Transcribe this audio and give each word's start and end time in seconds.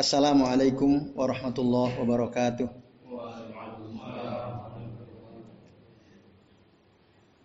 Assalamualaikum 0.00 1.12
warahmatullahi 1.12 1.92
wabarakatuh. 2.00 2.72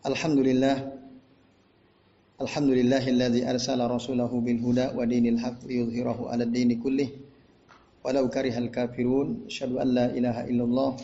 Alhamdulillah. 0.08 0.88
Alhamdulillahilladzi 2.40 3.44
arsala 3.44 3.92
rasulahu 3.92 4.40
bil 4.40 4.64
huda 4.64 4.96
wa 4.96 5.04
dinil 5.04 5.36
haqq 5.36 5.68
liyudhhirahu 5.68 6.32
'ala 6.32 6.48
ad-dini 6.48 6.80
kullih. 6.80 7.12
Walau 8.08 8.32
karihal 8.32 8.72
kafirun 8.72 9.52
asyhadu 9.52 9.84
an 9.84 9.92
la 9.92 10.06
ilaha 10.16 10.48
illallah 10.48 10.96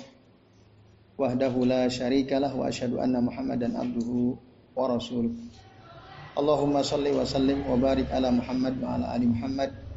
wahdahu 1.19 1.67
la 1.67 1.91
syarikalah 1.91 2.55
wa 2.55 2.71
asyhadu 2.71 3.03
anna 3.03 3.19
muhammadan 3.19 3.75
abduhu 3.75 4.39
wa 4.71 4.87
rasuluh. 4.87 5.35
Allahumma 6.31 6.79
salli 6.79 7.11
wa 7.11 7.27
sallim 7.27 7.59
wa 7.67 7.75
barik 7.75 8.07
ala 8.07 8.31
Muhammad 8.31 8.79
wa 8.79 8.95
ala 8.95 9.11
ali 9.11 9.27
Muhammad 9.27 9.90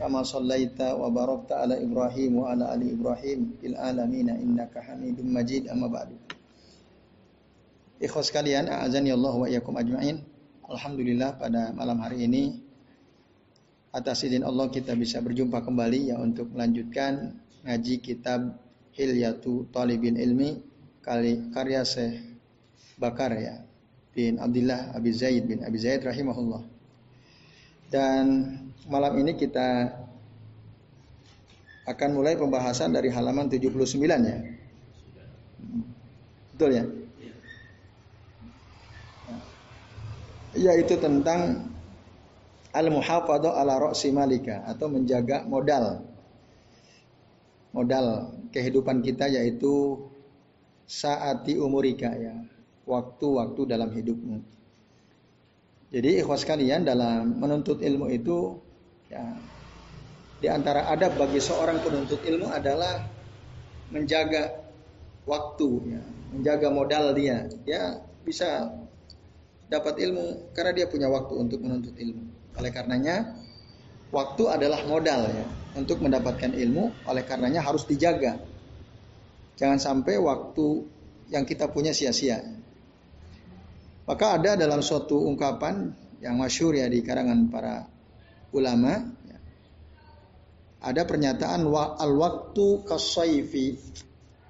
wa 0.00 1.08
barakta 1.12 1.60
ala 1.60 1.76
Ibrahim 1.76 2.40
wa 2.40 2.56
ala 2.56 2.72
ali 2.72 2.96
Ibrahim 2.96 3.52
fil 3.60 3.76
alamin 3.76 4.32
innaka 4.32 4.80
Hamidum 4.80 5.28
Majid 5.28 5.68
amma 5.68 5.92
ba'du 5.92 6.16
Ikhwas 8.00 8.32
sekalian, 8.32 8.72
azani 8.72 9.12
Allah 9.12 9.36
wa 9.36 9.44
iyyakum 9.44 9.76
ajmain. 9.76 10.24
Alhamdulillah 10.64 11.36
pada 11.36 11.68
malam 11.76 12.00
hari 12.00 12.24
ini 12.24 12.56
atas 13.92 14.24
izin 14.24 14.40
Allah 14.40 14.72
kita 14.72 14.96
bisa 14.96 15.20
berjumpa 15.20 15.60
kembali 15.60 16.08
ya 16.08 16.16
untuk 16.16 16.48
melanjutkan 16.48 17.36
ngaji 17.68 18.00
kitab 18.00 18.56
Hilyatu 18.96 19.68
Talibin 19.68 20.16
Ilmi 20.16 20.64
kali 21.04 21.52
karya 21.52 21.84
Syekh 21.84 22.40
Bakar 22.96 23.36
ya 23.36 23.60
bin 24.16 24.40
Abdullah 24.40 24.96
Abi 24.96 25.12
Zaid 25.12 25.44
bin 25.44 25.60
Abi 25.60 25.76
Zaid 25.76 26.00
rahimahullah. 26.00 26.64
Dan 27.92 28.24
malam 28.88 29.12
ini 29.20 29.36
kita 29.36 29.92
akan 31.84 32.10
mulai 32.14 32.38
pembahasan 32.38 32.94
dari 32.94 33.10
halaman 33.10 33.50
79 33.50 33.76
ya. 34.24 34.38
Betul 36.54 36.70
ya? 36.76 36.84
yaitu 40.56 40.98
tentang 40.98 41.70
al-muhafadzah 42.74 43.54
ala 43.54 43.78
ra'si 43.78 44.10
malika 44.10 44.66
atau 44.66 44.90
menjaga 44.90 45.46
modal 45.46 46.02
modal 47.70 48.34
kehidupan 48.50 49.02
kita 49.02 49.30
yaitu 49.30 50.06
saati 50.90 51.54
umurika 51.54 52.10
ya 52.10 52.34
waktu-waktu 52.86 53.60
dalam 53.70 53.90
hidupmu 53.94 54.42
jadi 55.94 56.22
ikhwas 56.22 56.42
kalian 56.42 56.82
dalam 56.82 57.38
menuntut 57.38 57.78
ilmu 57.82 58.10
itu 58.10 58.58
ya 59.10 59.24
di 60.40 60.48
antara 60.48 60.88
adab 60.88 61.18
bagi 61.20 61.42
seorang 61.42 61.82
penuntut 61.82 62.22
ilmu 62.24 62.48
adalah 62.48 63.04
menjaga 63.90 64.56
waktu 65.26 65.98
ya 65.98 66.02
menjaga 66.30 66.68
modal 66.70 67.12
dia 67.12 67.50
ya 67.66 67.98
bisa 68.24 68.70
dapat 69.70 70.02
ilmu 70.02 70.50
karena 70.50 70.74
dia 70.74 70.86
punya 70.90 71.06
waktu 71.06 71.34
untuk 71.38 71.62
menuntut 71.62 71.94
ilmu. 71.94 72.26
Oleh 72.58 72.74
karenanya 72.74 73.38
waktu 74.10 74.42
adalah 74.50 74.82
modal 74.84 75.30
ya 75.30 75.46
untuk 75.78 76.02
mendapatkan 76.02 76.50
ilmu. 76.50 77.06
Oleh 77.06 77.22
karenanya 77.22 77.62
harus 77.62 77.86
dijaga. 77.86 78.42
Jangan 79.54 79.78
sampai 79.78 80.18
waktu 80.18 80.90
yang 81.30 81.46
kita 81.46 81.70
punya 81.70 81.94
sia-sia. 81.94 82.42
Maka 84.10 84.42
ada 84.42 84.58
dalam 84.58 84.82
suatu 84.82 85.22
ungkapan 85.22 85.94
yang 86.18 86.34
masyur 86.34 86.74
ya 86.74 86.90
di 86.90 86.98
karangan 87.06 87.46
para 87.46 87.86
ulama 88.50 89.10
ya. 89.26 89.38
ada 90.82 91.02
pernyataan 91.06 91.66
al 91.70 92.12
waktu 92.18 92.66
kasaifi 92.86 93.78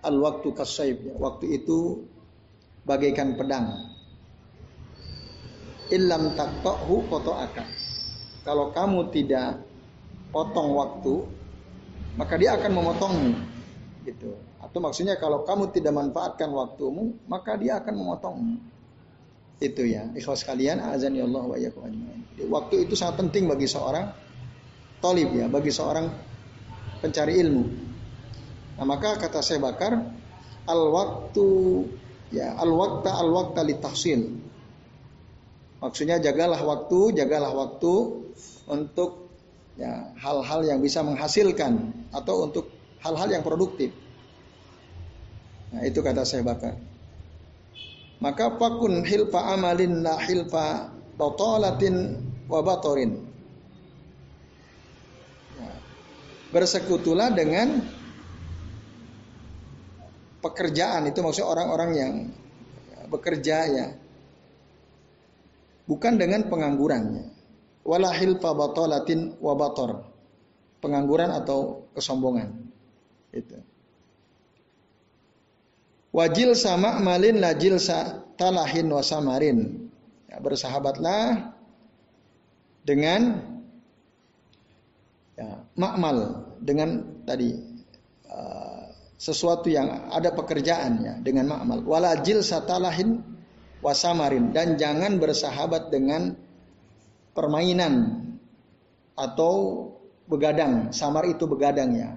al 0.04 0.16
waktu 0.20 0.48
kasaif 0.56 0.96
ya. 1.04 1.14
waktu 1.20 1.60
itu 1.60 2.04
bagaikan 2.84 3.36
pedang 3.36 3.90
illam 5.90 6.32
koto 7.10 7.32
akan. 7.34 7.68
Kalau 8.46 8.72
kamu 8.72 9.12
tidak 9.12 9.60
potong 10.32 10.72
waktu, 10.78 11.14
maka 12.16 12.34
dia 12.38 12.56
akan 12.56 12.70
memotongmu. 12.72 13.32
Gitu. 14.06 14.30
Atau 14.62 14.78
maksudnya 14.80 15.18
kalau 15.20 15.44
kamu 15.44 15.74
tidak 15.74 15.92
manfaatkan 15.92 16.48
waktumu, 16.48 17.18
maka 17.28 17.58
dia 17.58 17.82
akan 17.82 17.94
memotongmu. 18.00 18.56
Itu 19.60 19.84
ya. 19.84 20.08
Ikhwas 20.16 20.42
kalian, 20.48 20.80
azan 20.80 21.12
ya 21.12 21.28
Allah 21.28 21.44
wa. 21.44 21.56
Waktu 22.40 22.88
itu 22.88 22.96
sangat 22.96 23.20
penting 23.20 23.44
bagi 23.44 23.68
seorang 23.68 24.08
tolib 25.04 25.28
ya, 25.36 25.46
bagi 25.52 25.68
seorang 25.68 26.08
pencari 27.04 27.36
ilmu. 27.36 27.64
Nah, 28.80 28.84
maka 28.88 29.20
kata 29.20 29.44
saya 29.44 29.60
bakar, 29.60 29.92
al 30.64 30.82
waktu 30.88 31.48
ya 32.32 32.56
al 32.56 32.72
wakta 32.72 33.12
al 33.12 33.28
wakta 33.28 33.60
li 33.60 33.76
tahsin 33.76 34.40
Maksudnya 35.80 36.20
jagalah 36.20 36.60
waktu, 36.60 37.16
jagalah 37.16 37.56
waktu 37.56 37.94
untuk 38.68 39.32
ya 39.80 40.12
hal-hal 40.20 40.60
yang 40.68 40.84
bisa 40.84 41.00
menghasilkan 41.00 42.04
atau 42.12 42.44
untuk 42.44 42.68
hal-hal 43.00 43.32
yang 43.32 43.40
produktif. 43.40 43.88
Nah, 45.72 45.80
itu 45.80 46.04
kata 46.04 46.28
saya 46.28 46.44
bakar. 46.44 46.76
Maka 48.20 48.52
pakun 48.60 49.00
hilfa 49.00 49.56
amalin 49.56 50.04
la 50.04 50.20
hilfa 50.20 50.92
totolatin 51.16 52.20
wabatorin. 52.52 53.16
Ya. 55.56 55.72
Bersekutulah 56.52 57.32
dengan 57.32 57.80
pekerjaan 60.44 61.08
itu 61.08 61.20
maksudnya 61.24 61.48
orang-orang 61.48 61.90
yang 61.96 62.12
bekerja 63.08 63.56
ya 63.68 63.86
bukan 65.88 66.20
dengan 66.20 66.44
penganggurannya. 66.46 67.24
Walahil 67.80 68.36
fabatolatin 68.36 69.40
wabator. 69.40 70.04
Pengangguran 70.84 71.32
atau 71.32 71.88
kesombongan. 71.96 72.52
Itu. 73.32 73.69
Wajil 76.10 76.58
sama 76.58 76.98
malin 76.98 77.38
lajil 77.38 77.78
sa 77.78 78.26
talahin 78.34 78.90
wasamarin. 78.90 79.90
Ya, 80.26 80.42
bersahabatlah 80.42 81.54
dengan 82.82 83.46
ya, 85.38 85.62
makmal 85.78 86.50
dengan 86.58 87.22
tadi 87.22 87.54
uh, 88.26 88.90
sesuatu 89.14 89.70
yang 89.70 90.10
ada 90.10 90.34
pekerjaannya 90.34 91.22
dengan 91.22 91.46
makmal. 91.46 91.86
Walajil 91.86 92.42
satalahin 92.42 93.22
wasamarin 93.78 94.50
dan 94.50 94.74
jangan 94.74 95.22
bersahabat 95.22 95.94
dengan 95.94 96.34
permainan 97.38 98.26
atau 99.14 99.86
begadang. 100.26 100.90
Samar 100.90 101.26
itu 101.30 101.46
begadang 101.46 101.90
ya. 101.94 102.10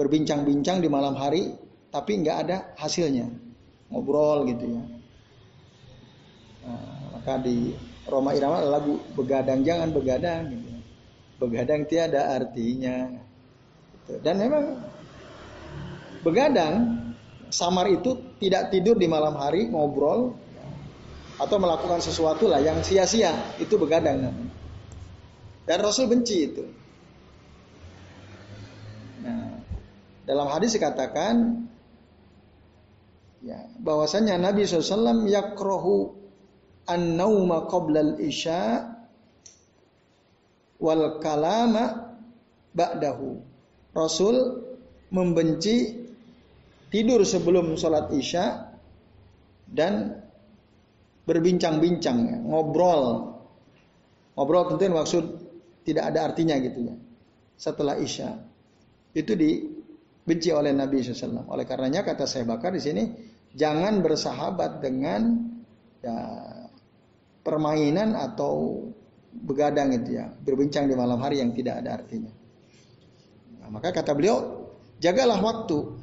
Berbincang-bincang 0.00 0.80
di 0.80 0.88
malam 0.88 1.12
hari 1.12 1.52
tapi 1.92 2.24
nggak 2.24 2.36
ada 2.48 2.56
hasilnya. 2.80 3.28
Ngobrol 3.92 4.48
gitu 4.48 4.64
ya. 4.64 4.82
Nah, 6.64 7.20
maka 7.20 7.36
di 7.44 7.76
Roma 8.08 8.32
Irama 8.32 8.64
lagu 8.64 8.96
begadang 9.12 9.60
jangan 9.60 9.92
begadang 9.92 10.48
gitu. 10.56 10.70
Begadang 11.36 11.84
tiada 11.84 12.32
artinya. 12.32 13.12
Gitu. 13.92 14.12
Dan 14.24 14.40
memang 14.40 14.80
begadang 16.24 16.74
samar 17.52 17.92
itu 17.92 18.16
tidak 18.40 18.72
tidur 18.72 18.96
di 18.96 19.04
malam 19.04 19.36
hari 19.36 19.68
ngobrol 19.68 20.32
atau 21.36 21.56
melakukan 21.60 22.00
sesuatu 22.00 22.48
lah 22.48 22.64
yang 22.64 22.80
sia-sia 22.80 23.36
itu 23.60 23.76
begadang. 23.76 24.32
Dan 25.68 25.78
Rasul 25.84 26.08
benci 26.08 26.48
itu. 26.48 26.64
Nah, 29.22 29.60
dalam 30.24 30.48
hadis 30.50 30.74
dikatakan 30.74 31.68
ya 33.42 33.58
bahwasanya 33.82 34.38
Nabi 34.38 34.64
SAW 34.64 35.26
yakrohu 35.26 36.14
an-nauma 36.86 37.66
qoblal 37.66 38.18
isya 38.22 38.90
wal 40.82 41.22
kalama 41.22 42.14
ba'dahu. 42.74 43.38
Rasul 43.92 44.36
membenci 45.12 46.00
tidur 46.88 47.22
sebelum 47.22 47.76
sholat 47.76 48.08
isya 48.10 48.72
dan 49.68 50.16
berbincang-bincang, 51.22 52.48
ngobrol. 52.48 53.30
Ngobrol 54.34 54.74
tentu 54.74 54.90
maksud 54.90 55.24
tidak 55.84 56.04
ada 56.10 56.32
artinya 56.32 56.56
gitu 56.58 56.88
ya. 56.88 56.94
Setelah 57.54 58.00
Isya. 58.00 58.32
Itu 59.12 59.36
dibenci 59.36 60.50
oleh 60.50 60.72
Nabi 60.72 61.04
SAW. 61.04 61.46
Oleh 61.52 61.68
karenanya 61.68 62.02
kata 62.02 62.24
saya 62.24 62.48
bakar 62.48 62.72
di 62.74 62.80
sini, 62.80 63.02
jangan 63.52 64.00
bersahabat 64.00 64.80
dengan 64.80 65.48
ya, 66.00 66.16
permainan 67.44 68.16
atau 68.16 68.86
begadang 69.32 69.92
itu 69.92 70.20
ya. 70.20 70.32
Berbincang 70.32 70.88
di 70.88 70.94
malam 70.96 71.20
hari 71.20 71.40
yang 71.40 71.52
tidak 71.52 71.84
ada 71.84 72.00
artinya. 72.00 72.32
maka 73.72 73.88
kata 73.88 74.12
beliau, 74.12 74.68
jagalah 75.00 75.40
waktu 75.40 75.96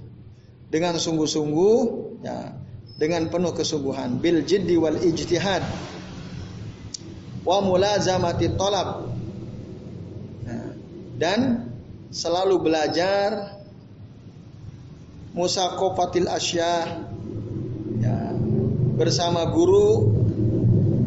dengan 0.74 0.98
sungguh-sungguh, 0.98 1.78
ya, 2.26 2.58
dengan 2.98 3.30
penuh 3.30 3.54
kesungguhan, 3.54 4.18
bil 4.18 4.42
jiddi 4.42 4.74
wal 4.74 4.98
ijtihad, 4.98 5.62
wa 7.46 7.58
mulazamati 7.62 8.50
talab, 8.58 9.14
nah, 10.50 10.74
dan 11.22 11.70
selalu 12.10 12.58
belajar 12.58 13.62
musakofatil 15.38 16.26
asya 16.26 16.66
ya, 16.66 16.74
bersama 19.00 19.48
guru 19.48 20.12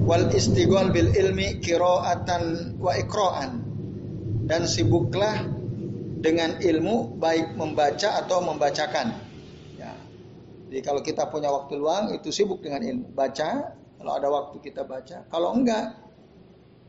wal 0.09 0.33
istighol 0.33 0.89
bil 0.89 1.13
ilmi 1.13 1.61
kiroatan 1.61 2.75
wa 2.81 2.97
ikroan. 2.97 3.61
Dan 4.49 4.65
sibuklah 4.65 5.45
dengan 6.25 6.57
ilmu 6.57 7.21
baik 7.21 7.53
membaca 7.55 8.25
atau 8.25 8.41
membacakan. 8.43 9.13
Ya. 9.77 9.93
jadi 10.73 10.81
kalau 10.83 11.05
kita 11.05 11.29
punya 11.29 11.53
waktu 11.53 11.77
luang 11.77 12.17
itu 12.17 12.33
sibuk 12.33 12.65
dengan 12.65 12.81
ilmu. 12.81 13.13
Baca 13.13 13.77
kalau 14.01 14.13
ada 14.17 14.29
waktu 14.33 14.57
kita 14.65 14.89
baca. 14.89 15.29
Kalau 15.29 15.53
enggak 15.53 15.95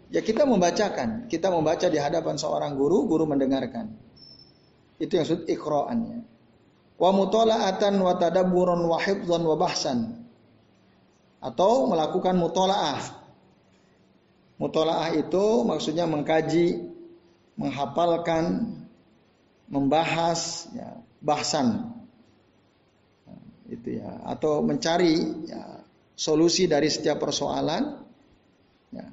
ya 0.09 0.23
kita 0.23 0.47
membacakan. 0.47 1.27
Kita 1.27 1.51
membaca 1.51 1.91
di 1.91 1.99
hadapan 1.99 2.39
seorang 2.39 2.79
guru 2.79 3.06
guru 3.06 3.27
mendengarkan. 3.27 3.91
Itu 4.97 5.19
yang 5.19 5.27
maksud 5.27 5.51
ikroannya. 5.51 6.19
Wa 6.95 7.11
mutala'atan 7.11 7.99
wa 7.99 8.15
tadabburan 8.17 8.81
wa 8.88 8.97
hifdzan 8.97 9.41
wa 9.44 9.56
bahsan 9.59 10.22
atau 11.44 11.92
melakukan 11.92 12.40
mutolaah. 12.40 13.04
Mutolaah 14.56 15.12
itu 15.12 15.68
maksudnya 15.68 16.07
mengkaji, 16.07 16.88
menghafalkan, 17.60 18.72
membahas, 19.68 20.72
ya, 20.72 21.04
bahasan, 21.19 21.92
itu 23.68 24.00
ya, 24.00 24.24
atau 24.24 24.63
mencari 24.63 25.19
ya, 25.51 25.84
solusi 26.16 26.63
dari 26.72 26.88
setiap 26.88 27.19
persoalan. 27.19 28.00
Ya. 28.95 29.12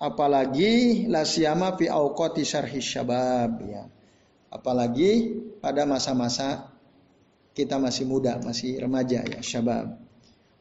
Apalagi 0.00 1.04
la 1.12 1.28
siyama 1.28 1.76
fi 1.76 1.92
auqati 1.92 2.40
syarhi 2.40 2.80
syabab 2.80 3.60
ya. 3.68 3.84
Apalagi 4.48 5.44
pada 5.60 5.84
masa-masa 5.84 6.72
kita 7.52 7.76
masih 7.76 8.08
muda, 8.08 8.40
masih 8.40 8.80
remaja 8.80 9.20
ya, 9.28 9.44
syabab 9.44 10.09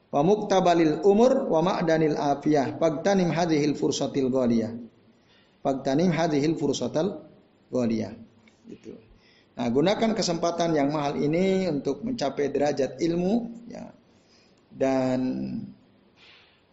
wa 0.10 0.22
muktabalil 0.26 1.06
umur 1.06 1.46
wa 1.50 1.62
ma'danil 1.62 2.18
afiyah. 2.18 2.78
Pagtanim 2.82 3.30
hadhil 3.30 3.78
fursatil 3.78 4.30
ghaliyah. 4.34 4.74
Pagtanim 5.62 6.10
hadhil 6.10 6.58
fursatal 6.58 7.26
ghaliyah. 7.70 8.14
Itu 8.70 8.94
nah 9.60 9.68
gunakan 9.68 10.16
kesempatan 10.16 10.72
yang 10.72 10.96
mahal 10.96 11.20
ini 11.20 11.68
untuk 11.68 12.00
mencapai 12.08 12.48
derajat 12.48 12.96
ilmu 13.04 13.68
ya. 13.68 13.92
Dan 14.72 15.20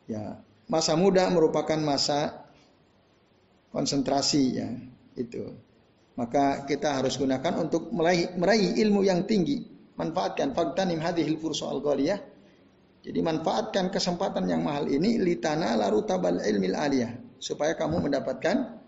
ya 0.06 0.38
masa 0.70 0.94
muda 0.94 1.26
merupakan 1.34 1.76
masa 1.82 2.46
konsentrasi 3.74 4.42
ya 4.54 4.68
itu. 5.18 5.50
Maka 6.16 6.64
kita 6.64 6.96
harus 6.96 7.20
gunakan 7.20 7.60
untuk 7.60 7.92
meraih, 7.92 8.32
meraih 8.40 8.80
ilmu 8.80 9.04
yang 9.04 9.28
tinggi. 9.28 9.68
Manfaatkan 10.00 10.56
fagtanim 10.56 10.96
hadhil 11.02 11.36
fursatal 11.36 11.84
ghaliyah 11.84 12.35
jadi 13.06 13.22
manfaatkan 13.22 13.94
kesempatan 13.94 14.50
yang 14.50 14.66
mahal 14.66 14.90
ini 14.90 15.22
litana 15.22 15.78
laru 15.78 16.02
tabal 16.02 16.42
ilmil 16.42 16.74
aliyah 16.74 17.14
supaya 17.38 17.78
kamu 17.78 18.02
mendapatkan 18.02 18.82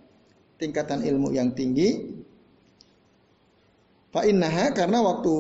tingkatan 0.59 1.07
ilmu 1.07 1.31
yang 1.31 1.55
tinggi. 1.55 2.19
Fa 4.11 4.27
innaha 4.27 4.75
karena 4.75 5.07
waktu 5.07 5.35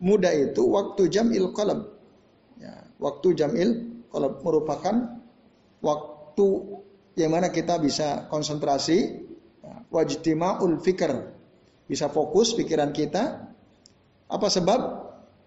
muda 0.00 0.32
itu 0.32 0.64
waktu 0.64 1.12
jamil 1.12 1.52
qalb. 1.52 1.92
Ya, 2.56 2.88
waktu 2.96 3.36
jamil 3.36 4.00
qalb 4.08 4.40
merupakan 4.40 5.20
waktu 5.84 6.46
yang 7.20 7.36
mana 7.36 7.52
kita 7.52 7.76
bisa 7.84 8.32
konsentrasi, 8.32 9.28
ya, 9.60 9.84
wajtima'ul 9.92 10.80
fikr. 10.80 11.36
Bisa 11.84 12.08
fokus 12.08 12.56
pikiran 12.56 12.96
kita. 12.96 13.52
Apa 14.32 14.48
sebab? 14.48 15.01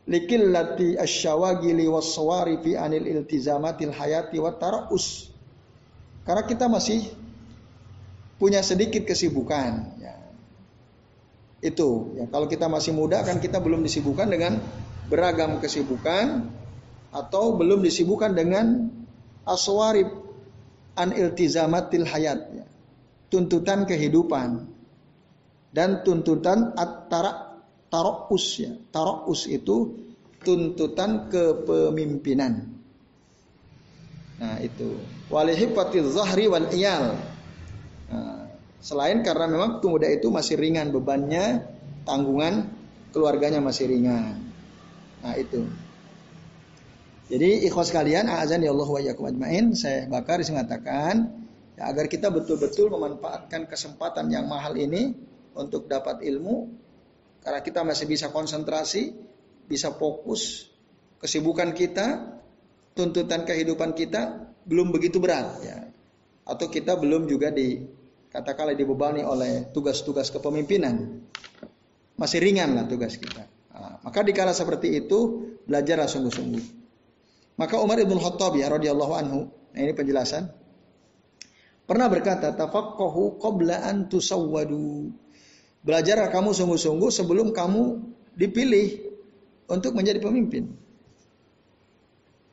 Likillati 0.05 0.97
asyawagili 0.97 1.89
wassawari 1.89 2.61
fi 2.61 2.77
anil 2.77 3.05
iltizamatil 3.05 3.93
hayati 3.93 4.37
wa 4.37 4.53
taraus. 4.53 5.29
Karena 6.25 6.45
kita 6.45 6.65
masih 6.69 7.05
punya 8.37 8.61
sedikit 8.61 9.05
kesibukan. 9.05 9.97
Ya. 10.01 10.15
Itu 11.61 12.13
ya 12.17 12.25
kalau 12.29 12.45
kita 12.45 12.69
masih 12.69 12.93
muda 12.93 13.25
kan 13.25 13.41
kita 13.41 13.57
belum 13.57 13.81
disibukkan 13.81 14.29
dengan 14.29 14.61
beragam 15.09 15.57
kesibukan 15.61 16.49
atau 17.13 17.57
belum 17.57 17.81
disibukkan 17.81 18.33
dengan 18.33 18.89
aswarib 19.45 20.09
an 20.97 21.13
iltizamatil 21.13 22.05
hayat 22.05 22.39
ya. 22.53 22.65
tuntutan 23.29 23.85
kehidupan 23.85 24.65
dan 25.75 26.01
tuntutan 26.01 26.73
at-tara 26.73 27.44
tarokus 27.89 28.45
ya. 28.61 28.73
Tarokus 28.91 29.49
itu 29.49 30.05
tuntutan 30.45 31.27
kepemimpinan. 31.29 32.75
Nah 34.37 34.57
itu. 34.61 34.99
Walihifatiz 35.31 36.13
zahri 36.13 36.45
wal 36.45 36.69
iyal. 36.69 37.17
Nah, 38.11 38.45
selain 38.77 39.25
karena 39.25 39.49
memang 39.49 39.81
pemuda 39.81 40.05
itu 40.11 40.29
masih 40.29 40.59
ringan 40.59 40.93
bebannya, 40.93 41.65
tanggungan 42.05 42.69
keluarganya 43.09 43.63
masih 43.63 43.89
ringan. 43.89 44.37
Nah 45.25 45.33
itu. 45.39 45.65
Jadi 47.25 47.65
ikhwas 47.65 47.89
kalian, 47.89 48.29
azan 48.29 48.61
ya 48.61 48.69
Allah 48.69 48.85
wa 48.85 49.01
yakum 49.01 49.25
ajmain, 49.25 49.73
saya 49.73 50.05
bakar 50.05 50.45
mengatakan 50.45 51.33
ya, 51.73 51.89
agar 51.89 52.05
kita 52.05 52.29
betul-betul 52.29 52.93
memanfaatkan 52.93 53.65
kesempatan 53.65 54.29
yang 54.29 54.45
mahal 54.45 54.77
ini 54.77 55.17
untuk 55.57 55.89
dapat 55.89 56.21
ilmu 56.21 56.84
karena 57.45 57.61
kita 57.61 57.85
masih 57.85 58.09
bisa 58.09 58.33
konsentrasi, 58.33 59.13
bisa 59.69 59.93
fokus, 59.93 60.65
kesibukan 61.21 61.77
kita, 61.77 62.41
tuntutan 62.97 63.45
kehidupan 63.45 63.93
kita 63.93 64.49
belum 64.65 64.89
begitu 64.89 65.21
berat 65.21 65.61
ya. 65.61 65.77
Atau 66.49 66.73
kita 66.73 66.97
belum 66.97 67.29
juga 67.29 67.53
di 67.53 67.85
katakanlah 68.33 68.73
dibebani 68.73 69.21
oleh 69.21 69.69
tugas-tugas 69.69 70.33
kepemimpinan. 70.33 71.21
Masih 72.17 72.41
ringan 72.41 72.73
lah 72.73 72.89
tugas 72.89 73.13
kita. 73.21 73.45
Nah, 73.77 74.01
maka 74.01 74.25
dikala 74.25 74.49
seperti 74.49 75.05
itu 75.05 75.45
belajarlah 75.69 76.09
sungguh-sungguh. 76.09 76.65
Maka 77.61 77.77
Umar 77.77 78.01
ibn 78.01 78.17
Khattab 78.17 78.57
ya 78.57 78.73
radhiyallahu 78.73 79.13
anhu, 79.13 79.39
nah 79.69 79.79
ini 79.79 79.93
penjelasan. 79.93 80.49
Pernah 81.85 82.09
berkata, 82.09 82.57
tafaqahu 82.57 83.37
qabla 83.37 83.85
an 83.85 84.09
tusawwadu. 84.09 85.13
Belajar 85.85 86.17
kamu 86.33 86.49
sungguh-sungguh 86.49 87.13
sebelum 87.13 87.53
kamu 87.53 88.01
dipilih 88.33 89.05
untuk 89.69 89.93
menjadi 89.93 90.17
pemimpin. 90.17 90.73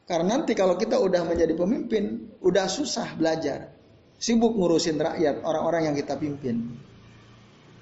Karena 0.04 0.36
nanti 0.36 0.52
kalau 0.52 0.76
kita 0.76 1.00
udah 1.00 1.24
menjadi 1.24 1.56
pemimpin, 1.56 2.28
udah 2.44 2.68
susah 2.68 3.16
belajar. 3.16 3.72
Sibuk 4.20 4.52
ngurusin 4.52 5.00
rakyat, 5.00 5.40
orang-orang 5.40 5.88
yang 5.88 5.96
kita 5.96 6.20
pimpin. 6.20 6.76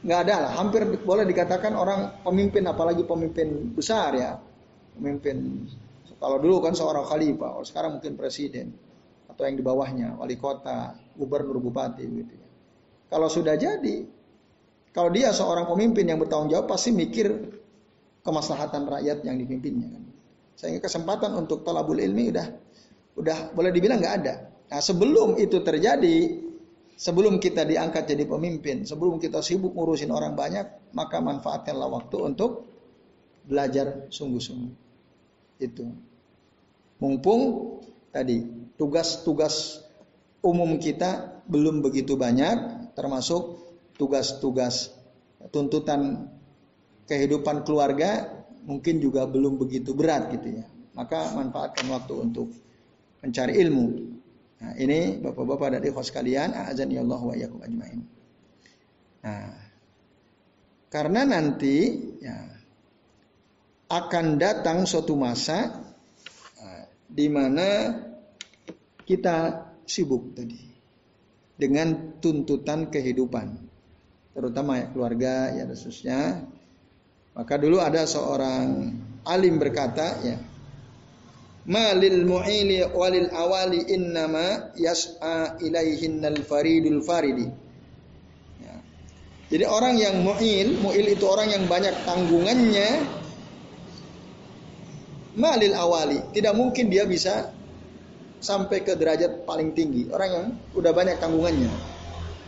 Nggak 0.07 0.21
ada 0.31 0.35
lah, 0.47 0.53
hampir 0.55 0.87
boleh 1.03 1.27
dikatakan 1.27 1.75
orang 1.75 2.23
pemimpin, 2.23 2.65
apalagi 2.71 3.03
pemimpin 3.03 3.75
besar 3.75 4.15
ya. 4.15 4.39
Pemimpin, 4.95 5.67
kalau 6.23 6.39
dulu 6.39 6.63
kan 6.63 6.79
seorang 6.79 7.03
khalifah, 7.11 7.59
sekarang 7.67 7.99
mungkin 7.99 8.15
presiden. 8.15 8.71
Atau 9.27 9.51
yang 9.51 9.59
di 9.59 9.65
bawahnya, 9.67 10.15
wali 10.15 10.39
kota, 10.39 10.95
gubernur, 11.19 11.59
bupati 11.59 12.07
gitu 12.07 12.35
ya. 12.39 12.49
Kalau 13.11 13.27
sudah 13.27 13.59
jadi, 13.59 14.20
kalau 14.91 15.11
dia 15.15 15.31
seorang 15.31 15.71
pemimpin 15.71 16.03
yang 16.07 16.19
bertanggung 16.19 16.51
jawab 16.51 16.67
pasti 16.67 16.91
mikir 16.91 17.31
kemaslahatan 18.27 18.91
rakyat 18.91 19.23
yang 19.23 19.39
dipimpinnya. 19.39 20.03
Sehingga 20.59 20.85
kesempatan 20.85 21.33
untuk 21.39 21.63
talabul 21.63 22.03
ilmi 22.03 22.35
udah 22.35 22.47
udah 23.17 23.39
boleh 23.55 23.71
dibilang 23.71 24.03
nggak 24.03 24.15
ada. 24.23 24.35
Nah, 24.71 24.83
sebelum 24.83 25.39
itu 25.39 25.63
terjadi, 25.63 26.39
sebelum 26.99 27.39
kita 27.43 27.67
diangkat 27.67 28.07
jadi 28.07 28.25
pemimpin, 28.27 28.87
sebelum 28.87 29.19
kita 29.19 29.43
sibuk 29.43 29.75
ngurusin 29.75 30.11
orang 30.11 30.35
banyak, 30.35 30.95
maka 30.95 31.19
manfaatkanlah 31.19 31.89
waktu 31.91 32.17
untuk 32.21 32.71
belajar 33.47 34.11
sungguh-sungguh. 34.13 34.75
Itu. 35.59 35.91
Mumpung 37.01 37.41
tadi 38.13 38.45
tugas-tugas 38.77 39.81
umum 40.45 40.77
kita 40.77 41.41
belum 41.49 41.81
begitu 41.81 42.15
banyak, 42.15 42.93
termasuk 42.95 43.60
tugas-tugas 44.01 44.97
tuntutan 45.53 46.33
kehidupan 47.05 47.69
keluarga 47.69 48.41
mungkin 48.65 49.05
juga 49.05 49.29
belum 49.29 49.61
begitu 49.61 49.93
berat 49.93 50.33
gitu 50.33 50.61
ya. 50.61 50.65
Maka 50.97 51.37
manfaatkan 51.37 51.87
waktu 51.93 52.15
untuk 52.17 52.49
mencari 53.21 53.61
ilmu. 53.61 53.87
Nah, 54.61 54.73
ini 54.77 55.17
Bapak-bapak 55.21 55.81
dan 55.81 55.83
ikhwas 55.89 56.13
sekalian, 56.13 56.53
azan 56.53 56.93
ya 56.93 57.01
Allah 57.01 57.21
wa 57.21 57.33
iyyakum 57.33 57.61
ajmain. 57.65 58.01
Nah, 59.25 59.53
Karena 60.91 61.23
nanti 61.23 61.77
ya, 62.19 62.35
akan 63.87 64.43
datang 64.43 64.91
suatu 64.91 65.15
masa 65.15 65.87
uh, 66.59 66.85
di 67.07 67.31
mana 67.31 67.95
kita 69.07 69.71
sibuk 69.87 70.35
tadi 70.35 70.59
dengan 71.55 72.19
tuntutan 72.19 72.91
kehidupan, 72.91 73.70
terutama 74.35 74.79
ya 74.79 74.87
keluarga 74.91 75.35
ya 75.55 75.65
khususnya. 75.67 76.47
Maka 77.35 77.55
dulu 77.57 77.79
ada 77.79 78.05
seorang 78.05 78.91
alim 79.23 79.55
berkata 79.63 80.19
ya, 80.27 80.37
malil 81.69 82.27
mu'ili 82.27 82.83
walil 82.91 83.31
awali 83.31 83.87
innama 83.87 84.75
yas'a 84.75 85.61
ilaihinnal 85.63 86.43
faridul 86.43 87.01
faridi. 87.07 87.47
Ya. 88.59 88.75
Jadi 89.55 89.65
orang 89.65 89.95
yang 89.95 90.27
mu'il, 90.27 90.83
mu'il 90.83 91.07
itu 91.15 91.25
orang 91.25 91.55
yang 91.55 91.65
banyak 91.71 91.95
tanggungannya, 92.03 92.91
malil 95.39 95.75
awali. 95.79 96.19
Tidak 96.35 96.55
mungkin 96.59 96.91
dia 96.91 97.07
bisa 97.07 97.55
sampai 98.43 98.83
ke 98.83 98.99
derajat 98.99 99.47
paling 99.47 99.71
tinggi. 99.77 100.11
Orang 100.11 100.29
yang 100.35 100.47
udah 100.75 100.91
banyak 100.91 101.21
tanggungannya. 101.23 102.00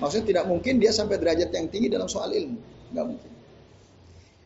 Maksudnya 0.02 0.26
tidak 0.34 0.44
mungkin 0.50 0.82
dia 0.82 0.90
sampai 0.90 1.22
derajat 1.22 1.54
yang 1.54 1.70
tinggi 1.70 1.86
dalam 1.86 2.10
soal 2.10 2.34
ilmu. 2.34 2.58
Nggak 2.90 3.06
mungkin. 3.06 3.30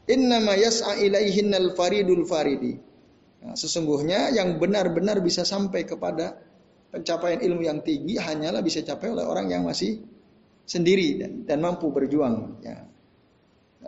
Innama 0.07 0.53
yas'a 0.53 1.01
ilaihinnal 1.01 1.73
faridul 1.73 2.29
faridi. 2.29 2.77
Nah, 3.41 3.57
sesungguhnya 3.57 4.37
yang 4.37 4.61
benar-benar 4.61 5.25
bisa 5.25 5.49
sampai 5.49 5.89
kepada 5.89 6.37
pencapaian 6.93 7.41
ilmu 7.41 7.65
yang 7.65 7.81
tinggi 7.81 8.21
hanyalah 8.21 8.61
bisa 8.61 8.85
capai 8.85 9.17
oleh 9.17 9.25
orang 9.25 9.49
yang 9.49 9.65
masih 9.65 10.05
sendiri 10.69 11.19
dan, 11.19 11.33
dan 11.49 11.59
mampu 11.65 11.89
berjuang 11.89 12.61
ya, 12.61 12.85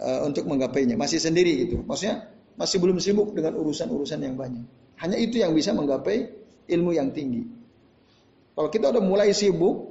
uh, 0.01 0.21
untuk 0.25 0.49
menggapainya. 0.49 0.97
Masih 0.97 1.21
sendiri 1.21 1.69
gitu. 1.69 1.85
Maksudnya 1.85 2.33
masih 2.57 2.81
belum 2.81 2.97
sibuk 2.99 3.37
dengan 3.37 3.55
urusan-urusan 3.61 4.19
yang 4.25 4.41
banyak. 4.41 4.65
Hanya 4.99 5.21
itu 5.21 5.39
yang 5.39 5.53
bisa 5.55 5.71
menggapai 5.77 6.33
ilmu 6.67 6.97
yang 6.97 7.15
tinggi. 7.15 7.47
Kalau 8.59 8.69
kita 8.75 8.91
udah 8.91 9.03
mulai 9.05 9.31
sibuk 9.31 9.88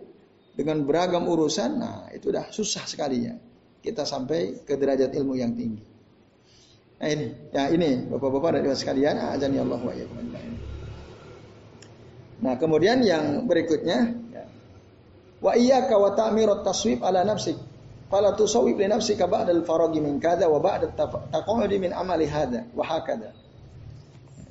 dengan 0.57 0.81
beragam 0.81 1.29
urusan, 1.29 1.77
nah 1.77 2.09
itu 2.09 2.33
udah 2.33 2.49
susah 2.49 2.89
sekali 2.89 3.29
ya. 3.29 3.37
Kita 3.77 4.03
sampai 4.03 4.65
ke 4.65 4.73
derajat 4.73 5.13
ilmu 5.13 5.37
yang 5.37 5.53
tinggi. 5.53 5.85
Nah 6.97 7.07
ini, 7.13 7.27
ya 7.53 7.69
ini 7.69 8.09
bapak-bapak 8.09 8.57
dan 8.57 8.61
ibu 8.65 8.73
sekalian, 8.73 9.15
azani 9.21 9.61
Allah 9.61 9.77
wa 9.77 9.93
Nah 12.37 12.53
kemudian 12.57 13.05
yang 13.05 13.45
berikutnya, 13.45 14.17
ya. 14.33 14.43
wa 15.45 15.53
iya 15.53 15.85
wa 15.85 16.09
ta'mirat 16.17 16.65
taswib 16.65 17.05
ala 17.05 17.21
nafsik 17.21 17.57
Fala 18.07 18.31
tusawwib 18.39 18.79
li 18.79 18.87
nafsika 18.87 19.27
ba'da 19.27 19.51
al-faragi 19.51 19.99
min 19.99 20.15
kada 20.23 20.47
wa 20.47 20.63
ba'da 20.63 20.95
taqawudi 21.27 21.75
min 21.75 21.91
amali 21.91 22.23
hada 22.23 22.63
wa 22.71 22.87
hakada. 22.87 23.35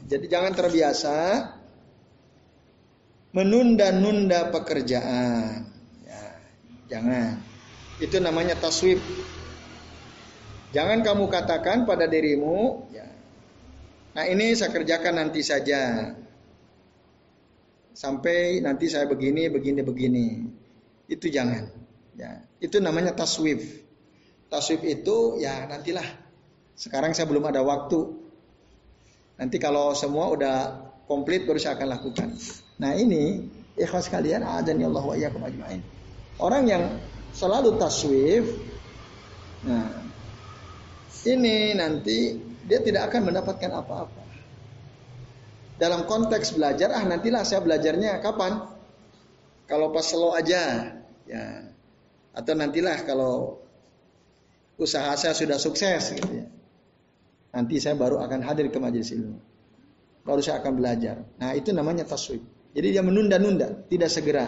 Jadi 0.05 0.29
jangan 0.29 0.53
terbiasa 0.53 1.17
menunda-nunda 3.33 4.53
pekerjaan. 4.53 5.76
Jangan. 6.87 7.43
Itu 7.99 8.21
namanya 8.23 8.55
taswib. 8.59 9.01
Jangan 10.75 11.01
kamu 11.01 11.31
katakan 11.33 11.89
pada 11.89 12.05
dirimu, 12.05 12.91
ya, 12.93 13.09
nah 14.13 14.29
ini 14.29 14.53
saya 14.53 14.75
kerjakan 14.75 15.25
nanti 15.25 15.41
saja. 15.41 16.13
Sampai 17.97 18.61
nanti 18.61 18.93
saya 18.93 19.09
begini, 19.09 19.49
begini, 19.49 19.81
begini. 19.81 20.27
Itu 21.09 21.33
jangan. 21.33 21.65
Ya, 22.13 22.45
itu 22.61 22.77
namanya 22.77 23.17
taswif. 23.17 23.65
Taswif 24.53 24.85
itu 24.85 25.41
ya 25.41 25.65
nantilah. 25.65 26.05
Sekarang 26.77 27.17
saya 27.17 27.25
belum 27.25 27.49
ada 27.49 27.65
waktu. 27.65 28.13
Nanti 29.41 29.57
kalau 29.57 29.97
semua 29.97 30.29
udah 30.29 30.57
komplit 31.09 31.49
baru 31.49 31.57
saya 31.57 31.81
akan 31.81 31.89
lakukan. 31.89 32.29
Nah 32.77 32.93
ini 32.93 33.49
ikhlas 33.81 34.13
kalian 34.13 34.45
adan 34.45 34.77
ya 34.77 34.93
Allah 34.93 35.05
wa 35.05 35.15
iyyakum 35.17 35.41
ajmain. 35.41 35.96
Orang 36.37 36.69
yang 36.69 37.01
selalu 37.33 37.77
taswif 37.81 38.45
nah 39.67 39.89
ini 41.27 41.75
nanti 41.75 42.39
dia 42.67 42.79
tidak 42.83 43.11
akan 43.11 43.33
mendapatkan 43.33 43.71
apa-apa. 43.73 44.23
Dalam 45.77 46.09
konteks 46.09 46.57
belajar, 46.57 46.89
ah 46.95 47.05
nantilah 47.05 47.45
saya 47.45 47.61
belajarnya 47.61 48.25
kapan? 48.25 48.65
Kalau 49.67 49.93
pas 49.93 50.07
slow 50.07 50.33
aja, 50.33 50.95
ya 51.27 51.45
atau 52.37 52.53
nantilah 52.53 53.09
kalau 53.09 53.65
usaha 54.77 55.17
saya 55.17 55.33
sudah 55.33 55.57
sukses 55.57 56.13
gitu 56.13 56.45
ya. 56.45 56.47
Nanti 57.57 57.81
saya 57.81 57.97
baru 57.97 58.21
akan 58.21 58.45
hadir 58.45 58.69
ke 58.69 58.77
majelis 58.77 59.09
ilmu. 59.17 59.41
Baru 60.21 60.45
saya 60.45 60.61
akan 60.61 60.77
belajar. 60.77 61.25
Nah, 61.41 61.57
itu 61.57 61.73
namanya 61.73 62.05
taswib. 62.05 62.45
Jadi 62.77 62.93
dia 62.93 63.01
menunda-nunda, 63.01 63.89
tidak 63.89 64.13
segera. 64.13 64.45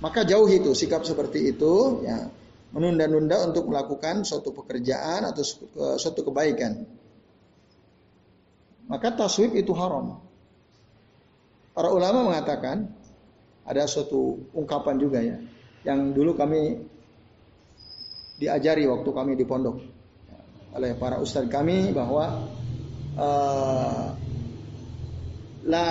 Maka 0.00 0.24
jauh 0.24 0.48
itu 0.48 0.72
sikap 0.72 1.04
seperti 1.04 1.52
itu 1.52 2.04
ya, 2.04 2.28
menunda-nunda 2.72 3.52
untuk 3.52 3.68
melakukan 3.68 4.24
suatu 4.24 4.52
pekerjaan 4.56 5.28
atau 5.28 5.44
suatu 6.00 6.24
kebaikan. 6.24 6.88
Maka 8.88 9.14
taswib 9.14 9.54
itu 9.54 9.70
haram. 9.76 10.18
Para 11.76 11.92
ulama 11.92 12.32
mengatakan 12.32 12.90
ada 13.62 13.86
suatu 13.86 14.50
ungkapan 14.56 14.96
juga 14.98 15.22
ya 15.22 15.38
yang 15.86 16.12
dulu 16.12 16.36
kami 16.36 16.80
diajari 18.40 18.88
waktu 18.88 19.10
kami 19.12 19.32
di 19.36 19.44
pondok 19.44 19.80
oleh 20.76 20.92
para 20.96 21.20
ustadz 21.20 21.50
kami 21.50 21.92
bahwa 21.92 22.50
uh, 23.16 24.06
la 25.64 25.86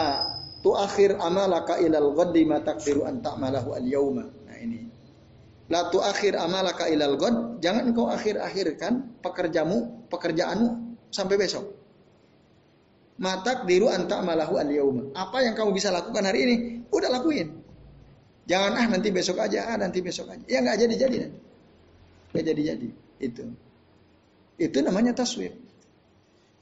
akhir 0.63 1.15
amalaka 1.15 1.79
ilal 1.79 2.11
ghaddi 2.15 2.43
ma 2.43 2.59
taqdiru 2.59 3.07
an 3.07 3.23
ta'malahu 3.23 3.75
al 3.75 3.85
yauma. 3.85 4.23
Nah 4.27 4.57
ini. 4.59 4.89
La 5.69 5.85
akhir 5.85 6.33
amalaka 6.33 6.89
ilal 6.89 7.15
ghad, 7.15 7.61
jangan 7.61 7.93
engkau 7.93 8.09
akhir-akhirkan 8.09 9.21
pekerjamu, 9.21 10.09
pekerjaanmu 10.09 10.97
sampai 11.13 11.37
besok. 11.37 11.77
Matak 13.19 13.67
diru 13.69 13.91
anta 13.91 14.23
malahu 14.25 14.57
al 14.57 14.71
yauma. 14.71 15.03
Apa 15.13 15.45
yang 15.45 15.53
kamu 15.53 15.75
bisa 15.75 15.93
lakukan 15.93 16.25
hari 16.25 16.39
ini, 16.47 16.55
udah 16.89 17.09
lakuin. 17.13 17.61
Jangan 18.49 18.71
ah 18.81 18.87
nanti 18.89 19.13
besok 19.13 19.37
aja, 19.37 19.69
ah 19.69 19.77
nanti 19.77 20.01
besok 20.01 20.33
aja. 20.33 20.41
Ya 20.49 20.65
nggak 20.65 20.77
jadi-jadi 20.87 21.15
nanti. 21.21 21.39
Nggak 22.33 22.43
jadi-jadi. 22.49 22.89
Itu. 23.21 23.43
Itu 24.57 24.77
namanya 24.81 25.13
taswib. 25.13 25.53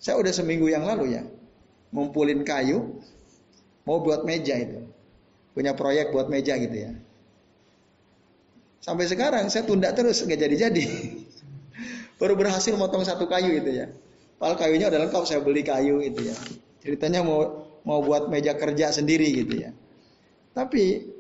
Saya 0.01 0.19
udah 0.19 0.33
seminggu 0.35 0.67
yang 0.67 0.83
lalu 0.83 1.15
ya. 1.15 1.23
Ngumpulin 1.95 2.43
kayu. 2.43 2.99
Mau 3.87 4.03
buat 4.03 4.27
meja 4.27 4.59
itu. 4.59 4.83
Punya 5.55 5.71
proyek 5.73 6.11
buat 6.11 6.27
meja 6.27 6.59
gitu 6.59 6.75
ya. 6.75 6.91
Sampai 8.83 9.07
sekarang 9.07 9.47
saya 9.47 9.63
tunda 9.63 9.95
terus 9.95 10.19
nggak 10.19 10.37
jadi-jadi. 10.37 10.83
Baru 12.19 12.35
berhasil 12.35 12.75
motong 12.75 13.07
satu 13.07 13.31
kayu 13.31 13.55
itu 13.55 13.71
ya. 13.71 13.87
Padahal 14.37 14.59
kayunya 14.59 14.91
udah 14.91 14.99
lengkap 15.07 15.23
saya 15.23 15.39
beli 15.39 15.63
kayu 15.63 16.03
itu 16.03 16.27
ya. 16.27 16.35
Ceritanya 16.83 17.23
mau 17.23 17.65
mau 17.87 18.03
buat 18.03 18.27
meja 18.27 18.53
kerja 18.53 18.91
sendiri 18.91 19.31
gitu 19.33 19.65
ya. 19.65 19.71
Tapi 20.51 21.15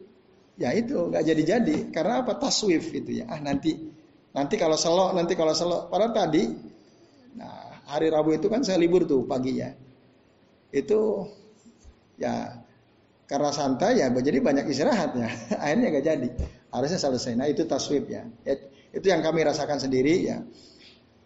Ya 0.57 0.73
itu 0.73 0.97
nggak 0.97 1.21
jadi-jadi 1.21 1.93
karena 1.93 2.25
apa 2.25 2.33
taswif 2.41 2.89
itu 2.89 3.21
ya. 3.21 3.29
Ah 3.29 3.37
nanti 3.37 3.77
nanti 4.33 4.57
kalau 4.57 4.73
selok 4.73 5.13
nanti 5.13 5.37
kalau 5.37 5.53
selok. 5.53 5.93
Padahal 5.93 6.13
tadi 6.17 6.49
nah 7.37 7.85
hari 7.85 8.09
Rabu 8.09 8.33
itu 8.33 8.49
kan 8.49 8.65
saya 8.65 8.81
libur 8.81 9.05
tuh 9.05 9.21
pagi 9.29 9.61
ya. 9.61 9.69
Itu 10.73 11.29
ya 12.17 12.65
karena 13.29 13.49
santai 13.53 14.01
ya 14.01 14.11
jadi 14.11 14.39
banyak 14.41 14.65
istirahat 14.67 15.15
ya. 15.15 15.29
Akhirnya 15.63 15.87
nggak 15.93 16.05
jadi. 16.05 16.29
Harusnya 16.73 16.99
selesai. 16.99 17.33
Nah 17.39 17.47
itu 17.47 17.63
taswif 17.63 18.05
ya. 18.11 18.27
itu 18.91 19.05
yang 19.07 19.21
kami 19.21 19.45
rasakan 19.45 19.77
sendiri 19.77 20.25
ya. 20.25 20.41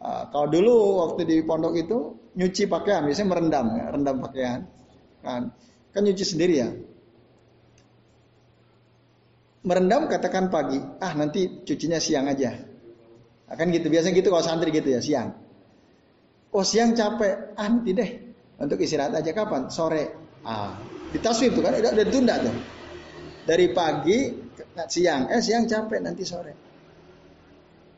Uh, 0.01 0.25
kalau 0.33 0.50
dulu 0.50 0.75
waktu 1.05 1.29
di 1.29 1.38
pondok 1.45 1.77
itu 1.77 2.17
nyuci 2.33 2.65
pakaian, 2.65 3.05
biasanya 3.05 3.29
merendam, 3.29 3.65
ya, 3.77 3.86
rendam 3.93 4.17
pakaian, 4.17 4.60
kan, 5.21 5.53
kan 5.93 6.01
nyuci 6.01 6.25
sendiri 6.25 6.57
ya 6.57 6.74
merendam 9.62 10.10
katakan 10.10 10.50
pagi, 10.50 10.81
ah 11.01 11.13
nanti 11.13 11.62
cucinya 11.62 12.01
siang 12.01 12.25
aja. 12.29 12.57
Akan 13.51 13.69
gitu, 13.69 13.91
biasanya 13.91 14.15
gitu 14.17 14.33
kalau 14.33 14.45
santri 14.45 14.74
gitu 14.74 14.89
ya, 14.89 15.01
siang. 15.03 15.38
Oh 16.51 16.65
siang 16.65 16.98
capek, 16.98 17.53
ah 17.55 17.67
nanti 17.69 17.91
deh. 17.93 18.12
Untuk 18.62 18.77
istirahat 18.81 19.17
aja 19.17 19.31
kapan? 19.33 19.69
Sore. 19.74 20.20
Ah, 20.41 20.74
di 21.13 21.19
taswib 21.21 21.53
tuh 21.53 21.62
kan 21.62 21.77
udah, 21.77 21.91
udah 21.93 22.05
ditunda 22.05 22.36
tuh. 22.41 22.55
Dari 23.45 23.74
pagi 23.74 24.19
ke 24.53 24.63
siang, 24.89 25.29
eh 25.29 25.41
siang 25.41 25.65
capek 25.65 26.00
nanti 26.01 26.24
sore. 26.25 26.53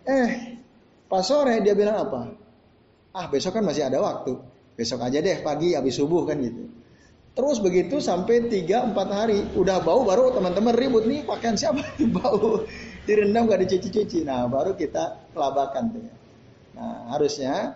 Eh, 0.04 0.30
pas 1.08 1.24
sore 1.24 1.64
dia 1.64 1.76
bilang 1.76 2.10
apa? 2.10 2.22
Ah 3.14 3.30
besok 3.30 3.60
kan 3.60 3.64
masih 3.64 3.88
ada 3.88 4.00
waktu. 4.04 4.36
Besok 4.74 5.06
aja 5.06 5.22
deh 5.22 5.40
pagi 5.46 5.78
habis 5.78 5.96
subuh 5.96 6.26
kan 6.26 6.42
gitu. 6.42 6.66
Terus 7.34 7.58
begitu 7.62 7.98
sampai 7.98 8.46
3-4 8.46 8.94
hari. 9.10 9.40
Udah 9.58 9.82
bau 9.82 10.06
baru 10.06 10.34
teman-teman 10.34 10.74
ribut 10.74 11.06
nih 11.10 11.26
pakaian 11.26 11.58
siapa 11.58 11.82
bau. 12.18 12.66
direndam 13.04 13.52
gak 13.52 13.68
dicuci-cuci. 13.68 14.24
Nah, 14.24 14.48
baru 14.48 14.80
kita 14.80 15.34
kelabakan 15.36 15.92
tuh. 15.92 16.04
Nah, 16.78 17.12
harusnya 17.12 17.76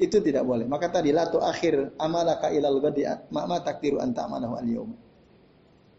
itu 0.00 0.18
tidak 0.24 0.48
boleh. 0.48 0.64
Maka 0.64 0.88
tadi 0.88 1.12
la 1.12 1.28
akhir 1.28 2.00
amalaka 2.00 2.48
ilal 2.48 2.80
ghadi 2.80 3.04
ma 3.30 3.60
takdiru 3.60 4.00
anta 4.00 4.24
amalahu 4.24 4.56
al 4.56 4.66
-yawm. 4.66 4.90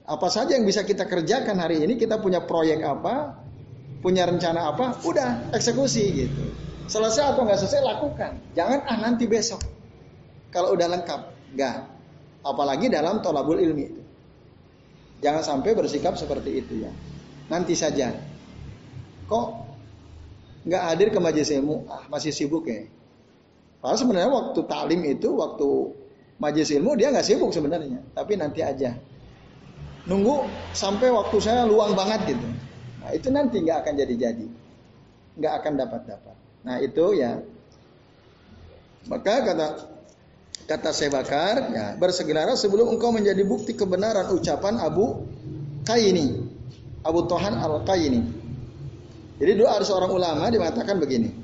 Apa 0.09 0.27
saja 0.27 0.57
yang 0.57 0.65
bisa 0.65 0.81
kita 0.81 1.05
kerjakan 1.05 1.61
hari 1.61 1.85
ini, 1.85 1.95
kita 1.95 2.17
punya 2.17 2.41
proyek 2.41 2.81
apa, 2.81 3.37
punya 4.01 4.25
rencana 4.25 4.73
apa, 4.73 4.97
udah 5.05 5.53
eksekusi 5.53 6.03
gitu. 6.25 6.43
Selesai 6.89 7.37
atau 7.37 7.45
nggak 7.45 7.59
selesai 7.61 7.81
lakukan. 7.85 8.31
Jangan 8.57 8.79
ah 8.89 8.97
nanti 8.97 9.29
besok. 9.29 9.61
Kalau 10.49 10.75
udah 10.75 10.89
lengkap, 10.89 11.21
nggak. 11.55 11.77
Apalagi 12.41 12.89
dalam 12.89 13.21
tolabul 13.21 13.61
ilmi 13.61 13.83
itu. 13.85 14.01
Jangan 15.21 15.45
sampai 15.45 15.77
bersikap 15.77 16.17
seperti 16.17 16.65
itu 16.65 16.81
ya. 16.81 16.91
Nanti 17.47 17.77
saja. 17.77 18.09
Kok 19.29 19.47
nggak 20.65 20.83
hadir 20.91 21.07
ke 21.13 21.19
majelis 21.21 21.53
ilmu? 21.53 21.85
Ah 21.85 22.09
masih 22.09 22.33
sibuk 22.33 22.65
ya. 22.65 22.89
Padahal 23.81 23.97
sebenarnya 23.97 24.29
waktu 24.29 24.59
talim 24.69 25.01
itu, 25.09 25.29
waktu 25.33 25.67
majelis 26.37 26.69
ilmu 26.69 26.93
dia 26.93 27.09
nggak 27.09 27.25
sibuk 27.25 27.49
sebenarnya, 27.49 27.97
tapi 28.13 28.37
nanti 28.37 28.61
aja. 28.61 28.93
Nunggu 30.05 30.45
sampai 30.77 31.09
waktu 31.09 31.37
saya 31.41 31.65
luang 31.65 31.97
banget 31.97 32.37
gitu. 32.37 32.47
Nah 33.01 33.09
itu 33.09 33.33
nanti 33.33 33.57
nggak 33.57 33.81
akan 33.81 33.93
jadi-jadi, 33.97 34.45
nggak 35.41 35.53
akan 35.61 35.73
dapat-dapat. 35.81 36.35
Nah 36.61 36.77
itu 36.77 37.05
ya. 37.17 37.41
Maka 39.09 39.49
kata 39.49 39.67
kata 40.69 40.89
saya 40.93 41.09
bakar, 41.09 41.73
ya 41.73 41.85
bersegera 41.97 42.53
sebelum 42.53 42.93
engkau 42.93 43.09
menjadi 43.09 43.41
bukti 43.41 43.73
kebenaran 43.73 44.29
ucapan 44.29 44.77
Abu 44.77 45.25
Kaini, 45.89 46.37
Abu 47.01 47.25
Tohan 47.25 47.57
al 47.57 47.81
Kaini. 47.81 48.21
Jadi 49.41 49.57
doa 49.57 49.81
seorang 49.81 50.13
ulama 50.13 50.53
dimatakan 50.53 51.01
begini. 51.01 51.40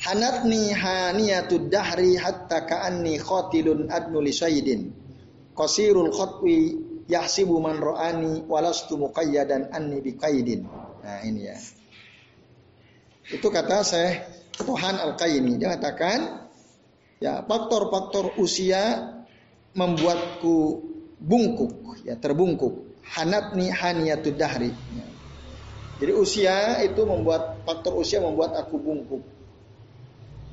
Hanatni 0.00 0.72
haniyatud 0.72 1.68
dahri 1.68 2.16
hatta 2.16 2.64
ka'anni 2.64 3.20
khotilun 3.20 3.92
adnu 3.92 4.24
li 4.24 4.32
sayyidin. 4.32 4.80
Qasirul 5.52 6.08
khotwi 6.08 6.80
yahsibu 7.04 7.60
man 7.60 7.76
ra'ani 7.76 8.48
walastu 8.48 8.96
muqayyadan 8.96 9.68
anni 9.68 10.00
biqaidin. 10.00 10.64
Nah 11.04 11.20
ini 11.20 11.52
ya. 11.52 11.56
Itu 13.28 13.52
kata 13.52 13.84
saya 13.84 14.24
Tuhan 14.56 14.96
Al-Qaini. 14.96 15.60
Dia 15.60 15.76
katakan 15.76 16.48
ya 17.20 17.44
faktor-faktor 17.44 18.40
usia 18.40 19.04
membuatku 19.76 20.80
bungkuk 21.20 22.00
ya 22.08 22.16
terbungkuk. 22.16 23.04
Hanatni 23.04 23.68
haniyatud 23.68 24.40
dahri. 24.40 24.72
Jadi 26.00 26.12
usia 26.16 26.80
itu 26.88 27.04
membuat 27.04 27.60
faktor 27.68 28.00
usia 28.00 28.24
membuat 28.24 28.56
aku 28.56 28.80
bungkuk 28.80 29.39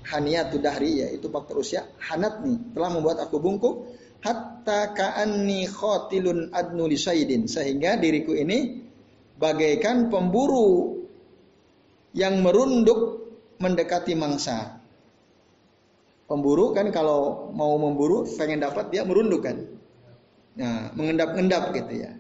haniyatu 0.08 0.64
dahri 0.64 1.04
yaitu 1.04 1.28
faktor 1.28 1.60
usia 1.60 1.84
hanat 2.00 2.40
nih 2.42 2.58
telah 2.72 2.90
membuat 2.96 3.20
aku 3.20 3.44
bungkuk 3.44 3.92
hatta 4.24 4.96
ka'anni 4.96 5.68
khotilun 5.68 6.50
adnu 6.56 6.88
lisaidin 6.88 7.46
sehingga 7.46 8.00
diriku 8.00 8.34
ini 8.34 8.88
bagaikan 9.38 10.10
pemburu 10.10 10.98
yang 12.18 12.42
merunduk 12.42 13.30
mendekati 13.62 14.18
mangsa. 14.18 14.82
Pemburu 16.28 16.76
kan 16.76 16.92
kalau 16.92 17.54
mau 17.56 17.78
memburu 17.80 18.28
pengen 18.28 18.60
dapat 18.60 18.92
dia 18.92 19.08
merunduk 19.08 19.48
kan. 19.48 19.64
Nah, 20.58 20.92
mengendap-endap 20.98 21.72
gitu 21.78 21.94
ya. 22.04 22.12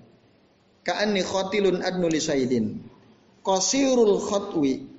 Ka'anni 0.85 1.25
khotilun 1.25 1.83
adnu 1.83 2.07
lisaidin. 2.07 2.79
Qasirul 3.43 4.21
khotwi 4.21 4.96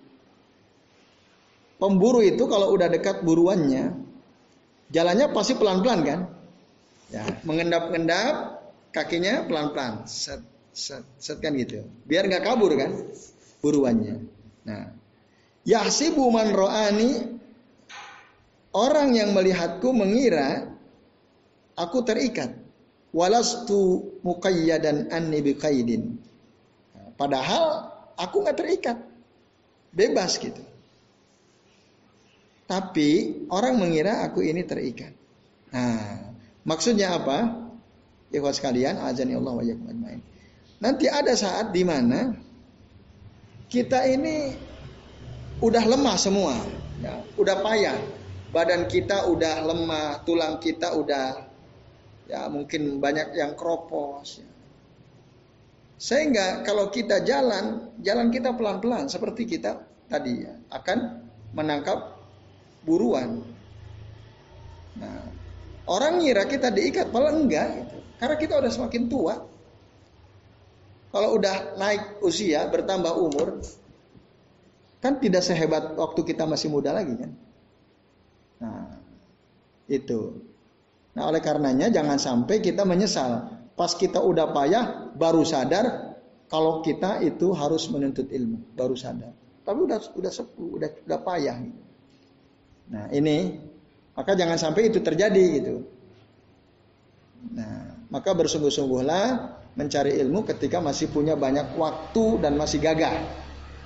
Pemburu 1.79 2.19
itu 2.27 2.43
kalau 2.51 2.75
udah 2.75 2.91
dekat 2.91 3.23
buruannya, 3.23 3.95
jalannya 4.91 5.31
pasti 5.31 5.55
pelan-pelan 5.55 6.01
kan? 6.03 6.21
Ya, 7.09 7.25
mengendap-endap 7.47 8.61
kakinya 8.91 9.47
pelan-pelan, 9.47 10.05
set, 10.11 10.43
set, 10.75 11.07
set 11.23 11.38
kan 11.38 11.55
gitu. 11.55 11.87
Biar 12.03 12.27
nggak 12.27 12.45
kabur 12.45 12.75
kan 12.75 12.93
buruannya. 13.62 14.27
Nah, 14.67 14.91
yahsibu 15.62 16.29
man 16.35 16.51
ro'ani 16.51 17.38
orang 18.75 19.14
yang 19.14 19.31
melihatku 19.33 19.95
mengira 19.95 20.69
aku 21.79 22.03
terikat. 22.03 22.59
Walastu 23.09 24.05
muqayyadan 24.21 25.09
anni 25.14 25.41
biqaidin. 25.41 26.21
Padahal 27.17 27.88
aku 28.21 28.45
nggak 28.45 28.59
terikat. 28.59 28.99
Bebas 29.95 30.37
gitu. 30.37 30.61
Tapi 32.68 33.40
orang 33.48 33.81
mengira 33.81 34.28
aku 34.28 34.44
ini 34.44 34.61
terikat. 34.61 35.16
Nah, 35.72 36.37
maksudnya 36.68 37.16
apa? 37.16 37.64
Ya 38.28 38.44
sekalian, 38.44 39.00
azan 39.00 39.33
Allah 39.33 39.57
wa 39.57 39.64
ajmain. 39.64 40.20
Nanti 40.76 41.09
ada 41.09 41.33
saat 41.33 41.72
di 41.72 41.81
mana 41.81 42.37
kita 43.72 44.04
ini 44.04 44.52
udah 45.64 45.81
lemah 45.81 46.16
semua, 46.20 46.54
ya, 47.00 47.24
udah 47.40 47.57
payah. 47.64 47.96
Badan 48.52 48.85
kita 48.85 49.28
udah 49.33 49.64
lemah, 49.64 50.24
tulang 50.28 50.61
kita 50.61 50.92
udah 50.92 51.48
ya 52.28 52.52
mungkin 52.52 53.00
banyak 53.00 53.33
yang 53.33 53.57
kropos. 53.57 54.44
Ya. 54.44 54.48
Sehingga 55.98 56.62
kalau 56.68 56.92
kita 56.92 57.24
jalan, 57.24 57.96
jalan 58.04 58.28
kita 58.28 58.52
pelan-pelan 58.52 59.09
seperti 59.09 59.48
kita 59.48 59.83
tadi 60.07 60.44
ya, 60.44 60.52
akan 60.68 61.28
menangkap 61.57 62.17
buruan. 62.83 63.43
Nah, 64.99 65.23
orang 65.87 66.23
ngira 66.23 66.45
kita 66.47 66.75
diikat, 66.75 67.11
malah 67.14 67.35
enggak 67.35 67.69
gitu. 67.85 67.97
Karena 68.19 68.37
kita 68.37 68.55
udah 68.59 68.71
semakin 68.71 69.03
tua. 69.07 69.35
Kalau 71.09 71.29
udah 71.41 71.79
naik 71.81 72.21
usia, 72.21 72.69
bertambah 72.69 73.14
umur, 73.17 73.64
kan 75.01 75.17
tidak 75.23 75.41
sehebat 75.41 75.97
waktu 75.97 76.21
kita 76.27 76.45
masih 76.45 76.69
muda 76.69 76.93
lagi 76.93 77.14
kan. 77.17 77.31
Nah, 78.61 78.93
itu. 79.88 80.45
Nah, 81.17 81.33
oleh 81.33 81.41
karenanya 81.41 81.88
jangan 81.88 82.21
sampai 82.21 82.61
kita 82.61 82.85
menyesal. 82.85 83.57
Pas 83.79 83.95
kita 83.95 84.19
udah 84.21 84.51
payah, 84.51 85.14
baru 85.14 85.47
sadar 85.47 86.14
kalau 86.51 86.83
kita 86.83 87.23
itu 87.23 87.55
harus 87.55 87.87
menuntut 87.88 88.29
ilmu, 88.29 88.75
baru 88.75 88.99
sadar. 88.99 89.33
Tapi 89.62 89.79
udah 89.85 89.99
udah 90.17 90.33
udah 90.59 90.91
udah 91.07 91.19
payah 91.25 91.57
gitu. 91.62 91.88
Nah 92.88 93.12
ini 93.12 93.59
maka 94.16 94.35
jangan 94.35 94.59
sampai 94.59 94.90
itu 94.90 94.98
terjadi 95.01 95.44
gitu. 95.61 95.77
Nah 97.55 97.88
maka 98.09 98.33
bersungguh-sungguhlah 98.33 99.57
mencari 99.79 100.18
ilmu 100.18 100.42
ketika 100.48 100.83
masih 100.83 101.07
punya 101.12 101.38
banyak 101.38 101.77
waktu 101.79 102.42
dan 102.42 102.59
masih 102.59 102.83
gagah. 102.83 103.14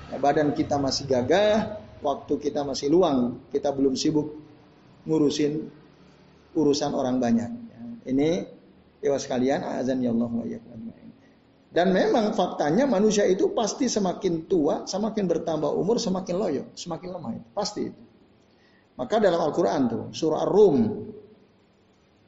Nah, 0.09 0.17
badan 0.17 0.55
kita 0.57 0.81
masih 0.81 1.05
gagah, 1.05 1.77
waktu 2.01 2.33
kita 2.41 2.65
masih 2.65 2.89
luang, 2.89 3.45
kita 3.53 3.69
belum 3.69 3.93
sibuk 3.93 4.41
ngurusin 5.05 5.69
urusan 6.57 6.91
orang 6.97 7.21
banyak. 7.21 7.51
Ini 8.03 8.29
dewa 8.99 9.19
sekalian, 9.21 9.63
azan 9.63 10.03
ya 10.03 10.11
Allah 10.11 10.29
Dan 11.73 11.89
memang 11.89 12.37
faktanya 12.37 12.85
manusia 12.85 13.25
itu 13.25 13.49
pasti 13.51 13.89
semakin 13.89 14.45
tua, 14.45 14.85
semakin 14.85 15.25
bertambah 15.25 15.71
umur, 15.73 15.97
semakin 15.97 16.35
loyo, 16.37 16.63
semakin 16.77 17.09
lemah. 17.09 17.31
Pasti 17.57 17.89
itu. 17.89 18.01
Maka 18.93 19.15
dalam 19.17 19.41
Al-Quran 19.41 19.81
tuh, 19.89 20.03
surah 20.13 20.45
Ar-Rum, 20.45 20.77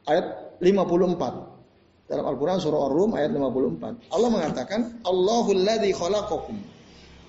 ayat 0.09 0.57
54. 0.61 2.09
Dalam 2.09 2.25
Al-Quran 2.25 2.57
surah 2.61 2.81
Ar-Rum 2.89 3.11
ayat 3.17 3.29
54. 3.33 4.13
Allah 4.13 4.29
mengatakan, 4.29 4.79
Allahul 5.05 5.61
ladzi 5.61 5.93
khalaqakum. 5.93 6.57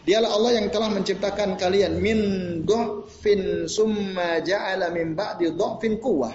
Dialah 0.07 0.31
Allah 0.31 0.63
yang 0.63 0.71
telah 0.71 0.89
menciptakan 0.95 1.59
kalian 1.59 1.99
min 1.99 2.19
dhafin 2.63 3.67
summa 3.67 4.39
ja'ala 4.39 4.95
min 4.95 5.19
ba'di 5.19 5.51
dhafin 5.51 5.99
quwwah. 5.99 6.33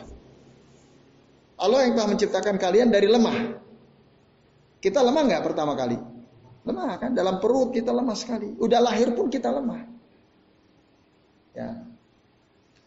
Allah 1.61 1.79
yang 1.87 1.93
telah 1.95 2.09
menciptakan 2.11 2.57
kalian 2.57 2.89
dari 2.91 3.07
lemah. 3.07 3.57
Kita 4.81 4.99
lemah 5.05 5.23
nggak 5.29 5.43
pertama 5.45 5.77
kali? 5.77 5.95
Lemah 6.65 6.97
kan? 6.97 7.13
Dalam 7.13 7.37
perut 7.37 7.69
kita 7.69 7.93
lemah 7.93 8.17
sekali. 8.17 8.57
Udah 8.57 8.81
lahir 8.81 9.13
pun 9.13 9.29
kita 9.29 9.53
lemah. 9.53 9.81
Ya, 11.53 11.90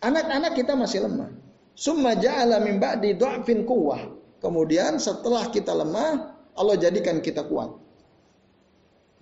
Anak-anak 0.04 0.52
kita 0.52 0.76
masih 0.76 1.08
lemah. 1.08 1.32
Summa 1.72 2.12
ja'ala 2.12 2.60
min 2.60 2.76
ba'di 2.76 3.16
du'fin 3.16 3.64
kuwah. 3.64 4.04
Kemudian 4.44 5.00
setelah 5.00 5.48
kita 5.48 5.72
lemah, 5.72 6.36
Allah 6.52 6.76
jadikan 6.76 7.24
kita 7.24 7.48
kuat. 7.48 7.72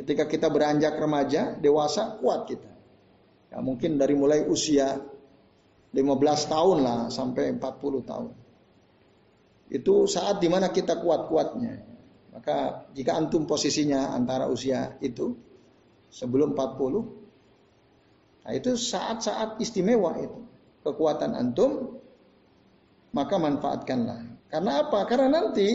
Ketika 0.02 0.26
kita 0.26 0.50
beranjak 0.50 0.98
remaja, 0.98 1.54
dewasa, 1.54 2.18
kuat 2.18 2.50
kita. 2.50 2.72
Ya, 3.54 3.62
mungkin 3.62 3.94
dari 3.94 4.18
mulai 4.18 4.42
usia 4.42 4.98
15 5.94 6.50
tahun 6.50 6.78
lah 6.82 7.00
sampai 7.14 7.54
40 7.54 8.02
tahun. 8.02 8.32
Itu 9.70 10.10
saat 10.10 10.42
di 10.42 10.50
mana 10.50 10.74
kita 10.74 10.98
kuat-kuatnya. 10.98 11.78
Maka 12.34 12.88
jika 12.96 13.14
antum 13.14 13.46
posisinya 13.46 14.10
antara 14.16 14.50
usia 14.50 14.98
itu, 14.98 15.36
sebelum 16.10 16.58
40. 16.58 18.42
Nah, 18.42 18.52
itu 18.52 18.74
saat-saat 18.74 19.62
istimewa 19.62 20.18
itu. 20.18 20.51
Kekuatan 20.82 21.38
antum 21.38 22.02
maka 23.14 23.36
manfaatkanlah. 23.38 24.20
Karena 24.50 24.84
apa? 24.84 25.06
Karena 25.08 25.28
nanti 25.30 25.68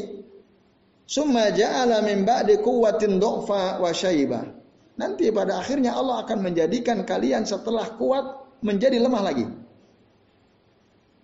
summa 1.08 1.50
ja'ala 1.50 2.04
min 2.04 2.28
ba'di 2.28 2.60
quwwatin 2.62 3.18
du'fa 3.18 3.82
wa 3.82 3.90
syaibah. 3.94 4.46
Nanti 4.98 5.30
pada 5.30 5.62
akhirnya 5.62 5.94
Allah 5.94 6.26
akan 6.26 6.42
menjadikan 6.42 7.06
kalian 7.06 7.46
setelah 7.46 7.94
kuat 7.96 8.26
menjadi 8.66 8.98
lemah 8.98 9.22
lagi. 9.22 9.46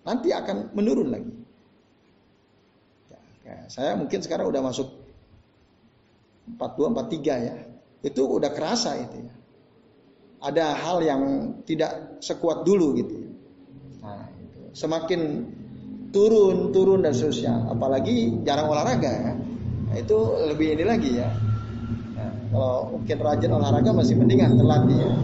Nanti 0.06 0.30
akan 0.30 0.70
menurun 0.76 1.10
lagi. 1.10 1.32
Ya, 3.44 3.68
saya 3.68 3.92
mungkin 3.98 4.24
sekarang 4.24 4.48
udah 4.48 4.62
masuk 4.64 4.88
42, 6.56 6.96
43 6.96 7.48
ya. 7.50 7.56
Itu 8.04 8.24
udah 8.28 8.50
kerasa 8.52 8.96
itu 8.96 9.16
ya. 9.20 9.34
Ada 10.44 10.76
hal 10.76 10.98
yang 11.00 11.22
tidak 11.64 12.20
sekuat 12.20 12.68
dulu 12.68 12.94
gitu 13.00 13.14
ya. 13.16 13.23
Nah, 14.04 14.28
itu. 14.36 14.60
Semakin 14.76 15.20
turun, 16.12 16.70
turun 16.70 17.00
dan 17.00 17.16
seterusnya. 17.16 17.72
Apalagi 17.72 18.44
jarang 18.44 18.68
olahraga 18.68 19.08
ya. 19.08 19.32
Nah, 19.88 19.96
itu 19.96 20.18
lebih 20.52 20.76
ini 20.76 20.84
lagi 20.84 21.10
ya. 21.16 21.32
Nah, 22.14 22.30
kalau 22.52 22.94
mungkin 23.00 23.16
rajin 23.18 23.50
olahraga 23.50 23.90
masih 23.96 24.14
mendingan 24.20 24.60
terlatih 24.60 24.98
ya. 25.00 25.14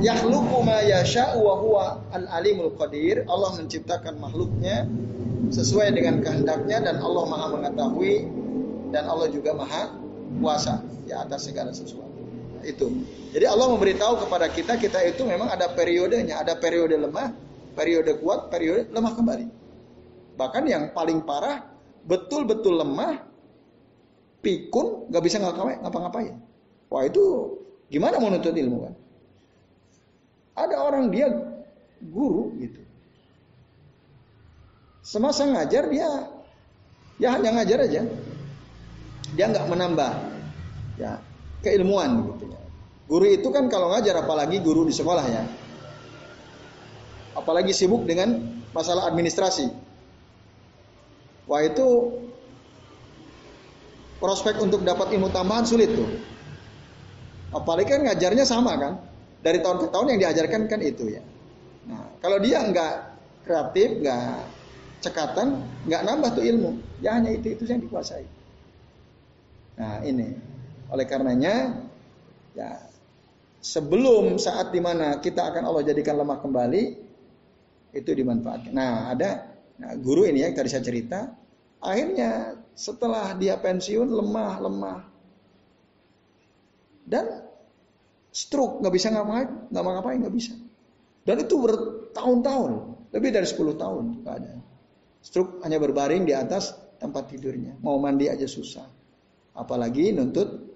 Yakhluqu 0.00 0.64
ma 0.64 0.80
yasha'u 0.80 1.44
wa 1.44 1.54
huwa 1.60 1.84
al-alimul 2.12 2.72
qadir. 2.76 3.24
Allah 3.28 3.52
menciptakan 3.56 4.16
makhluknya 4.16 4.88
sesuai 5.50 5.92
dengan 5.92 6.24
kehendaknya 6.24 6.84
dan 6.84 6.96
Allah 7.00 7.24
Maha 7.28 7.46
mengetahui 7.58 8.28
dan 8.94 9.04
Allah 9.08 9.28
juga 9.28 9.52
Maha 9.52 9.92
kuasa 10.40 10.80
di 11.04 11.12
atas 11.12 11.50
segala 11.50 11.74
sesuatu. 11.74 12.09
Itu. 12.60 12.92
Jadi 13.32 13.46
Allah 13.46 13.66
memberitahu 13.72 14.26
kepada 14.26 14.46
kita 14.50 14.76
kita 14.76 15.00
itu 15.06 15.22
memang 15.24 15.48
ada 15.48 15.70
periodenya, 15.72 16.44
ada 16.44 16.58
periode 16.58 16.98
lemah, 16.98 17.32
periode 17.72 18.18
kuat, 18.20 18.52
periode 18.52 18.90
lemah 18.92 19.12
kembali. 19.16 19.46
Bahkan 20.36 20.64
yang 20.68 20.84
paling 20.92 21.24
parah 21.24 21.64
betul-betul 22.04 22.80
lemah, 22.80 23.22
pikun, 24.44 25.08
nggak 25.08 25.22
bisa 25.24 25.36
ngapa-ngapain. 25.40 26.36
Wah 26.90 27.06
itu 27.06 27.56
gimana 27.88 28.18
mau 28.18 28.28
nuntut 28.28 28.52
ilmu 28.52 28.78
kan? 28.88 28.94
Ada 30.58 30.76
orang 30.80 31.08
dia 31.08 31.30
guru 32.02 32.52
gitu. 32.58 32.82
Semasa 35.00 35.48
ngajar 35.48 35.88
dia 35.88 36.08
ya 37.16 37.28
hanya 37.36 37.60
ngajar 37.60 37.78
aja. 37.88 38.02
Dia 39.38 39.44
nggak 39.48 39.68
menambah 39.70 40.12
ya 40.98 41.22
keilmuan 41.60 42.26
gitu 42.34 42.50
ya. 42.50 42.60
Guru 43.10 43.26
itu 43.26 43.48
kan 43.50 43.66
kalau 43.66 43.90
ngajar 43.90 44.22
apalagi 44.22 44.62
guru 44.62 44.86
di 44.86 44.94
sekolah 44.94 45.26
ya. 45.26 45.42
Apalagi 47.34 47.70
sibuk 47.74 48.04
dengan 48.06 48.38
masalah 48.74 49.06
administrasi. 49.10 49.70
Wah 51.50 51.62
itu 51.66 51.86
prospek 54.22 54.62
untuk 54.62 54.86
dapat 54.86 55.10
ilmu 55.16 55.32
tambahan 55.32 55.66
sulit 55.66 55.90
tuh. 55.90 56.06
Apalagi 57.50 57.90
kan 57.90 58.06
ngajarnya 58.06 58.46
sama 58.46 58.78
kan 58.78 59.02
dari 59.42 59.58
tahun 59.58 59.82
ke 59.82 59.86
tahun 59.90 60.06
yang 60.14 60.20
diajarkan 60.28 60.62
kan 60.70 60.80
itu 60.84 61.18
ya. 61.18 61.22
Nah, 61.90 62.06
kalau 62.22 62.38
dia 62.38 62.62
nggak 62.62 62.94
kreatif, 63.42 63.88
nggak 64.04 64.20
cekatan, 65.00 65.58
nggak 65.88 66.02
nambah 66.04 66.30
tuh 66.36 66.44
ilmu, 66.44 66.76
ya 67.00 67.16
hanya 67.16 67.32
itu 67.32 67.56
itu 67.56 67.64
yang 67.66 67.80
dikuasai. 67.80 68.28
Nah 69.80 70.04
ini, 70.04 70.36
oleh 70.90 71.06
karenanya 71.06 71.86
ya 72.54 72.90
sebelum 73.62 74.40
saat 74.40 74.74
di 74.74 74.80
mana 74.82 75.20
kita 75.20 75.52
akan 75.52 75.62
Allah 75.68 75.84
jadikan 75.86 76.18
lemah 76.18 76.40
kembali, 76.40 76.82
itu 77.94 78.10
dimanfaatkan. 78.10 78.72
Nah 78.72 79.12
ada 79.12 79.54
nah, 79.78 79.94
guru 79.94 80.26
ini 80.26 80.42
ya 80.42 80.50
tadi 80.50 80.68
saya 80.72 80.84
cerita, 80.84 81.30
akhirnya 81.78 82.58
setelah 82.74 83.36
dia 83.36 83.60
pensiun 83.60 84.08
lemah 84.08 84.52
lemah 84.64 85.00
dan 87.04 87.26
stroke, 88.30 88.78
nggak 88.80 88.94
bisa 88.94 89.10
ngapain, 89.10 89.48
nggak 89.68 89.82
mau 89.82 89.92
ngapain, 89.98 90.18
nggak 90.22 90.34
bisa. 90.34 90.54
Dan 91.26 91.42
itu 91.44 91.58
bertahun-tahun, 91.58 92.70
lebih 93.12 93.30
dari 93.34 93.46
10 93.46 93.76
tahun 93.76 94.04
ada. 94.24 94.56
Stroke 95.20 95.60
hanya 95.66 95.76
berbaring 95.76 96.24
di 96.24 96.32
atas 96.32 96.72
tempat 96.96 97.28
tidurnya, 97.28 97.76
mau 97.82 97.98
mandi 97.98 98.30
aja 98.30 98.46
susah. 98.46 98.86
Apalagi 99.52 100.14
nuntut 100.14 100.69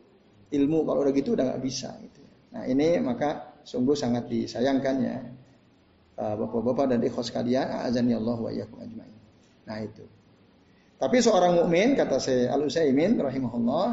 ilmu 0.55 0.87
kalau 0.87 1.03
udah 1.03 1.15
gitu 1.15 1.35
udah 1.35 1.45
nggak 1.55 1.63
bisa. 1.63 1.93
Gitu. 1.99 2.23
Nah 2.55 2.63
ini 2.71 3.03
maka 3.03 3.59
sungguh 3.67 3.97
sangat 3.99 4.31
disayangkan 4.31 4.97
ya 5.03 5.17
uh, 6.19 6.35
bapak-bapak 6.39 6.95
dan 6.95 7.01
ikhwas 7.03 7.35
kalian, 7.35 7.67
azan 7.83 8.07
ya 8.07 8.19
Allah 8.23 8.39
wa 8.39 8.51
ajmain. 8.51 9.15
Nah 9.67 9.79
itu. 9.83 10.05
Tapi 10.95 11.17
seorang 11.19 11.59
mukmin 11.59 11.99
kata 11.99 12.23
saya 12.23 12.55
Al 12.55 12.65
Utsaimin 12.65 13.19
rahimahullah 13.19 13.87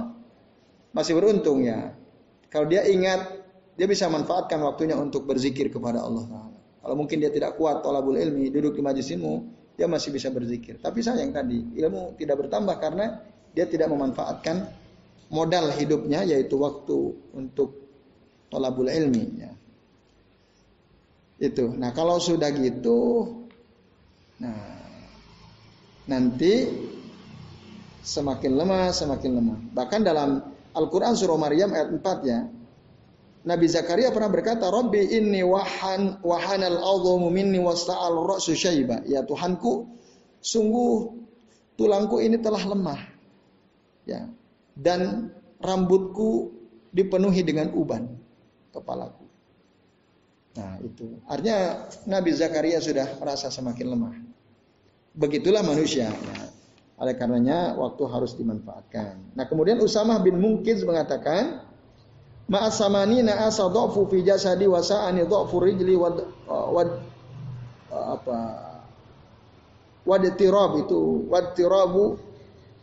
masih 0.93 1.17
beruntung 1.17 1.65
ya. 1.65 1.91
Kalau 2.51 2.69
dia 2.69 2.85
ingat 2.85 3.41
dia 3.75 3.87
bisa 3.89 4.05
manfaatkan 4.11 4.61
waktunya 4.61 4.93
untuk 4.99 5.25
berzikir 5.25 5.71
kepada 5.71 6.03
Allah 6.03 6.51
Kalau 6.81 6.95
mungkin 6.97 7.21
dia 7.21 7.29
tidak 7.29 7.61
kuat 7.61 7.85
tolabul 7.85 8.17
ilmi, 8.17 8.49
duduk 8.49 8.73
di 8.73 8.81
majlis 8.81 9.13
ilmu, 9.13 9.33
dia 9.77 9.85
masih 9.85 10.09
bisa 10.09 10.33
berzikir. 10.33 10.81
Tapi 10.81 10.97
sayang 11.01 11.29
tadi, 11.29 11.77
ilmu 11.77 12.17
tidak 12.17 12.41
bertambah 12.41 12.73
karena 12.81 13.21
dia 13.53 13.69
tidak 13.69 13.93
memanfaatkan 13.93 14.65
modal 15.31 15.71
hidupnya 15.71 16.27
yaitu 16.27 16.59
waktu 16.59 17.15
untuk 17.31 17.87
tolabul 18.51 18.91
ilmi 18.91 19.25
ya. 19.39 19.51
Itu. 21.41 21.73
Nah, 21.73 21.89
kalau 21.95 22.21
sudah 22.21 22.53
gitu 22.53 23.25
nah 24.41 24.77
nanti 26.05 26.67
semakin 28.03 28.51
lemah, 28.59 28.91
semakin 28.91 29.31
lemah. 29.39 29.59
Bahkan 29.73 30.01
dalam 30.03 30.29
Al-Qur'an 30.75 31.15
surah 31.15 31.39
Maryam 31.39 31.71
ayat 31.71 31.89
4 31.93 32.29
ya, 32.29 32.39
Nabi 33.41 33.65
Zakaria 33.65 34.13
pernah 34.13 34.29
berkata, 34.29 34.69
Rabbi 34.69 35.17
inni 35.17 35.41
wahan 35.41 36.21
wahanal 36.21 36.77
alzamu 36.77 37.33
minni 37.33 37.57
wasta'al 37.57 38.21
ra'su 38.21 38.53
syaiba. 38.53 39.01
Ya 39.09 39.25
Tuhanku, 39.25 39.89
sungguh 40.41 41.17
tulangku 41.73 42.21
ini 42.21 42.37
telah 42.37 42.61
lemah. 42.61 43.01
Ya. 44.05 44.29
Dan 44.75 45.31
rambutku 45.61 46.51
dipenuhi 46.91 47.41
dengan 47.43 47.71
uban 47.75 48.07
kepalaku. 48.71 49.25
Nah, 50.57 50.79
itu. 50.83 51.21
Artinya 51.27 51.87
Nabi 52.07 52.31
Zakaria 52.35 52.83
sudah 52.83 53.07
merasa 53.19 53.47
semakin 53.47 53.87
lemah. 53.87 54.13
Begitulah 55.15 55.63
manusia. 55.63 56.11
Ya. 56.11 56.43
Oleh 57.01 57.15
karenanya 57.17 57.73
waktu 57.79 58.03
harus 58.05 58.35
dimanfaatkan. 58.35 59.33
Nah, 59.33 59.45
kemudian 59.47 59.79
Usamah 59.79 60.19
bin 60.19 60.37
Mungkiz 60.37 60.83
mengatakan, 60.83 61.65
Ma'asamani 62.51 63.23
na'asa 63.23 63.71
dha'fu 63.71 64.11
fi 64.11 64.27
jasadi 64.27 64.67
wa 64.67 64.83
sa'ani 64.83 65.23
dha'fu 65.23 65.55
rijli 65.63 65.95
wad, 65.95 66.19
wad 66.47 66.99
apa 67.87 68.39
wad 70.03 70.23
tirab 70.35 70.75
itu 70.83 71.31
wad 71.31 71.55
tirabu 71.55 72.19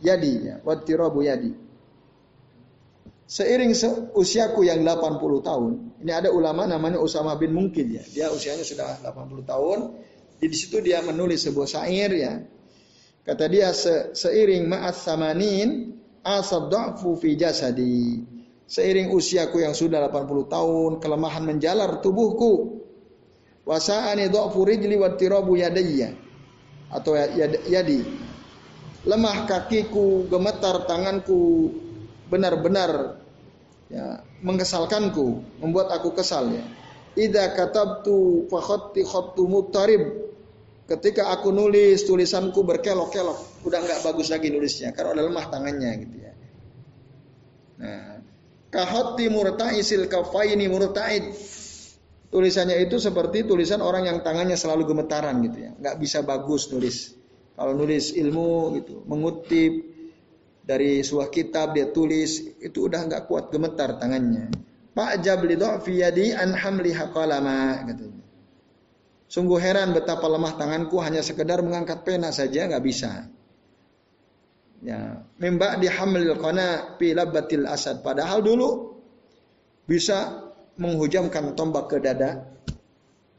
yadi 0.01 0.49
ya 0.49 0.55
wad 0.65 0.81
tirabu 0.89 1.21
yadi 1.21 1.53
Seiring 3.29 3.77
usiaku 4.17 4.65
yang 4.65 4.81
80 4.81 5.21
tahun, 5.45 5.71
ini 6.01 6.09
ada 6.09 6.33
ulama 6.33 6.65
namanya 6.65 6.97
Usama 6.97 7.37
bin 7.37 7.53
Mungkin 7.53 7.93
ya. 7.93 8.01
Dia 8.09 8.33
usianya 8.33 8.65
sudah 8.65 8.97
80 9.05 9.45
tahun. 9.45 9.79
Di 10.41 10.49
situ 10.49 10.81
dia 10.81 11.05
menulis 11.05 11.45
sebuah 11.45 11.69
syair 11.69 12.09
ya. 12.09 12.41
Kata 13.21 13.45
dia 13.45 13.69
se 13.69 14.17
seiring 14.17 14.65
ma'as 14.65 15.05
samanin 15.05 15.93
asad 16.25 16.73
fi 17.21 17.29
jasadi. 17.37 18.25
Seiring 18.65 19.13
usiaku 19.13 19.61
yang 19.61 19.77
sudah 19.77 20.09
80 20.09 20.49
tahun, 20.49 20.91
kelemahan 20.97 21.45
menjalar 21.45 22.01
tubuhku. 22.01 22.81
Wasa'ani 23.61 24.25
dha'fu 24.33 24.65
rijli 24.65 24.97
wa 24.97 25.13
tirabu 25.13 25.53
yadayya. 25.53 26.17
Atau 26.89 27.13
ya, 27.13 27.45
yadi. 27.69 28.01
Lemah 29.05 29.45
kakiku, 29.45 30.25
gemetar 30.25 30.89
tanganku, 30.89 31.69
benar-benar 32.29 33.18
ya, 33.89 34.23
mengesalkanku, 34.45 35.43
membuat 35.59 35.91
aku 35.91 36.15
kesal 36.15 36.53
ya. 36.53 36.63
Idza 37.19 37.51
katabtu 37.57 38.47
fa 38.47 38.61
khatti 38.61 39.03
khattu 39.03 39.43
mutarib. 39.49 40.29
Ketika 40.89 41.29
aku 41.29 41.53
nulis 41.53 42.01
tulisanku 42.09 42.65
berkelok-kelok, 42.65 43.61
udah 43.65 43.79
nggak 43.81 44.01
bagus 44.01 44.33
lagi 44.33 44.49
nulisnya 44.49 44.89
karena 44.89 45.13
udah 45.13 45.23
lemah 45.29 45.45
tangannya 45.53 45.91
gitu 46.01 46.15
ya. 46.17 46.33
Nah, 47.79 48.19
Kahati 48.69 49.25
murta'isil 49.33 50.05
kafaini 50.05 50.69
murta'id. 50.69 51.33
Tulisannya 52.29 52.77
itu 52.85 53.01
seperti 53.01 53.41
tulisan 53.49 53.81
orang 53.81 54.05
yang 54.05 54.21
tangannya 54.21 54.53
selalu 54.53 54.93
gemetaran 54.93 55.41
gitu 55.41 55.57
ya. 55.65 55.73
Nggak 55.73 55.95
bisa 55.97 56.21
bagus 56.21 56.69
nulis. 56.69 57.17
Kalau 57.57 57.73
nulis 57.73 58.13
ilmu 58.13 58.77
gitu, 58.77 59.01
mengutip 59.09 59.73
dari 60.69 61.01
sebuah 61.01 61.33
kitab 61.33 61.73
dia 61.73 61.89
tulis 61.89 62.45
itu 62.61 62.85
udah 62.85 63.09
nggak 63.09 63.25
kuat 63.25 63.49
gemetar 63.49 63.97
tangannya. 63.97 64.53
Pak 64.93 65.25
Jabli 65.25 65.57
fi 65.81 65.93
yadi. 66.05 66.37
Sungguh 69.29 69.57
heran 69.57 69.97
betapa 69.97 70.29
lemah 70.29 70.53
tanganku 70.61 71.01
hanya 71.01 71.25
sekedar 71.25 71.65
mengangkat 71.65 72.05
pena 72.05 72.29
saja 72.29 72.69
nggak 72.69 72.85
bisa. 72.85 73.25
Ya, 74.85 75.25
mimba 75.41 75.81
hamlil 75.81 76.37
qana 76.37 76.97
batil 77.01 77.65
asad. 77.65 78.05
Padahal 78.05 78.45
dulu 78.45 79.01
bisa 79.89 80.49
menghujamkan 80.77 81.57
tombak 81.57 81.89
ke 81.89 81.97
dada 81.97 82.45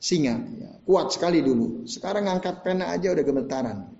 singa. 0.03 0.35
Ya, 0.59 0.71
kuat 0.83 1.15
sekali 1.15 1.47
dulu. 1.47 1.87
Sekarang 1.87 2.27
angkat 2.27 2.67
pena 2.67 2.91
aja 2.91 3.15
udah 3.15 3.23
gemetaran. 3.23 4.00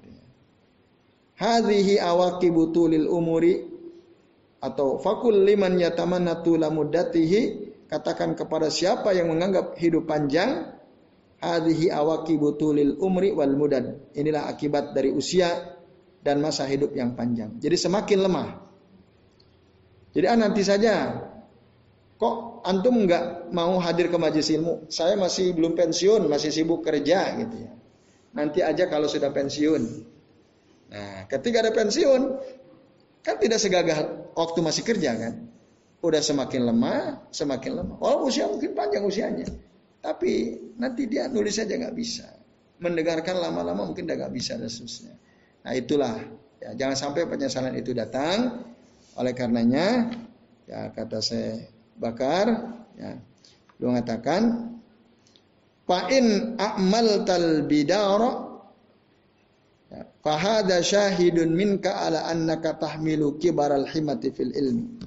Hadhihi 1.41 1.97
awaqibu 1.97 2.69
tulil 2.69 3.09
umuri 3.09 3.65
atau 4.61 5.01
fakul 5.01 5.41
liman 5.41 5.81
yatamanna 5.81 6.45
tula 6.45 6.69
muddatihi 6.69 7.73
katakan 7.89 8.37
kepada 8.37 8.69
siapa 8.69 9.17
yang 9.17 9.33
menganggap 9.33 9.73
hidup 9.81 10.05
panjang 10.05 10.69
hadhihi 11.41 11.89
awaqibu 11.89 12.61
tulil 12.61 13.01
umri 13.01 13.33
wal 13.33 13.57
mudad. 13.57 13.97
Inilah 14.13 14.53
akibat 14.53 14.93
dari 14.93 15.17
usia 15.17 15.81
dan 16.21 16.45
masa 16.45 16.69
hidup 16.69 16.93
yang 16.93 17.17
panjang. 17.17 17.57
Jadi 17.57 17.77
semakin 17.81 18.19
lemah. 18.21 18.49
Jadi 20.13 20.27
ah, 20.29 20.37
nanti 20.37 20.61
saja 20.61 21.25
kok 22.21 22.61
antum 22.69 23.09
nggak 23.09 23.49
mau 23.57 23.81
hadir 23.81 24.13
ke 24.13 24.19
majelis 24.21 24.53
ilmu? 24.53 24.93
Saya 24.93 25.17
masih 25.17 25.57
belum 25.57 25.73
pensiun, 25.73 26.29
masih 26.29 26.53
sibuk 26.53 26.85
kerja 26.85 27.33
gitu 27.41 27.57
ya. 27.65 27.73
Nanti 28.37 28.61
aja 28.61 28.93
kalau 28.93 29.09
sudah 29.09 29.33
pensiun. 29.33 30.10
Nah, 30.91 31.31
ketika 31.31 31.63
ada 31.63 31.71
pensiun, 31.71 32.23
kan 33.23 33.39
tidak 33.39 33.63
segagah 33.63 33.99
waktu 34.35 34.59
masih 34.59 34.83
kerja 34.83 35.15
kan. 35.15 35.35
Udah 36.03 36.19
semakin 36.19 36.67
lemah, 36.67 37.31
semakin 37.31 37.79
lemah. 37.79 37.97
Walaupun 38.01 38.27
usia 38.27 38.51
mungkin 38.51 38.75
panjang 38.75 39.05
usianya. 39.07 39.47
Tapi 40.01 40.57
nanti 40.81 41.07
dia 41.07 41.29
nulis 41.31 41.61
saja 41.61 41.77
nggak 41.77 41.95
bisa. 41.95 42.27
Mendengarkan 42.81 43.37
lama-lama 43.37 43.93
mungkin 43.93 44.09
udah 44.09 44.17
nggak 44.27 44.35
bisa 44.35 44.57
dan 44.57 44.73
seterusnya. 44.73 45.15
Nah 45.61 45.73
itulah, 45.77 46.17
ya, 46.59 46.73
jangan 46.73 46.97
sampai 46.97 47.29
penyesalan 47.29 47.77
itu 47.77 47.93
datang. 47.93 48.65
Oleh 49.21 49.37
karenanya, 49.37 50.09
ya 50.65 50.89
kata 50.97 51.21
saya 51.21 51.69
Bakar, 52.01 52.49
ya, 52.97 53.21
beliau 53.77 53.93
mengatakan, 53.93 54.73
Fa'in 55.85 56.57
a'mal 56.57 57.29
tal 57.29 57.69
bidara 57.69 58.50
Fahada 60.21 60.85
syahidun 60.85 61.57
minka 61.57 61.97
ala 61.97 62.29
annaka 62.29 62.77
tahmilu 62.77 63.41
kibaral 63.41 63.89
himati 63.89 64.29
fil 64.29 64.53
ilmi. 64.53 65.01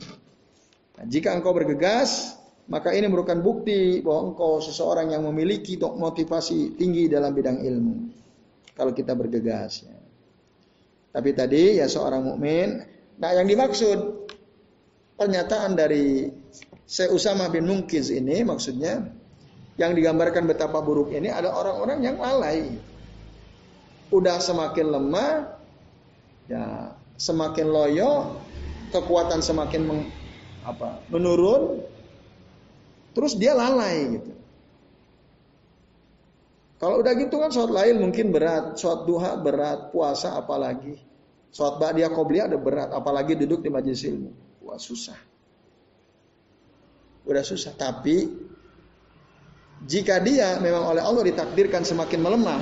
Nah, 0.98 1.06
jika 1.06 1.38
engkau 1.38 1.54
bergegas, 1.54 2.34
maka 2.66 2.90
ini 2.98 3.06
merupakan 3.06 3.38
bukti 3.38 4.02
bahwa 4.02 4.34
engkau 4.34 4.58
seseorang 4.58 5.14
yang 5.14 5.22
memiliki 5.30 5.78
motivasi 5.78 6.74
tinggi 6.82 7.06
dalam 7.14 7.30
bidang 7.30 7.62
ilmu. 7.62 7.96
Kalau 8.74 8.90
kita 8.90 9.14
bergegas. 9.14 9.86
Ya. 9.86 10.02
Tapi 11.14 11.30
tadi 11.38 11.78
ya 11.78 11.86
seorang 11.86 12.34
mukmin. 12.34 12.82
Nah 13.22 13.32
yang 13.38 13.46
dimaksud 13.46 14.26
pernyataan 15.14 15.78
dari 15.78 16.26
Syekh 16.90 17.14
Usama 17.14 17.54
bin 17.54 17.70
Munkiz 17.70 18.10
ini 18.10 18.42
maksudnya 18.42 19.14
yang 19.78 19.94
digambarkan 19.94 20.50
betapa 20.50 20.82
buruk 20.82 21.14
ini 21.14 21.30
ada 21.30 21.54
orang-orang 21.54 22.02
yang 22.02 22.18
lalai 22.18 22.74
udah 24.10 24.38
semakin 24.42 24.88
lemah, 24.92 25.32
ya 26.50 26.92
semakin 27.16 27.68
loyo, 27.70 28.42
kekuatan 28.92 29.40
semakin 29.40 29.82
meng, 29.88 30.02
apa, 30.66 31.00
menurun, 31.08 31.80
terus 33.16 33.38
dia 33.38 33.56
lalai 33.56 34.20
gitu. 34.20 34.34
Kalau 36.84 37.00
udah 37.00 37.16
gitu 37.16 37.40
kan 37.40 37.48
sholat 37.48 37.72
lain 37.72 37.96
mungkin 38.04 38.36
berat, 38.36 38.76
sholat 38.76 39.08
duha 39.08 39.40
berat, 39.40 39.96
puasa 39.96 40.36
apalagi. 40.36 41.00
Sholat 41.56 41.80
ba'diyah 41.80 42.12
qobliyah 42.12 42.52
ada 42.52 42.60
berat, 42.60 42.92
apalagi 42.92 43.40
duduk 43.40 43.64
di 43.64 43.72
majelis 43.72 44.04
ilmu. 44.04 44.36
Wah 44.68 44.76
susah. 44.76 45.16
Udah 47.24 47.40
susah, 47.40 47.72
tapi 47.72 48.28
jika 49.88 50.20
dia 50.20 50.60
memang 50.60 50.92
oleh 50.92 51.00
Allah 51.00 51.24
ditakdirkan 51.24 51.88
semakin 51.88 52.20
melemah, 52.20 52.60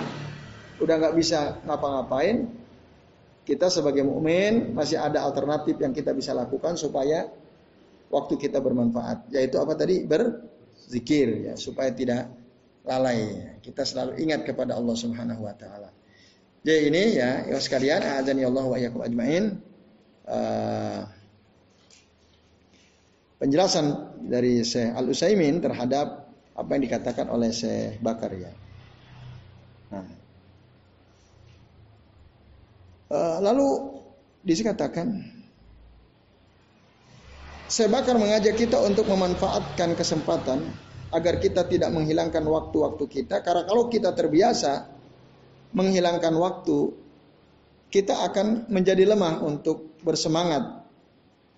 udah 0.82 0.96
nggak 0.98 1.16
bisa 1.16 1.62
ngapa-ngapain, 1.64 2.50
kita 3.46 3.70
sebagai 3.70 4.06
mukmin 4.06 4.74
masih 4.74 4.98
ada 4.98 5.22
alternatif 5.26 5.78
yang 5.78 5.94
kita 5.94 6.14
bisa 6.14 6.34
lakukan 6.34 6.78
supaya 6.78 7.30
waktu 8.10 8.38
kita 8.38 8.58
bermanfaat. 8.58 9.30
Yaitu 9.34 9.58
apa 9.62 9.74
tadi? 9.78 10.04
Berzikir 10.06 11.50
ya, 11.50 11.54
supaya 11.58 11.94
tidak 11.94 12.30
lalai. 12.86 13.58
Kita 13.62 13.86
selalu 13.86 14.22
ingat 14.22 14.46
kepada 14.46 14.78
Allah 14.78 14.96
Subhanahu 14.98 15.46
wa 15.46 15.54
taala. 15.54 15.90
Jadi 16.62 16.94
ini 16.94 17.04
ya, 17.18 17.50
ya 17.50 17.58
sekalian, 17.58 18.02
azan 18.22 18.38
ya 18.38 18.50
Allah 18.50 18.66
wa 18.70 18.78
iyyakum 18.78 19.02
ajmain. 19.02 19.58
Uh, 20.22 21.02
penjelasan 23.42 24.14
dari 24.30 24.62
Syekh 24.62 24.94
Al 24.94 25.10
Utsaimin 25.10 25.58
terhadap 25.58 26.30
apa 26.54 26.70
yang 26.78 26.84
dikatakan 26.86 27.26
oleh 27.34 27.50
Syekh 27.50 27.98
Bakar 28.06 28.30
ya. 28.38 28.54
Nah, 29.90 30.21
lalu 33.44 33.68
dikatakan 34.42 35.20
saya 37.72 37.88
bakar 37.88 38.20
mengajak 38.20 38.56
kita 38.60 38.80
untuk 38.84 39.08
memanfaatkan 39.08 39.96
kesempatan 39.96 40.64
agar 41.12 41.40
kita 41.40 41.68
tidak 41.68 41.92
menghilangkan 41.92 42.44
waktu-waktu 42.44 43.04
kita 43.08 43.44
karena 43.44 43.64
kalau 43.68 43.92
kita 43.92 44.16
terbiasa 44.16 44.88
menghilangkan 45.72 46.36
waktu 46.36 46.96
kita 47.92 48.32
akan 48.32 48.72
menjadi 48.72 49.04
lemah 49.04 49.44
untuk 49.44 50.00
bersemangat 50.00 50.82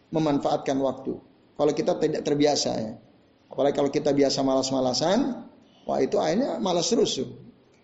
memanfaatkan 0.09 0.77
waktu. 0.81 1.17
Kalau 1.53 1.71
kita 1.73 1.97
tidak 2.01 2.21
terbiasa 2.25 2.71
ya. 2.77 2.93
Apalagi 3.53 3.77
kalau 3.77 3.93
kita 3.93 4.09
biasa 4.09 4.41
malas-malasan, 4.41 5.45
wah 5.85 6.01
itu 6.01 6.17
akhirnya 6.17 6.57
malas 6.57 6.89
terus. 6.89 7.21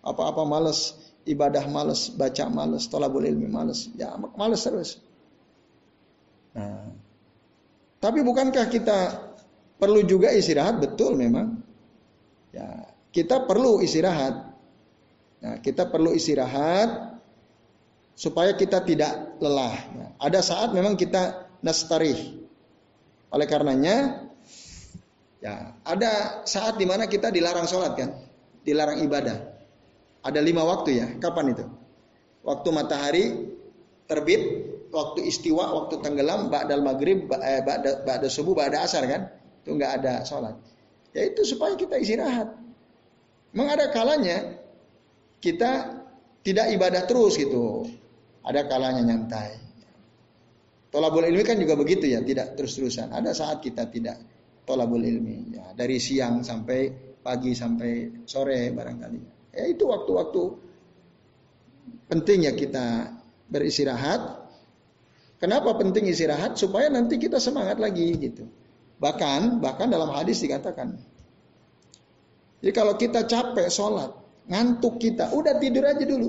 Apa-apa 0.00 0.48
malas 0.48 0.96
ibadah 1.28 1.64
males, 1.68 2.08
baca 2.12 2.48
males, 2.48 2.88
tolabul 2.88 3.24
ilmi 3.26 3.46
males, 3.46 3.92
ya 3.96 4.16
males 4.16 4.60
terus. 4.64 4.96
Nah, 6.56 6.90
tapi 8.00 8.24
bukankah 8.24 8.66
kita 8.72 8.98
perlu 9.76 10.00
juga 10.02 10.32
istirahat? 10.32 10.80
Betul 10.80 11.20
memang. 11.20 11.60
Ya, 12.50 12.90
kita 13.12 13.44
perlu 13.44 13.84
istirahat. 13.84 14.50
Nah, 15.40 15.56
kita 15.60 15.88
perlu 15.88 16.16
istirahat 16.16 17.20
supaya 18.16 18.56
kita 18.56 18.82
tidak 18.84 19.38
lelah. 19.38 19.76
Nah, 19.94 20.10
ada 20.18 20.40
saat 20.40 20.72
memang 20.72 20.96
kita 20.96 21.48
nastarih. 21.62 22.40
Oleh 23.30 23.46
karenanya, 23.46 24.26
ya 25.38 25.78
ada 25.86 26.42
saat 26.48 26.74
di 26.80 26.84
mana 26.88 27.06
kita 27.06 27.30
dilarang 27.30 27.70
sholat 27.70 27.94
kan, 27.94 28.10
dilarang 28.66 29.06
ibadah. 29.06 29.49
Ada 30.20 30.40
lima 30.44 30.62
waktu 30.64 30.90
ya. 31.00 31.06
Kapan 31.16 31.56
itu? 31.56 31.64
Waktu 32.44 32.68
matahari 32.72 33.24
terbit, 34.04 34.42
waktu 34.92 35.28
istiwa, 35.28 35.70
waktu 35.76 36.02
tenggelam, 36.02 36.50
ba'dal 36.52 36.82
maghrib, 36.82 37.30
eh, 37.30 37.62
ba'da, 37.64 38.04
ba'da 38.04 38.28
subuh, 38.28 38.52
ba'da 38.52 38.84
asar 38.84 39.06
kan? 39.06 39.28
Itu 39.62 39.76
nggak 39.76 39.92
ada 40.02 40.24
sholat. 40.24 40.56
Ya 41.14 41.26
itu 41.26 41.42
supaya 41.42 41.74
kita 41.74 41.98
istirahat. 41.98 42.54
Memang 43.50 43.70
ada 43.74 43.90
kalanya 43.90 44.60
kita 45.42 46.00
tidak 46.46 46.66
ibadah 46.74 47.02
terus 47.08 47.34
gitu. 47.36 47.88
Ada 48.46 48.64
kalanya 48.70 49.04
nyantai. 49.04 49.58
Tolabul 50.90 51.22
ilmi 51.22 51.46
kan 51.46 51.54
juga 51.60 51.78
begitu 51.78 52.10
ya, 52.10 52.18
tidak 52.24 52.58
terus-terusan. 52.58 53.14
Ada 53.14 53.30
saat 53.30 53.62
kita 53.62 53.86
tidak 53.90 54.18
tolabul 54.66 55.02
ilmi. 55.02 55.54
Ya, 55.54 55.70
dari 55.76 56.02
siang 56.02 56.42
sampai 56.42 56.90
pagi 57.22 57.54
sampai 57.54 58.24
sore 58.26 58.74
barangkali. 58.74 59.39
Ya 59.50 59.64
itu 59.66 59.84
waktu-waktu 59.86 60.42
penting 62.06 62.46
ya 62.46 62.52
kita 62.54 63.14
beristirahat. 63.50 64.38
Kenapa 65.42 65.74
penting 65.74 66.06
istirahat? 66.06 66.54
Supaya 66.60 66.92
nanti 66.92 67.16
kita 67.16 67.40
semangat 67.40 67.80
lagi 67.80 68.12
gitu. 68.20 68.46
Bahkan, 69.00 69.64
bahkan 69.64 69.88
dalam 69.88 70.12
hadis 70.12 70.44
dikatakan. 70.44 71.00
Jadi 72.60 72.72
kalau 72.76 72.94
kita 73.00 73.24
capek 73.24 73.72
sholat, 73.72 74.12
ngantuk 74.52 75.00
kita, 75.00 75.32
udah 75.32 75.56
tidur 75.56 75.88
aja 75.88 76.04
dulu. 76.04 76.28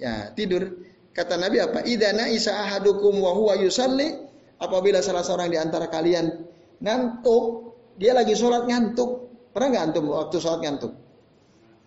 Ya 0.00 0.32
tidur. 0.32 0.88
Kata 1.12 1.36
Nabi 1.36 1.60
apa? 1.60 1.84
Idana 1.84 2.26
isa 2.32 2.56
ahadukum 2.56 3.20
wa 3.20 3.36
huwa 3.36 3.54
yusalli. 3.60 4.24
Apabila 4.56 5.04
salah 5.04 5.20
seorang 5.20 5.52
di 5.52 5.60
antara 5.60 5.92
kalian 5.92 6.48
ngantuk, 6.80 7.76
dia 8.00 8.16
lagi 8.16 8.32
sholat 8.32 8.64
ngantuk. 8.64 9.28
Pernah 9.52 9.68
nggak 9.70 9.84
antum 9.92 10.04
waktu 10.10 10.36
sholat 10.40 10.60
ngantuk? 10.64 11.03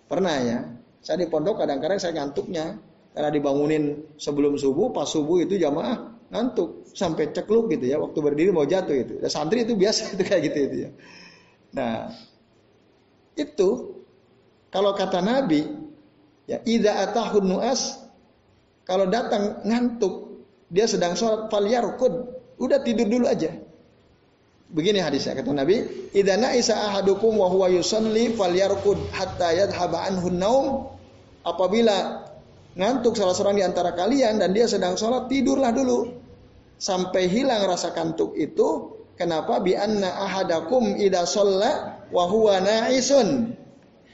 Pernah 0.08 0.36
ya. 0.42 0.60
Saya 1.04 1.24
di 1.24 1.28
pondok 1.30 1.62
kadang-kadang 1.64 2.00
saya 2.02 2.16
ngantuknya 2.20 2.80
karena 3.14 3.30
dibangunin 3.32 4.16
sebelum 4.20 4.60
subuh, 4.60 4.92
pas 4.92 5.08
subuh 5.08 5.44
itu 5.44 5.56
jamaah 5.56 6.18
ngantuk 6.28 6.92
sampai 6.92 7.32
cekluk 7.32 7.72
gitu 7.72 7.88
ya 7.88 7.98
waktu 8.02 8.20
berdiri 8.20 8.52
mau 8.52 8.68
jatuh 8.68 8.96
itu. 8.96 9.14
Dan 9.20 9.30
santri 9.32 9.64
itu 9.64 9.76
biasa 9.76 10.08
itu 10.16 10.24
kayak 10.24 10.42
gitu 10.52 10.58
itu 10.68 10.78
ya. 10.88 10.90
Nah, 11.76 12.12
itu 13.38 13.70
kalau 14.72 14.92
kata 14.96 15.20
Nabi 15.24 15.64
ya 16.48 16.64
ida 16.64 17.04
atahun 17.08 17.46
nuas 17.46 18.00
kalau 18.88 19.08
datang 19.08 19.62
ngantuk 19.68 20.46
dia 20.72 20.88
sedang 20.88 21.16
sholat 21.16 21.52
falyarkud 21.52 22.14
udah 22.60 22.80
tidur 22.84 23.08
dulu 23.08 23.26
aja. 23.28 23.54
Begini 24.68 25.00
hadisnya 25.00 25.32
kata 25.32 25.56
Nabi, 25.56 25.80
"Idza 26.12 26.36
na'isa 26.36 26.76
ahadukum 26.92 27.40
wa 27.40 27.48
huwa 27.48 27.72
yusalli 27.72 28.36
falyarkud 28.36 29.00
hatta 29.16 29.56
yadhhaba 29.56 30.12
anhu 30.12 30.28
naum." 30.28 30.66
Apabila 31.48 32.28
ngantuk 32.76 33.16
salah 33.16 33.32
seorang 33.32 33.56
di 33.56 33.64
antara 33.64 33.96
kalian 33.96 34.44
dan 34.44 34.52
dia 34.52 34.68
sedang 34.68 35.00
sholat, 35.00 35.32
tidurlah 35.32 35.72
dulu 35.72 36.12
sampai 36.76 37.32
hilang 37.32 37.64
rasa 37.64 37.96
kantuk 37.96 38.36
itu. 38.36 39.00
Kenapa? 39.16 39.64
Bi 39.64 39.74
anna 39.74 40.14
ahadakum 40.28 41.00
idza 41.00 41.24
shalla 41.24 42.04
wa 42.12 42.24
huwa 42.28 42.60
na'isun. 42.60 43.56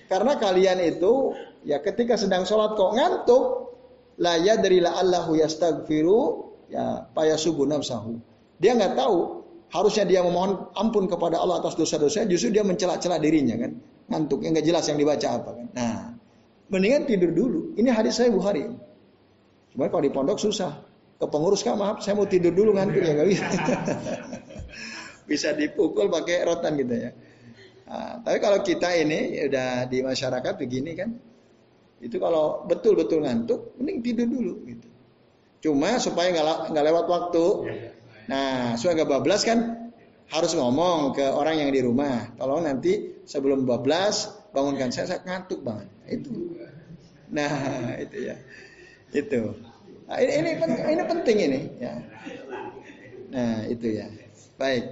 Karena 0.06 0.38
kalian 0.38 0.80
itu 0.86 1.34
ya 1.66 1.82
ketika 1.82 2.14
sedang 2.14 2.46
sholat 2.46 2.78
kok 2.78 2.94
ngantuk, 2.94 3.44
la 4.22 4.38
yadri 4.38 4.80
la 4.86 5.02
allahu 5.02 5.34
yastaghfiru 5.34 6.22
ya 6.70 7.10
payasubu 7.18 7.66
nafsahu. 7.66 8.22
Dia 8.62 8.78
nggak 8.78 8.96
tahu 8.96 9.43
harusnya 9.74 10.06
dia 10.06 10.22
memohon 10.22 10.70
ampun 10.78 11.10
kepada 11.10 11.42
Allah 11.42 11.58
atas 11.58 11.74
dosa-dosa, 11.74 12.30
justru 12.30 12.54
dia 12.54 12.62
mencela-cela 12.62 13.18
dirinya 13.18 13.58
kan. 13.58 13.74
Ngantuk, 14.06 14.46
yang 14.46 14.54
nggak 14.54 14.68
jelas 14.70 14.86
yang 14.86 15.02
dibaca 15.02 15.28
apa 15.34 15.50
kan. 15.58 15.68
Nah, 15.74 16.00
mendingan 16.70 17.10
tidur 17.10 17.34
dulu. 17.34 17.60
Ini 17.74 17.90
hadis 17.90 18.22
saya 18.22 18.30
Bukhari. 18.30 18.70
Cuma 19.74 19.90
kalau 19.90 20.04
di 20.06 20.14
pondok 20.14 20.38
susah. 20.38 20.94
Ke 21.18 21.26
pengurus 21.26 21.66
kak 21.66 21.80
maaf, 21.80 22.04
saya 22.06 22.20
mau 22.20 22.28
tidur 22.30 22.54
dulu 22.54 22.78
ngantuk 22.78 23.02
ya 23.02 23.12
nggak 23.16 23.30
bisa. 23.32 23.46
bisa 25.30 25.50
dipukul 25.56 26.12
pakai 26.12 26.46
rotan 26.46 26.78
gitu 26.78 26.94
ya. 26.94 27.12
Nah, 27.88 28.22
tapi 28.22 28.38
kalau 28.44 28.60
kita 28.62 28.90
ini 28.94 29.40
ya 29.40 29.44
udah 29.50 29.70
di 29.88 30.04
masyarakat 30.04 30.54
begini 30.60 30.92
kan, 30.94 31.10
itu 32.04 32.20
kalau 32.20 32.68
betul-betul 32.68 33.24
ngantuk, 33.24 33.74
mending 33.80 34.04
tidur 34.04 34.28
dulu 34.28 34.54
gitu. 34.68 34.88
Cuma 35.64 35.96
supaya 35.96 36.36
nggak 36.70 36.84
lewat 36.84 37.06
waktu, 37.08 37.46
Nah, 38.28 38.80
supaya 38.80 39.04
gak 39.04 39.12
bablas 39.12 39.44
kan 39.44 39.92
harus 40.32 40.52
ngomong 40.56 41.14
ke 41.14 41.26
orang 41.28 41.60
yang 41.60 41.70
di 41.70 41.82
rumah. 41.84 42.32
Tolong 42.40 42.64
nanti 42.66 43.22
sebelum 43.28 43.68
bablas 43.68 44.32
bangunkan 44.56 44.90
saya, 44.90 45.06
saya 45.10 45.20
ngantuk 45.28 45.62
banget. 45.62 45.90
Itu. 46.08 46.58
Nah, 47.34 47.52
itu 48.00 48.18
ya. 48.32 48.36
Itu. 49.14 49.58
Nah, 50.08 50.18
ini, 50.20 50.32
ini 50.40 50.52
ini 50.94 51.04
penting 51.08 51.38
ini 51.38 51.60
ya. 51.82 51.94
Nah, 53.34 53.66
itu 53.68 53.88
ya. 53.98 54.08
Baik. 54.58 54.84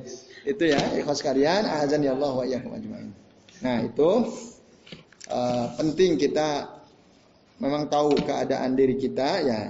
Itu 0.41 0.63
ya, 0.65 0.82
ikhlas 0.98 1.22
kalian, 1.22 1.70
azan 1.70 2.02
ya 2.02 2.17
Allah 2.17 2.34
wa 2.34 2.41
iyyakum 2.41 2.74
ajmain. 2.74 3.13
Nah, 3.62 3.86
itu 3.86 4.10
uh, 5.30 5.65
penting 5.78 6.17
kita 6.17 6.82
memang 7.62 7.86
tahu 7.94 8.17
keadaan 8.26 8.74
diri 8.74 8.98
kita 8.98 9.30
ya 9.46 9.62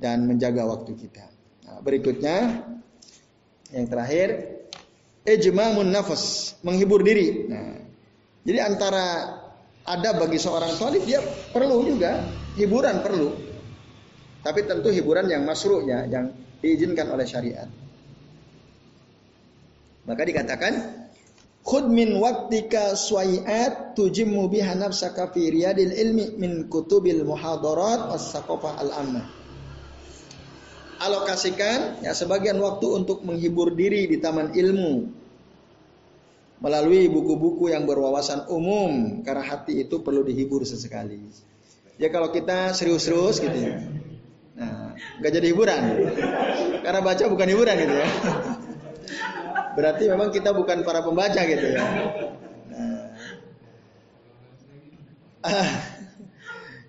dan 0.00 0.24
menjaga 0.24 0.64
waktu 0.64 0.96
kita. 0.96 1.35
Nah, 1.66 1.82
berikutnya 1.82 2.62
yang 3.74 3.86
terakhir 3.90 4.56
ijmamun 5.26 5.90
nafas, 5.90 6.54
menghibur 6.62 7.02
diri. 7.02 7.50
Nah, 7.50 7.74
jadi 8.46 8.62
antara 8.62 9.06
ada 9.82 10.10
bagi 10.14 10.38
seorang 10.38 10.70
salih 10.78 11.02
dia 11.02 11.18
perlu 11.50 11.82
juga 11.82 12.22
hiburan 12.54 13.02
perlu. 13.02 13.34
Tapi 14.46 14.62
tentu 14.62 14.94
hiburan 14.94 15.26
yang 15.26 15.42
masruh 15.42 15.82
ya, 15.82 16.06
yang 16.06 16.30
diizinkan 16.62 17.10
oleh 17.10 17.26
syariat. 17.26 17.66
Maka 20.06 20.22
dikatakan 20.22 20.74
Khud 21.66 21.90
min 21.90 22.14
waktika 22.22 22.94
suai'at 22.94 23.98
tujimmu 23.98 24.46
biha 24.46 24.78
nafsaka 24.78 25.34
fi 25.34 25.50
riyadil 25.50 25.90
ilmi 25.90 26.38
min 26.38 26.70
kutubil 26.70 27.26
muhadarat 27.26 28.06
was 28.14 28.30
al-ammah 28.38 29.35
alokasikan 31.00 32.00
ya 32.00 32.12
sebagian 32.16 32.56
waktu 32.60 32.86
untuk 33.02 33.22
menghibur 33.22 33.72
diri 33.72 34.08
di 34.08 34.16
taman 34.20 34.52
ilmu 34.56 35.12
melalui 36.56 37.06
buku-buku 37.12 37.68
yang 37.68 37.84
berwawasan 37.84 38.48
umum 38.48 39.20
karena 39.20 39.44
hati 39.44 39.84
itu 39.84 40.00
perlu 40.00 40.24
dihibur 40.24 40.64
sesekali. 40.64 41.20
Ya 42.00 42.08
kalau 42.08 42.32
kita 42.32 42.72
serius-serius 42.72 43.40
gitu 43.40 43.56
ya. 43.56 43.76
Nah, 44.56 44.96
nggak 45.20 45.32
jadi 45.36 45.46
hiburan. 45.52 45.82
Karena 46.80 47.00
baca 47.04 47.24
bukan 47.28 47.48
hiburan 47.52 47.76
gitu 47.76 47.94
ya. 47.96 48.08
Berarti 49.76 50.04
memang 50.08 50.32
kita 50.32 50.56
bukan 50.56 50.80
para 50.80 51.04
pembaca 51.04 51.40
gitu 51.44 51.66
ya. 51.76 51.84
Nah. 52.72 53.04
Ah, 55.44 55.68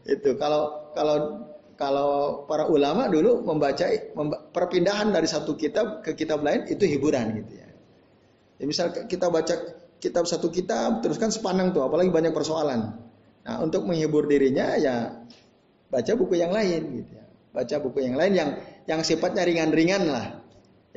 itu 0.15 0.31
kalau 0.39 0.91
kalau 0.95 1.46
kalau 1.77 2.43
para 2.49 2.65
ulama 2.65 3.05
dulu 3.05 3.45
membaca 3.45 3.85
perpindahan 4.49 5.13
dari 5.13 5.29
satu 5.29 5.53
kitab 5.53 6.01
ke 6.01 6.17
kitab 6.17 6.41
lain 6.41 6.65
itu 6.65 6.83
hiburan 6.89 7.37
gitu 7.37 7.53
ya. 7.53 7.69
Ya 8.57 8.65
misal 8.65 8.89
kita 9.05 9.29
baca 9.29 9.53
kitab 10.01 10.25
satu 10.25 10.49
kitab 10.49 11.05
terus 11.05 11.21
kan 11.21 11.29
sepanang 11.29 11.77
tuh 11.77 11.85
apalagi 11.85 12.09
banyak 12.09 12.33
persoalan. 12.33 12.97
Nah, 13.45 13.55
untuk 13.61 13.85
menghibur 13.85 14.25
dirinya 14.25 14.73
ya 14.75 15.21
baca 15.93 16.11
buku 16.17 16.41
yang 16.41 16.49
lain 16.49 16.81
gitu 17.05 17.11
ya. 17.13 17.25
Baca 17.53 17.75
buku 17.77 18.01
yang 18.01 18.17
lain 18.17 18.33
yang 18.33 18.49
yang 18.89 19.01
sifatnya 19.05 19.45
ringan-ringan 19.45 20.09
lah. 20.09 20.41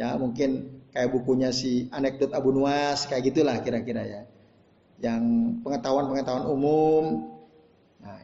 Ya, 0.01 0.17
mungkin 0.17 0.81
kayak 0.97 1.13
bukunya 1.13 1.53
si 1.53 1.93
anekdot 1.93 2.33
Abu 2.33 2.57
Nuwas 2.57 3.05
kayak 3.05 3.29
gitulah 3.29 3.61
kira-kira 3.61 4.03
ya. 4.09 4.23
Yang 5.01 5.23
pengetahuan-pengetahuan 5.61 6.49
umum 6.49 7.05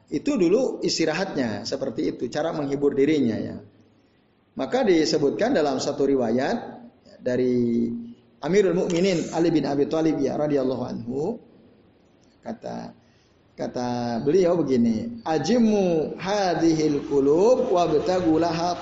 itu 0.07 0.39
dulu 0.39 0.79
istirahatnya 0.87 1.67
seperti 1.67 2.15
itu, 2.15 2.31
cara 2.31 2.55
menghibur 2.55 2.95
dirinya 2.95 3.35
ya. 3.35 3.57
Maka 4.57 4.87
disebutkan 4.87 5.53
dalam 5.53 5.83
satu 5.83 6.07
riwayat 6.07 6.81
dari 7.21 7.91
Amirul 8.41 8.79
Mukminin 8.79 9.35
Ali 9.35 9.51
bin 9.51 9.67
Abi 9.67 9.91
Thalib 9.91 10.23
ya 10.23 10.39
radhiyallahu 10.39 10.83
anhu 10.87 11.43
kata 12.47 12.95
kata 13.59 14.23
beliau 14.23 14.55
begini, 14.63 15.25
ajimu 15.27 16.15
hadhil 16.21 17.03
qulub 17.11 17.73
wa 17.73 17.91
betagulaha 17.91 18.79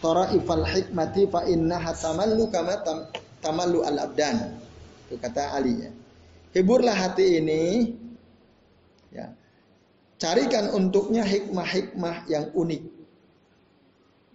taraifal 0.00 0.64
hikmati 0.64 1.28
fa 1.28 1.44
innaha 1.44 1.92
tamallu 1.92 2.48
kama 2.48 2.80
tamallu 3.44 3.84
al 3.84 4.08
abdan. 4.08 4.56
Itu 5.06 5.20
kata 5.20 5.52
Ali 5.52 5.84
ya. 5.84 5.90
Hiburlah 6.50 6.96
hati 6.96 7.38
ini 7.38 7.94
Carikan 10.20 10.68
untuknya 10.76 11.24
hikmah-hikmah 11.24 12.28
yang 12.28 12.52
unik. 12.52 12.82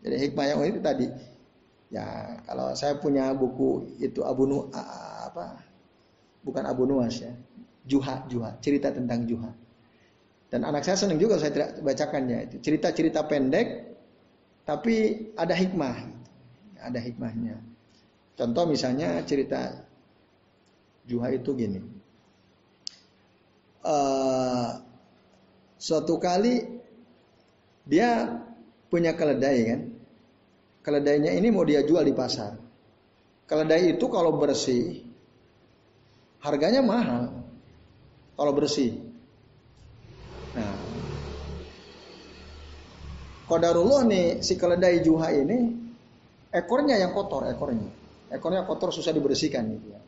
Jadi 0.02 0.15
hikmah 0.17 0.45
yang 0.50 0.58
unik 0.65 0.82
tadi. 0.82 1.08
Ya, 1.93 2.41
kalau 2.50 2.74
saya 2.74 2.98
punya 2.98 3.30
buku 3.38 3.93
itu 4.02 4.26
Abu 4.26 4.50
Nu 4.50 4.65
apa? 4.74 5.62
Bukan 6.41 6.65
Abu 6.65 6.89
Nuwas 6.89 7.21
ya. 7.21 7.30
Juha, 7.86 8.26
Juha, 8.26 8.58
cerita 8.65 8.89
tentang 8.89 9.30
Juha. 9.30 9.54
Dan 10.50 10.65
anak 10.65 10.82
saya 10.82 10.98
senang 10.98 11.21
juga 11.21 11.38
saya 11.38 11.54
bacakannya 11.78 12.50
itu. 12.50 12.56
Cerita-cerita 12.65 13.21
pendek 13.30 13.86
tapi 14.65 15.30
ada 15.38 15.54
hikmah. 15.54 16.17
Ada 16.82 16.98
hikmahnya. 16.98 17.62
Contoh 18.34 18.65
misalnya 18.65 19.21
cerita 19.21 19.86
Juha 21.06 21.30
itu 21.30 21.54
gini. 21.54 21.82
Uh, 23.86 24.82
Suatu 25.86 26.17
kali 26.17 26.65
dia 27.86 28.41
punya 28.89 29.13
keledai 29.13 29.60
kan. 29.69 29.82
Keledainya 30.81 31.29
ini 31.38 31.54
mau 31.54 31.62
dia 31.62 31.86
jual 31.86 32.02
di 32.02 32.10
pasar. 32.10 32.58
Keledai 33.46 33.94
itu 33.94 34.06
kalau 34.10 34.33
bersih 34.33 35.06
harganya 36.42 36.81
mahal. 36.81 37.29
Kalau 38.33 38.52
bersih. 38.58 38.98
Nah, 40.58 40.73
Kodarullah 43.46 44.10
nih 44.10 44.42
si 44.42 44.58
keledai 44.58 45.06
juha 45.06 45.29
ini 45.38 45.69
ekornya 46.50 46.98
yang 46.98 47.13
kotor 47.13 47.46
ekornya. 47.46 47.94
Ekornya 48.33 48.65
kotor 48.65 48.90
susah 48.90 49.13
dibersihkan 49.13 49.69
gitu 49.69 49.94
ya. 49.94 50.02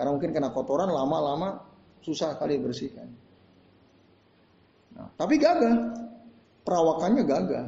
Karena 0.00 0.16
mungkin 0.16 0.32
kena 0.32 0.48
kotoran 0.48 0.88
lama-lama 0.88 1.60
susah 2.00 2.40
kali 2.40 2.56
dibersihkan. 2.56 3.23
Nah, 4.94 5.08
tapi 5.18 5.36
gagah. 5.36 5.94
Perawakannya 6.64 7.22
gagah. 7.26 7.66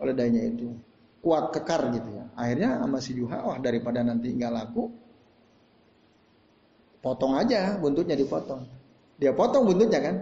Oleh 0.00 0.12
dayanya 0.14 0.42
itu. 0.46 0.68
Kuat 1.20 1.52
kekar 1.52 1.92
gitu 1.92 2.08
ya. 2.16 2.24
Akhirnya 2.36 2.80
sama 2.80 2.98
si 3.04 3.12
Juha, 3.12 3.44
wah 3.44 3.58
daripada 3.60 4.00
nanti 4.00 4.32
nggak 4.32 4.52
laku, 4.52 4.88
potong 7.04 7.36
aja 7.36 7.76
buntutnya 7.76 8.16
dipotong. 8.16 8.64
Dia 9.20 9.36
potong 9.36 9.68
buntutnya 9.68 10.00
kan. 10.00 10.16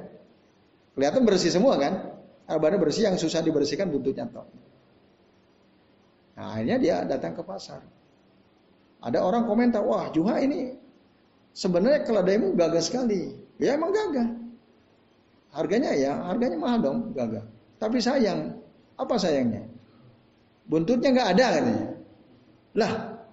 Kelihatan 0.98 1.22
bersih 1.22 1.54
semua 1.54 1.78
kan. 1.78 2.18
Arbannya 2.48 2.80
bersih 2.80 3.06
yang 3.06 3.14
susah 3.20 3.44
dibersihkan 3.44 3.92
buntutnya 3.92 4.26
toh. 4.26 4.48
Nah, 6.34 6.54
akhirnya 6.54 6.78
dia 6.80 6.96
datang 7.06 7.36
ke 7.36 7.42
pasar. 7.44 7.84
Ada 8.98 9.22
orang 9.22 9.46
komentar, 9.46 9.84
wah 9.84 10.10
Juha 10.10 10.42
ini 10.42 10.74
sebenarnya 11.54 12.02
keledaimu 12.02 12.58
gagah 12.58 12.82
sekali. 12.82 13.36
Ya 13.62 13.78
emang 13.78 13.94
gagah. 13.94 14.47
Harganya 15.58 15.90
ya, 15.98 16.12
harganya 16.30 16.54
mahal 16.54 16.78
dong, 16.78 16.98
gagah. 17.18 17.42
Tapi 17.82 17.98
sayang, 17.98 18.54
apa 18.94 19.14
sayangnya? 19.18 19.66
Buntutnya 20.70 21.10
nggak 21.10 21.28
ada 21.34 21.46
katanya. 21.58 21.86
Lah, 22.78 22.92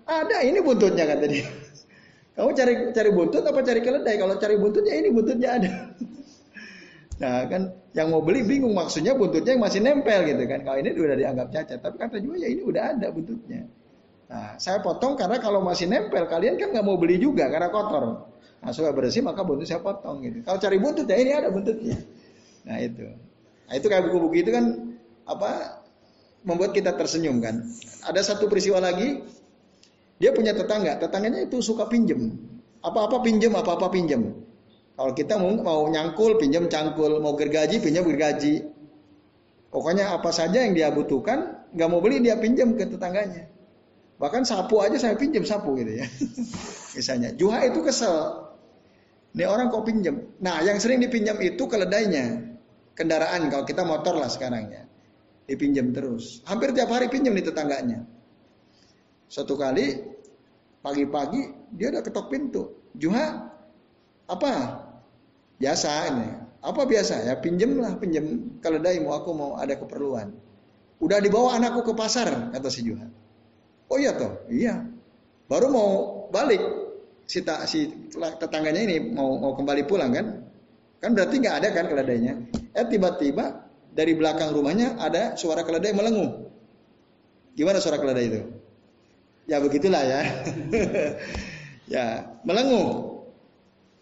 ada 0.10 0.38
ini 0.42 0.60
buntutnya 0.66 1.06
kata 1.06 1.26
dia. 1.30 1.46
Kamu 2.36 2.52
cari 2.52 2.74
cari 2.92 3.10
buntut 3.14 3.44
apa 3.46 3.60
cari 3.62 3.80
keledai? 3.86 4.16
Kalau 4.18 4.36
cari 4.42 4.56
buntutnya 4.58 4.94
ini 4.98 5.10
buntutnya 5.14 5.50
ada. 5.62 5.72
Nah 7.16 7.48
kan 7.48 7.72
yang 7.96 8.12
mau 8.12 8.20
beli 8.20 8.44
bingung 8.44 8.76
maksudnya 8.76 9.16
buntutnya 9.16 9.56
yang 9.56 9.64
masih 9.64 9.80
nempel 9.80 10.28
gitu 10.28 10.44
kan. 10.52 10.68
Kalau 10.68 10.78
ini 10.84 10.92
udah 10.92 11.16
dianggap 11.16 11.48
cacat. 11.48 11.80
Tapi 11.80 11.96
kata 11.96 12.20
juga 12.20 12.44
ya 12.44 12.52
ini 12.52 12.60
udah 12.60 12.92
ada 12.92 13.08
buntutnya. 13.08 13.64
Nah 14.28 14.60
saya 14.60 14.84
potong 14.84 15.16
karena 15.16 15.40
kalau 15.40 15.64
masih 15.64 15.88
nempel 15.88 16.28
kalian 16.28 16.60
kan 16.60 16.76
nggak 16.76 16.84
mau 16.84 17.00
beli 17.00 17.16
juga 17.16 17.48
karena 17.48 17.72
kotor. 17.72 18.28
Nah 18.60 18.70
supaya 18.76 18.92
bersih 18.92 19.24
maka 19.24 19.48
buntut 19.48 19.64
saya 19.64 19.80
potong 19.80 20.28
gitu. 20.28 20.44
Kalau 20.44 20.60
cari 20.60 20.76
buntut 20.76 21.08
ya 21.08 21.16
ini 21.16 21.32
ada 21.32 21.48
buntutnya. 21.48 21.96
Nah 22.66 22.78
itu. 22.82 23.06
Nah 23.66 23.74
itu 23.78 23.86
kayak 23.88 24.10
buku-buku 24.10 24.42
itu 24.42 24.52
kan 24.52 24.66
apa 25.26 25.82
membuat 26.46 26.74
kita 26.74 26.94
tersenyum 26.94 27.42
kan. 27.42 27.66
Ada 28.06 28.36
satu 28.36 28.46
peristiwa 28.50 28.82
lagi 28.82 29.22
dia 30.22 30.32
punya 30.32 30.56
tetangga, 30.56 30.98
tetangganya 31.02 31.44
itu 31.46 31.60
suka 31.60 31.90
pinjem. 31.90 32.38
Apa-apa 32.86 33.20
pinjem, 33.26 33.52
apa-apa 33.52 33.90
pinjem. 33.90 34.46
Kalau 34.96 35.12
kita 35.12 35.36
mau, 35.36 35.52
mau 35.60 35.82
nyangkul, 35.92 36.40
pinjam 36.40 36.72
cangkul, 36.72 37.20
mau 37.20 37.36
gergaji, 37.36 37.84
pinjam 37.84 38.08
gergaji. 38.08 38.64
Pokoknya 39.74 40.16
apa 40.16 40.32
saja 40.32 40.64
yang 40.64 40.72
dia 40.72 40.88
butuhkan, 40.88 41.68
nggak 41.76 41.90
mau 41.92 42.00
beli 42.00 42.24
dia 42.24 42.40
pinjam 42.40 42.80
ke 42.80 42.88
tetangganya. 42.88 43.52
Bahkan 44.16 44.48
sapu 44.48 44.80
aja 44.80 44.96
saya 44.96 45.20
pinjam 45.20 45.44
sapu 45.44 45.76
gitu 45.76 46.00
ya. 46.00 46.08
Misalnya, 46.96 47.36
Juha 47.36 47.68
itu 47.68 47.84
kesel. 47.84 48.48
Ini 49.36 49.52
orang 49.52 49.68
kok 49.68 49.84
pinjam. 49.84 50.16
Nah, 50.40 50.64
yang 50.64 50.80
sering 50.80 51.04
dipinjam 51.04 51.36
itu 51.44 51.60
keledainya. 51.68 52.45
Kendaraan 52.96 53.52
kalau 53.52 53.68
kita 53.68 53.84
motor 53.84 54.16
lah 54.16 54.32
sekarang 54.32 54.72
ya. 54.72 54.84
Dipinjam 55.46 55.92
terus. 55.92 56.42
Hampir 56.48 56.72
tiap 56.72 56.90
hari 56.90 57.12
pinjam 57.12 57.36
di 57.36 57.44
tetangganya. 57.44 58.08
Suatu 59.28 59.60
kali 59.60 60.00
pagi-pagi 60.80 61.70
dia 61.76 61.92
udah 61.92 62.02
ketok 62.02 62.28
pintu. 62.32 62.64
Juha, 62.96 63.52
apa? 64.32 64.54
Biasa 65.60 65.90
ini. 66.10 66.30
Apa 66.66 66.82
biasa? 66.88 67.30
Ya 67.30 67.38
pinjem 67.38 67.78
lah, 67.78 67.94
pinjem 68.00 68.58
keledai 68.64 68.98
mau 69.04 69.14
aku 69.14 69.30
mau 69.38 69.52
ada 69.60 69.78
keperluan. 69.78 70.34
Udah 70.98 71.22
dibawa 71.22 71.60
anakku 71.60 71.86
ke 71.86 71.94
pasar, 71.94 72.50
kata 72.56 72.70
si 72.72 72.82
Juha. 72.88 73.06
Oh 73.92 74.02
iya 74.02 74.18
toh, 74.18 74.50
iya. 74.50 74.82
Baru 75.46 75.70
mau 75.70 75.90
balik 76.34 76.64
si, 77.30 77.46
ta, 77.46 77.70
si 77.70 78.10
tetangganya 78.42 78.82
ini 78.82 79.14
mau 79.14 79.38
mau 79.38 79.54
kembali 79.54 79.86
pulang 79.86 80.10
kan? 80.10 80.26
Kan 80.98 81.14
berarti 81.14 81.36
nggak 81.38 81.56
ada 81.62 81.68
kan 81.70 81.86
keledainya. 81.86 82.34
Eh 82.76 82.86
tiba-tiba 82.92 83.66
dari 83.96 84.12
belakang 84.14 84.52
rumahnya 84.52 85.00
ada 85.00 85.40
suara 85.40 85.64
keledai 85.64 85.96
melenguh. 85.96 86.52
Gimana 87.56 87.80
suara 87.80 87.96
keledai 87.96 88.26
itu? 88.28 88.42
Ya 89.48 89.64
begitulah 89.64 90.04
ya. 90.04 90.22
ya, 91.96 92.06
melenguh. 92.44 93.16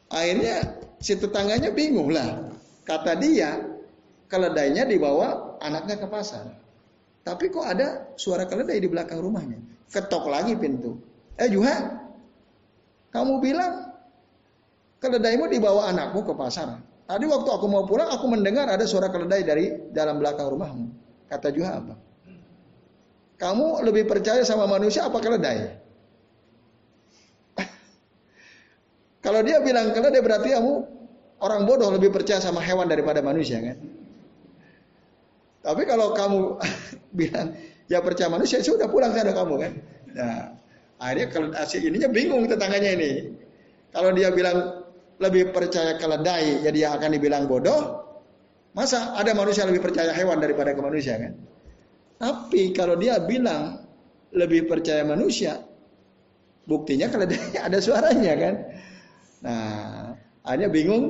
Akhirnya 0.09 0.81
si 0.97 1.13
tetangganya 1.13 1.69
bingung 1.69 2.09
lah. 2.09 2.49
Kata 2.83 3.13
dia, 3.21 3.61
keledainya 4.25 4.89
dibawa 4.89 5.61
anaknya 5.61 6.01
ke 6.01 6.07
pasar. 6.09 6.49
Tapi 7.23 7.53
kok 7.53 7.63
ada 7.63 8.09
suara 8.17 8.49
keledai 8.49 8.81
di 8.81 8.89
belakang 8.89 9.21
rumahnya. 9.21 9.61
Ketok 9.93 10.27
lagi 10.27 10.57
pintu. 10.57 10.97
Eh 11.37 11.47
Juha, 11.47 12.01
kamu 13.13 13.37
bilang 13.39 13.93
keledaimu 14.97 15.45
dibawa 15.47 15.93
anakmu 15.93 16.25
ke 16.25 16.33
pasar. 16.33 16.81
Tadi 17.03 17.25
waktu 17.27 17.49
aku 17.51 17.65
mau 17.67 17.83
pulang, 17.83 18.07
aku 18.07 18.25
mendengar 18.31 18.71
ada 18.71 18.87
suara 18.87 19.11
keledai 19.11 19.43
dari 19.43 19.65
dalam 19.91 20.23
belakang 20.23 20.47
rumahmu. 20.47 20.87
Kata 21.27 21.51
Juha 21.51 21.83
apa? 21.83 21.95
Kamu 23.35 23.83
lebih 23.83 24.07
percaya 24.07 24.39
sama 24.47 24.63
manusia 24.71 25.03
apa 25.03 25.19
keledai? 25.19 25.75
Kalau 29.25 29.43
dia 29.43 29.59
bilang 29.59 29.91
keledai 29.91 30.23
berarti 30.23 30.55
kamu 30.55 30.73
orang 31.43 31.61
bodoh 31.67 31.91
lebih 31.91 32.07
percaya 32.07 32.39
sama 32.39 32.63
hewan 32.63 32.87
daripada 32.87 33.19
manusia 33.19 33.59
kan? 33.59 33.77
Tapi 35.63 35.87
kalau 35.87 36.11
kamu 36.11 36.59
bilang 37.19 37.55
ya 37.87 38.03
percaya 38.03 38.27
manusia, 38.27 38.59
sudah 38.59 38.91
pulang 38.91 39.15
sana 39.15 39.31
kamu 39.31 39.53
kan? 39.63 39.71
Nah, 40.11 40.39
akhirnya 40.99 41.27
kalau 41.31 41.47
asli 41.55 41.87
ininya 41.87 42.11
bingung 42.11 42.43
tetangganya 42.51 42.99
ini. 42.99 43.11
Kalau 43.95 44.11
dia 44.11 44.27
bilang 44.35 44.82
lebih 45.21 45.53
percaya 45.53 45.97
keledai, 45.97 46.65
ya 46.65 46.71
dia 46.73 46.87
akan 46.95 47.09
dibilang 47.13 47.45
bodoh. 47.45 48.01
Masa 48.73 49.13
ada 49.13 49.37
manusia 49.37 49.69
lebih 49.69 49.85
percaya 49.85 50.09
hewan 50.17 50.41
daripada 50.41 50.73
ke 50.73 50.81
manusia 50.81 51.17
kan? 51.21 51.33
Tapi 52.17 52.73
kalau 52.73 52.97
dia 52.97 53.21
bilang 53.21 53.85
lebih 54.33 54.65
percaya 54.65 55.05
manusia, 55.05 55.61
buktinya 56.65 57.05
dia 57.29 57.41
ada 57.67 57.77
suaranya 57.77 58.33
kan. 58.33 58.53
Nah, 59.43 60.15
akhirnya 60.41 60.69
bingung, 60.73 61.03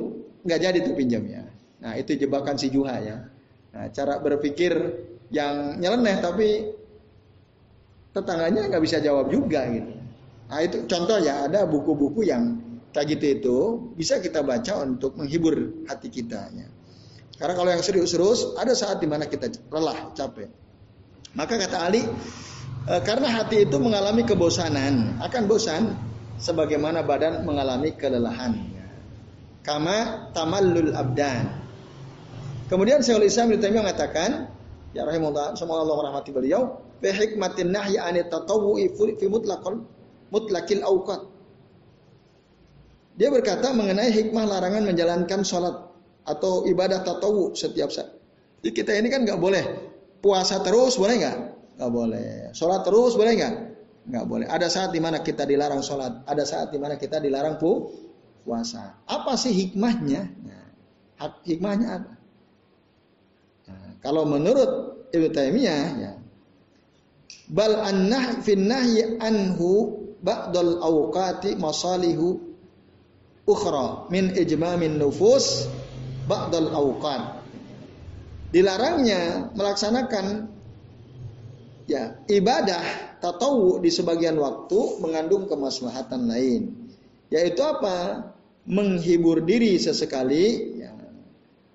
nggak 0.44 0.60
jadi 0.60 0.78
tuh 0.84 0.94
pinjamnya. 0.98 1.48
Nah, 1.80 1.96
itu 1.96 2.16
jebakan 2.16 2.56
si 2.60 2.68
Juha 2.68 2.96
ya. 3.00 3.16
Nah, 3.74 3.84
cara 3.90 4.20
berpikir 4.20 4.72
yang 5.32 5.80
nyeleneh 5.80 6.20
tapi 6.20 6.48
tetangganya 8.14 8.70
nggak 8.70 8.82
bisa 8.84 9.00
jawab 9.00 9.32
juga 9.32 9.66
gitu. 9.72 9.92
Nah, 10.48 10.58
itu 10.60 10.84
contoh 10.84 11.18
ya, 11.18 11.48
ada 11.48 11.64
buku-buku 11.64 12.28
yang 12.28 12.63
gitu 13.02 13.26
itu 13.26 13.58
bisa 13.98 14.22
kita 14.22 14.46
baca 14.46 14.86
untuk 14.86 15.18
menghibur 15.18 15.82
hati 15.90 16.06
kita 16.06 16.46
ya. 16.54 16.68
Karena 17.34 17.54
kalau 17.58 17.70
yang 17.74 17.82
serius-serius 17.82 18.54
ada 18.54 18.78
saat 18.78 19.02
di 19.02 19.10
mana 19.10 19.26
kita 19.26 19.50
lelah, 19.74 20.14
capek. 20.14 20.46
Maka 21.34 21.58
kata 21.58 21.82
Ali, 21.82 22.06
e, 22.86 22.94
karena 23.02 23.26
hati 23.26 23.66
itu 23.66 23.74
mengalami 23.82 24.22
kebosanan, 24.22 25.18
akan 25.18 25.42
bosan 25.50 25.82
sebagaimana 26.38 27.02
badan 27.02 27.42
mengalami 27.42 27.90
kelelahan. 27.98 28.54
Kama 29.66 30.30
tamallul 30.30 30.94
abdan. 30.94 31.58
Kemudian 32.70 33.02
Syekhul 33.02 33.26
Islam 33.26 33.50
Ibnu 33.50 33.60
Taimiyah 33.60 33.82
mengatakan, 33.82 34.30
ya 34.94 35.02
rahimahullah, 35.02 35.58
semoga 35.58 35.82
Allah 35.82 35.98
rahmati 36.06 36.30
beliau, 36.30 36.78
bi 37.02 37.10
hikmatin 37.10 37.74
nahyi 37.74 37.98
an 37.98 38.14
tatawwu'i 38.30 38.94
fi 38.94 39.26
mutlaqal 39.26 39.82
mutlaqil 40.30 40.86
awqat. 40.86 41.33
Dia 43.14 43.30
berkata 43.30 43.70
mengenai 43.70 44.10
hikmah 44.10 44.44
larangan 44.46 44.82
menjalankan 44.82 45.46
sholat 45.46 45.74
atau 46.26 46.66
ibadah 46.66 47.06
tatawu 47.06 47.54
setiap 47.54 47.90
saat. 47.94 48.10
Jadi 48.64 48.70
kita 48.74 48.96
ini 48.96 49.12
kan 49.12 49.22
nggak 49.22 49.38
boleh 49.38 49.64
Puasa 50.24 50.64
terus 50.64 50.96
boleh 50.96 51.20
nggak? 51.20 51.38
Nggak 51.76 51.92
boleh. 51.92 52.28
Sholat 52.56 52.80
terus 52.80 53.12
boleh 53.12 53.36
nggak? 53.36 53.54
Nggak 54.08 54.24
boleh. 54.24 54.46
Ada 54.48 54.72
saat 54.72 54.88
di 54.96 55.00
mana 55.04 55.20
kita 55.20 55.44
dilarang 55.44 55.84
sholat. 55.84 56.24
Ada 56.24 56.48
saat 56.48 56.72
di 56.72 56.80
mana 56.80 56.96
kita 56.96 57.20
dilarang 57.20 57.60
pu 57.60 57.92
puasa. 58.40 59.04
Apa 59.04 59.36
sih 59.36 59.52
hikmahnya? 59.52 60.22
Nah, 60.48 60.68
hikmahnya 61.44 61.88
apa? 61.92 62.12
Nah, 63.68 63.88
kalau 64.00 64.24
menurut 64.24 65.04
Ibnu 65.12 65.28
Taimiyah 65.28 65.84
ya 66.00 66.12
bal 67.52 67.84
annah 67.84 68.40
fin 68.40 68.64
anhu 69.20 70.00
ba'dal 70.24 70.80
awqati 70.80 71.60
masalihu 71.60 72.43
ukhra 73.44 74.08
min 74.08 74.32
ijmamin 74.32 74.96
nufus 74.96 75.68
ba'dal 76.24 76.72
awqat 76.72 77.44
dilarangnya 78.52 79.52
melaksanakan 79.52 80.48
ya 81.84 82.16
ibadah 82.28 83.14
tatawu 83.24 83.80
di 83.80 83.88
sebagian 83.88 84.36
waktu 84.36 85.00
mengandung 85.00 85.48
kemaslahatan 85.48 86.28
lain. 86.28 86.62
Yaitu 87.32 87.64
apa? 87.64 88.30
Menghibur 88.64 89.44
diri 89.44 89.76
sesekali 89.76 90.80
ya, 90.80 90.92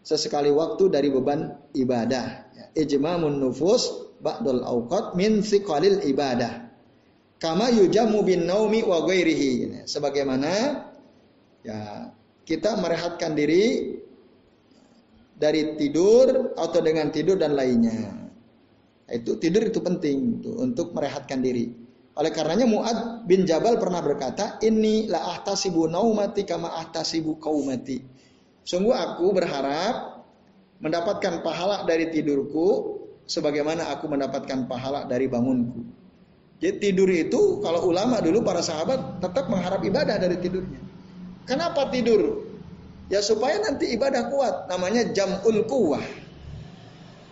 sesekali 0.05 0.53
waktu 0.53 0.89
dari 0.89 1.09
beban 1.09 1.53
ibadah. 1.73 2.25
Ya, 2.53 2.65
ijmamun 2.77 3.41
nufus 3.41 3.89
ba'dul 4.21 4.61
awqat 4.61 5.17
min 5.17 5.41
thiqalil 5.41 6.05
ibadah. 6.05 6.69
Kama 7.37 7.71
yujamu 7.71 8.25
bin 8.25 8.45
naumi 8.49 8.81
wa 8.81 9.05
ghairihi. 9.05 9.85
Sebagaimana 9.85 10.85
ya 11.63 12.11
kita 12.47 12.79
merehatkan 12.79 13.37
diri 13.37 13.95
dari 15.39 15.79
tidur 15.79 16.51
atau 16.59 16.79
dengan 16.83 17.07
tidur 17.13 17.39
dan 17.39 17.55
lainnya. 17.55 18.27
Itu 19.09 19.39
tidur 19.39 19.65
itu 19.65 19.79
penting 19.81 20.43
tuh, 20.43 20.59
untuk 20.61 20.93
merehatkan 20.93 21.39
diri. 21.39 21.71
Oleh 22.19 22.35
karenanya 22.35 22.67
Muad 22.67 23.23
bin 23.25 23.47
Jabal 23.47 23.79
pernah 23.79 24.03
berkata, 24.03 24.59
"Ini 24.59 25.07
la 25.07 25.23
ahtasibu 25.39 25.87
naumati 25.87 26.43
kama 26.43 26.67
ahtasibu 26.67 27.39
kaumati." 27.39 28.03
Sungguh 28.67 28.91
aku 28.91 29.31
berharap 29.31 30.27
mendapatkan 30.83 31.41
pahala 31.41 31.87
dari 31.87 32.11
tidurku 32.11 32.99
sebagaimana 33.23 33.87
aku 33.95 34.11
mendapatkan 34.11 34.67
pahala 34.67 35.07
dari 35.07 35.31
bangunku. 35.31 35.85
Jadi 36.59 36.91
tidur 36.91 37.07
itu 37.07 37.63
kalau 37.63 37.87
ulama 37.87 38.19
dulu 38.19 38.43
para 38.43 38.59
sahabat 38.59 39.23
tetap 39.23 39.47
mengharap 39.47 39.79
ibadah 39.79 40.19
dari 40.19 40.35
tidurnya. 40.43 40.81
Kenapa 41.49 41.89
tidur? 41.89 42.45
Ya 43.09 43.25
supaya 43.25 43.57
nanti 43.57 43.89
ibadah 43.89 44.29
kuat. 44.29 44.69
Namanya 44.69 45.09
jamul 45.09 45.65
kuwah. 45.65 46.05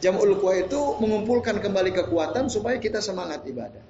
Jamul 0.02 0.42
kuwah 0.42 0.58
itu 0.58 0.98
mengumpulkan 0.98 1.62
kembali 1.62 1.94
kekuatan 1.94 2.50
supaya 2.50 2.82
kita 2.82 2.98
semangat 2.98 3.46
ibadah. 3.46 3.86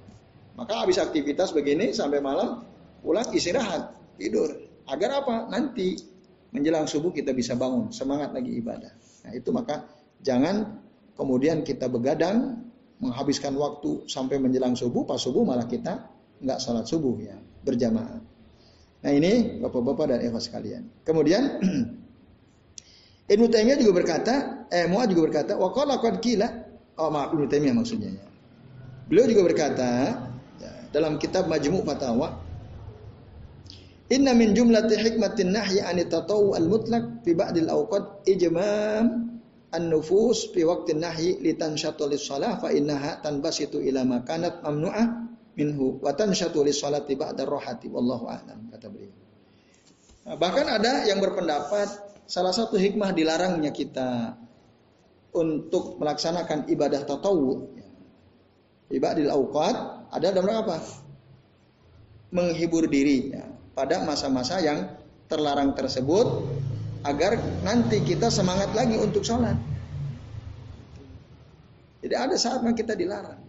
Maka 0.59 0.83
habis 0.83 0.99
aktivitas 0.99 1.55
begini 1.55 1.95
sampai 1.95 2.19
malam 2.19 2.67
pulang 2.99 3.23
istirahat 3.31 3.95
tidur. 4.19 4.51
Agar 4.91 5.23
apa? 5.23 5.47
Nanti 5.47 5.95
menjelang 6.51 6.91
subuh 6.91 7.15
kita 7.15 7.31
bisa 7.31 7.55
bangun 7.55 7.95
semangat 7.95 8.35
lagi 8.35 8.51
ibadah. 8.59 8.91
Nah 9.23 9.31
itu 9.31 9.55
maka 9.55 9.87
jangan 10.27 10.83
kemudian 11.15 11.63
kita 11.63 11.87
begadang 11.87 12.67
menghabiskan 12.99 13.55
waktu 13.55 14.03
sampai 14.09 14.41
menjelang 14.41 14.75
subuh, 14.75 15.07
pas 15.07 15.21
subuh 15.21 15.45
malah 15.45 15.69
kita 15.69 16.03
nggak 16.43 16.59
sholat 16.59 16.83
subuh 16.83 17.15
ya 17.21 17.37
berjamaah. 17.63 18.36
Nah 19.07 19.15
ini 19.15 19.63
bapak-bapak 19.63 20.11
dan 20.11 20.19
ikhwas 20.19 20.51
sekalian. 20.51 20.91
Kemudian 21.07 21.63
Ibnu 23.31 23.47
Taimiyah 23.47 23.79
juga 23.79 24.03
berkata, 24.03 24.67
eh 24.67 24.83
Mu'ad 24.83 25.15
juga 25.15 25.31
berkata, 25.31 25.55
wa 25.55 25.71
qala 25.71 26.03
qad 26.03 26.19
kila, 26.19 26.47
oh 26.99 27.07
maaf 27.07 27.31
Ibnu 27.31 27.47
Taimiyah 27.47 27.71
maksudnya 27.71 28.11
ya. 28.11 28.27
Beliau 29.07 29.31
juga 29.31 29.47
berkata 29.47 29.87
ya, 30.59 30.71
dalam 30.91 31.15
kitab 31.15 31.47
Majmu' 31.47 31.87
Fatawa, 31.87 32.35
Inna 34.11 34.35
min 34.35 34.51
jumlati 34.55 34.95
hikmatin 34.99 35.55
nahyi 35.55 35.83
an 35.83 35.99
tatawu 36.03 36.55
al-mutlaq 36.55 37.23
fi 37.23 37.31
ba'dil 37.35 37.67
awqat 37.67 38.27
ijmam 38.27 39.35
an-nufus 39.71 40.51
fi 40.55 40.63
waqtin 40.63 41.03
nahyi 41.03 41.39
litanshatu 41.43 42.07
lis-shalah 42.07 42.55
fa 42.59 42.71
innaha 42.71 43.19
tanbasitu 43.19 43.83
ila 43.83 44.07
ma 44.07 44.23
kanat 44.23 44.63
mamnu'ah 44.63 45.27
minhu 45.59 45.99
wa 45.99 46.15
tanshatu 46.15 46.63
lis-salati 46.63 47.19
ba'da 47.19 47.43
rohati 47.43 47.91
wallahu 47.91 48.31
a'lam 48.31 48.66
bahkan 50.35 50.67
ada 50.67 51.07
yang 51.07 51.23
berpendapat 51.23 51.87
salah 52.27 52.51
satu 52.51 52.75
hikmah 52.75 53.15
dilarangnya 53.15 53.71
kita 53.71 54.35
untuk 55.31 55.95
melaksanakan 55.95 56.67
ibadah 56.67 57.07
tatawu 57.07 57.71
ibadil 58.91 59.31
awqat 59.31 59.75
ada 60.11 60.27
dalam 60.31 60.63
apa? 60.63 60.79
Menghibur 62.31 62.87
diri 62.91 63.31
ya, 63.31 63.47
pada 63.71 64.03
masa-masa 64.03 64.59
yang 64.59 64.87
terlarang 65.31 65.75
tersebut 65.75 66.43
agar 67.07 67.39
nanti 67.63 68.03
kita 68.03 68.27
semangat 68.27 68.71
lagi 68.75 68.99
untuk 68.99 69.23
sholat. 69.23 69.55
Jadi 72.03 72.15
ada 72.15 72.35
saatnya 72.35 72.71
kita 72.75 72.95
dilarang 72.95 73.39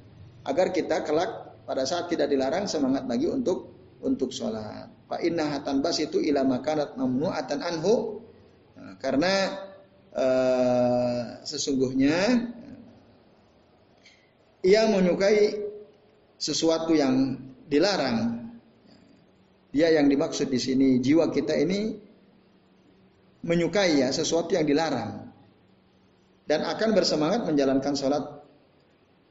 agar 0.46 0.70
kita 0.70 1.02
kelak 1.06 1.58
pada 1.66 1.82
saat 1.86 2.10
tidak 2.10 2.30
dilarang 2.30 2.70
semangat 2.70 3.06
lagi 3.06 3.26
untuk 3.30 3.77
untuk 4.02 4.30
sholat. 4.30 4.90
Pak 5.08 5.20
inna 5.24 5.48
hatan 5.48 5.80
bas 5.80 5.96
itu 5.98 6.20
ila 6.20 6.44
makanat 6.44 6.94
mamnu'atan 6.94 7.60
anhu 7.64 8.20
nah, 8.76 8.94
karena 9.00 9.32
uh, 10.12 11.22
sesungguhnya 11.42 12.16
ia 14.62 14.82
menyukai 14.90 15.56
sesuatu 16.36 16.92
yang 16.92 17.38
dilarang. 17.66 18.50
Dia 19.68 19.92
yang 19.92 20.08
dimaksud 20.08 20.48
di 20.48 20.56
sini 20.56 20.88
jiwa 21.00 21.28
kita 21.28 21.52
ini 21.52 21.92
menyukai 23.44 24.00
ya 24.00 24.08
sesuatu 24.10 24.56
yang 24.56 24.64
dilarang 24.64 25.28
dan 26.48 26.64
akan 26.64 26.96
bersemangat 26.96 27.44
menjalankan 27.44 27.94
sholat 27.94 28.24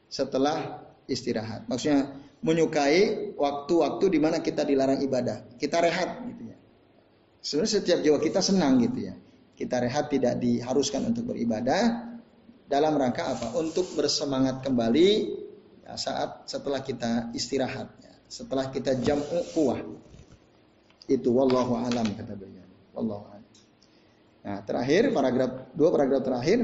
setelah 0.07 0.86
istirahat. 1.09 1.65
Maksudnya 1.65 2.13
menyukai 2.41 3.33
waktu-waktu 3.33 4.05
di 4.13 4.19
mana 4.21 4.38
kita 4.43 4.61
dilarang 4.61 5.01
ibadah, 5.01 5.57
kita 5.57 5.81
rehat 5.81 6.21
gitu 6.29 6.43
ya. 6.53 6.57
Sebenarnya 7.41 7.73
setiap 7.81 7.99
jiwa 8.05 8.17
kita 8.21 8.39
senang 8.43 8.77
gitu 8.83 9.09
ya. 9.09 9.15
Kita 9.57 9.81
rehat 9.81 10.13
tidak 10.13 10.38
diharuskan 10.38 11.09
untuk 11.09 11.33
beribadah 11.33 12.13
dalam 12.69 12.93
rangka 12.93 13.25
apa? 13.25 13.57
Untuk 13.57 13.89
bersemangat 13.97 14.61
kembali 14.61 15.09
ya, 15.81 15.97
saat 15.97 16.45
setelah 16.45 16.85
kita 16.85 17.33
istirahat, 17.33 17.89
ya. 18.03 18.13
setelah 18.29 18.69
kita 18.69 18.93
jam 19.01 19.17
kuah. 19.55 19.81
Itu 21.09 21.33
wallahu 21.33 21.79
alam 21.79 22.05
kata 22.13 22.35
beliau. 22.38 22.67
Wallahu 22.93 23.23
alam. 23.33 23.38
Nah, 24.45 24.57
terakhir 24.63 25.09
paragraf 25.09 25.73
dua 25.73 25.89
paragraf 25.89 26.21
terakhir 26.21 26.59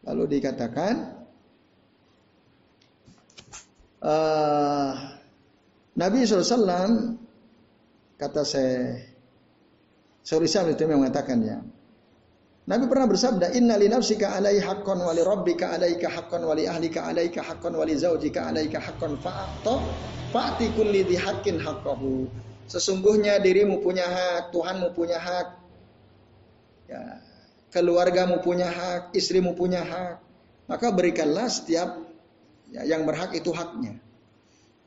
lalu 0.00 0.40
dikatakan 0.40 1.19
uh, 4.04 4.92
Nabi 5.96 6.24
SAW 6.24 7.16
kata 8.20 8.42
saya 8.44 9.10
Sorry 10.20 10.46
saya 10.46 10.70
itu 10.70 10.84
yang 10.84 11.00
mengatakan 11.00 11.40
ya. 11.40 11.58
Nabi 12.68 12.86
pernah 12.86 13.08
bersabda, 13.08 13.56
Inna 13.56 13.80
li 13.80 13.88
nafsika 13.90 14.36
alai 14.36 14.60
haqqan 14.60 15.00
wa 15.00 15.10
li 15.10 15.24
rabbika 15.24 15.74
alaika 15.74 16.06
haqqan 16.06 16.44
wa 16.44 16.54
li 16.54 16.68
ahlika 16.68 17.08
alaika 17.08 17.40
haqqan 17.42 17.74
wa 17.74 17.82
li 17.82 17.98
zaujika 17.98 18.46
alaika 18.46 18.78
haqqan 18.78 19.18
fa'ata 19.18 19.74
fa'ti 20.30 20.70
kulli 20.76 21.02
dhi 21.08 21.16
haqqin 21.18 21.58
haqqahu. 21.58 22.28
Sesungguhnya 22.70 23.42
dirimu 23.42 23.82
punya 23.82 24.06
hak, 24.06 24.54
Tuhanmu 24.54 24.94
punya 24.94 25.18
hak. 25.18 25.48
Ya, 26.86 27.02
keluargamu 27.74 28.38
punya 28.38 28.70
hak, 28.70 29.10
istrimu 29.18 29.58
punya 29.58 29.82
hak. 29.82 30.22
Maka 30.70 30.94
berikanlah 30.94 31.50
setiap 31.50 31.98
ya, 32.70 32.86
yang 32.86 33.04
berhak 33.04 33.34
itu 33.36 33.50
haknya. 33.50 33.98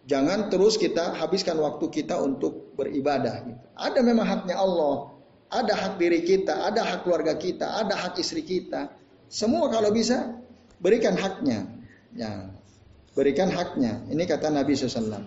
Jangan 0.04 0.52
terus 0.52 0.76
kita 0.76 1.16
habiskan 1.16 1.56
waktu 1.64 1.88
kita 1.88 2.20
untuk 2.20 2.76
beribadah. 2.76 3.48
Gitu. 3.48 3.66
Ada 3.80 4.00
memang 4.04 4.28
haknya 4.28 4.60
Allah, 4.60 5.16
ada 5.48 5.74
hak 5.76 5.96
diri 5.96 6.28
kita, 6.28 6.68
ada 6.68 6.84
hak 6.84 7.08
keluarga 7.08 7.40
kita, 7.40 7.80
ada 7.80 7.96
hak 7.96 8.20
istri 8.20 8.44
kita. 8.44 8.92
Semua 9.32 9.72
kalau 9.72 9.96
bisa 9.96 10.36
berikan 10.84 11.16
haknya. 11.16 11.64
Ya, 12.12 12.52
berikan 13.16 13.48
haknya. 13.48 14.04
Ini 14.12 14.24
kata 14.28 14.52
Nabi 14.52 14.76
SAW. 14.76 15.24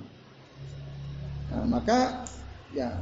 Nah, 1.46 1.64
maka 1.64 2.26
Ya. 2.76 3.00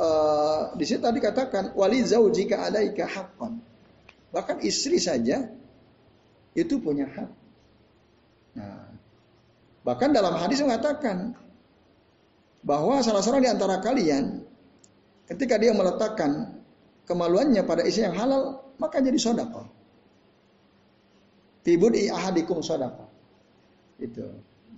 Uh, 0.00 0.72
di 0.80 0.88
situ 0.88 1.04
tadi 1.04 1.20
katakan 1.20 1.76
wali 1.76 2.00
jika 2.06 2.72
ada 2.72 2.80
ika 2.80 3.04
hakon. 3.04 3.60
Bahkan 4.32 4.64
istri 4.64 4.96
saja 4.96 5.52
itu 6.56 6.80
punya 6.80 7.04
hak. 7.04 7.28
Nah, 8.56 8.90
bahkan 9.86 10.10
dalam 10.10 10.34
hadis 10.38 10.62
mengatakan 10.62 11.34
bahwa 12.60 13.00
salah 13.00 13.24
seorang 13.24 13.44
di 13.46 13.50
antara 13.50 13.80
kalian 13.80 14.44
ketika 15.30 15.56
dia 15.56 15.72
meletakkan 15.72 16.60
kemaluannya 17.06 17.62
pada 17.64 17.86
istri 17.86 18.04
yang 18.04 18.16
halal 18.18 18.60
maka 18.76 18.98
jadi 18.98 19.16
sodako. 19.16 19.68
Fibudi 21.60 22.08
ahadikum 22.08 22.64
sodako. 22.64 23.06
Itu. 24.00 24.26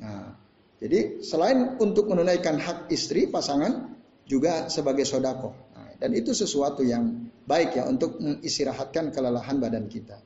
Nah, 0.03 0.35
jadi 0.83 1.23
selain 1.23 1.79
untuk 1.79 2.11
menunaikan 2.11 2.59
hak 2.59 2.91
istri 2.91 3.31
pasangan 3.31 3.95
juga 4.27 4.67
sebagai 4.67 5.07
sodako. 5.07 5.55
Nah, 5.79 5.95
dan 6.03 6.11
itu 6.11 6.35
sesuatu 6.35 6.83
yang 6.83 7.31
baik 7.47 7.79
ya 7.79 7.87
untuk 7.87 8.19
mengistirahatkan 8.19 9.15
kelelahan 9.15 9.63
badan 9.63 9.87
kita. 9.87 10.19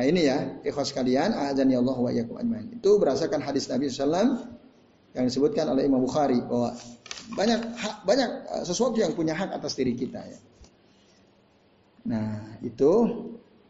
Nah 0.00 0.08
ini 0.08 0.32
ya 0.32 0.64
ikhwas 0.64 0.96
kalian 0.96 1.36
azani 1.36 1.76
Allah 1.76 1.92
wa 1.92 2.08
iyyakum 2.08 2.40
ajmain. 2.40 2.72
Itu 2.72 2.96
berdasarkan 2.96 3.44
hadis 3.44 3.68
Nabi 3.68 3.92
SAW 3.92 4.48
yang 5.12 5.24
disebutkan 5.28 5.68
oleh 5.68 5.84
Imam 5.84 6.00
Bukhari 6.00 6.40
bahwa 6.40 6.72
banyak 7.36 7.60
hak, 7.76 8.08
banyak 8.08 8.30
eh, 8.48 8.64
sesuatu 8.64 8.96
yang 8.96 9.12
punya 9.12 9.36
hak 9.36 9.52
atas 9.52 9.76
diri 9.76 9.92
kita 9.92 10.24
ya. 10.24 10.40
Nah 12.08 12.56
itu 12.64 12.92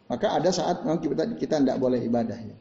maka 0.06 0.38
ada 0.38 0.54
saat 0.54 0.86
memang 0.86 1.02
kita 1.02 1.34
kita 1.34 1.66
tidak 1.66 1.82
boleh 1.82 1.98
ibadah 1.98 2.38
ya. 2.38 2.56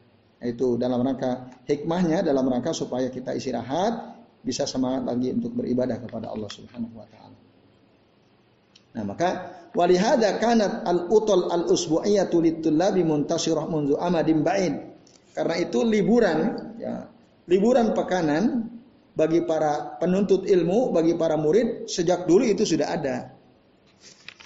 Itu 0.50 0.82
dalam 0.82 1.06
rangka 1.06 1.62
hikmahnya 1.70 2.26
dalam 2.26 2.50
rangka 2.50 2.74
supaya 2.74 3.14
kita 3.14 3.38
istirahat 3.38 4.18
bisa 4.42 4.66
semangat 4.66 5.14
lagi 5.14 5.30
untuk 5.30 5.54
beribadah 5.54 6.02
kepada 6.02 6.34
Allah 6.34 6.50
Subhanahu 6.50 6.98
wa 6.98 7.06
taala. 7.06 7.39
Nah, 8.96 9.04
maka 9.06 9.30
walihada 9.78 10.42
kanat 10.42 10.86
al-utul 10.86 11.50
al-usbu'iyatu 11.50 12.42
litullabi 12.42 13.06
muntasirah 13.06 13.70
mundu 13.70 13.98
amadim 14.02 14.42
ba'id. 14.42 14.76
Karena 15.34 15.56
itu 15.62 15.86
liburan 15.86 16.38
ya, 16.82 17.06
liburan 17.46 17.94
pekanan 17.94 18.66
bagi 19.14 19.46
para 19.46 20.00
penuntut 20.02 20.50
ilmu, 20.50 20.90
bagi 20.90 21.14
para 21.16 21.38
murid 21.38 21.86
sejak 21.86 22.26
dulu 22.26 22.44
itu 22.50 22.66
sudah 22.66 22.88
ada. 22.98 23.16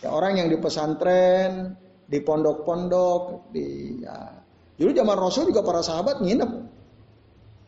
Ya, 0.04 0.12
orang 0.12 0.44
yang 0.44 0.52
di 0.52 0.60
pesantren, 0.60 1.80
di 2.04 2.20
pondok-pondok, 2.20 3.54
di 3.56 3.66
ya, 4.04 4.44
Dulu 4.74 4.90
zaman 4.90 5.18
Rasul 5.18 5.54
juga 5.54 5.62
para 5.62 5.86
sahabat 5.86 6.20
nginep 6.20 6.52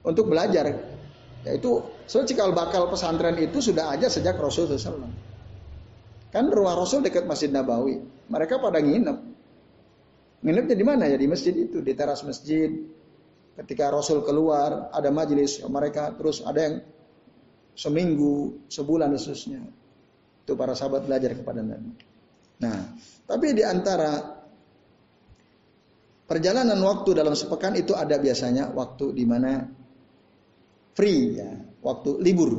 untuk 0.03 0.25
belajar. 0.25 0.73
Yaitu 1.45 1.85
so 2.09 2.25
cikal 2.25 2.49
bakal 2.57 2.89
pesantren 2.89 3.37
itu 3.37 3.61
sudah 3.61 3.93
aja 3.93 4.09
sejak 4.09 4.33
Rasul 4.41 4.65
SAW. 4.65 5.05
Kan 6.35 6.51
rumah 6.51 6.75
Rasul 6.75 6.99
dekat 6.99 7.23
Masjid 7.23 7.47
Nabawi. 7.47 8.03
Mereka 8.27 8.59
pada 8.59 8.83
nginep. 8.83 9.17
Nginepnya 10.43 10.75
di 10.75 10.83
mana 10.83 11.07
ya? 11.07 11.15
Di 11.15 11.31
masjid 11.31 11.55
itu, 11.55 11.79
di 11.79 11.95
teras 11.95 12.27
masjid. 12.27 12.67
ketika 13.55 13.87
Rasul 13.87 14.19
keluar 14.27 14.91
ada 14.91 15.07
majelis 15.15 15.63
mereka 15.71 16.11
terus 16.11 16.43
ada 16.43 16.59
yang 16.59 16.75
seminggu, 17.71 18.67
sebulan 18.67 19.15
khususnya. 19.15 19.63
Itu 20.43 20.59
para 20.59 20.75
sahabat 20.75 21.07
belajar 21.07 21.39
kepada 21.39 21.63
Nabi. 21.63 21.95
Nah, 22.59 22.99
tapi 23.23 23.55
di 23.55 23.63
antara 23.63 24.11
perjalanan 26.27 26.75
waktu 26.83 27.15
dalam 27.15 27.31
sepekan 27.31 27.79
itu 27.79 27.95
ada 27.95 28.19
biasanya 28.19 28.75
waktu 28.75 29.15
di 29.15 29.23
mana 29.23 29.63
free 30.91 31.39
ya, 31.39 31.51
waktu 31.79 32.19
libur, 32.19 32.51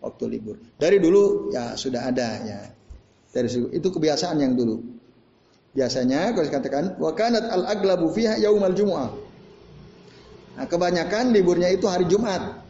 waktu 0.00 0.24
libur. 0.32 0.56
Dari 0.80 0.96
dulu 0.96 1.52
ya 1.52 1.76
sudah 1.76 2.08
ada 2.08 2.28
ya. 2.40 2.60
Dari 3.38 3.70
itu 3.70 3.88
kebiasaan 3.94 4.42
yang 4.42 4.58
dulu. 4.58 4.82
Biasanya 5.78 6.34
kalau 6.34 6.46
dikatakan 6.50 6.84
wa 6.98 7.14
kanat 7.14 7.46
al 7.46 7.62
aglabu 7.70 8.10
fiha 8.10 8.34
yaumal 8.42 8.74
jumu'ah. 8.74 9.10
Nah, 10.58 10.66
kebanyakan 10.66 11.30
liburnya 11.30 11.70
itu 11.70 11.86
hari 11.86 12.10
Jumat 12.10 12.66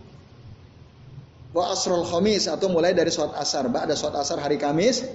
wa 1.57 1.73
asrul 1.73 2.05
khamis 2.05 2.45
atau 2.45 2.69
mulai 2.69 2.93
dari 2.93 3.09
sholat 3.09 3.33
asar. 3.41 3.65
Ba'da 3.73 3.97
sholat 3.97 4.21
asar 4.21 4.45
hari 4.45 4.61
Kamis 4.61 5.09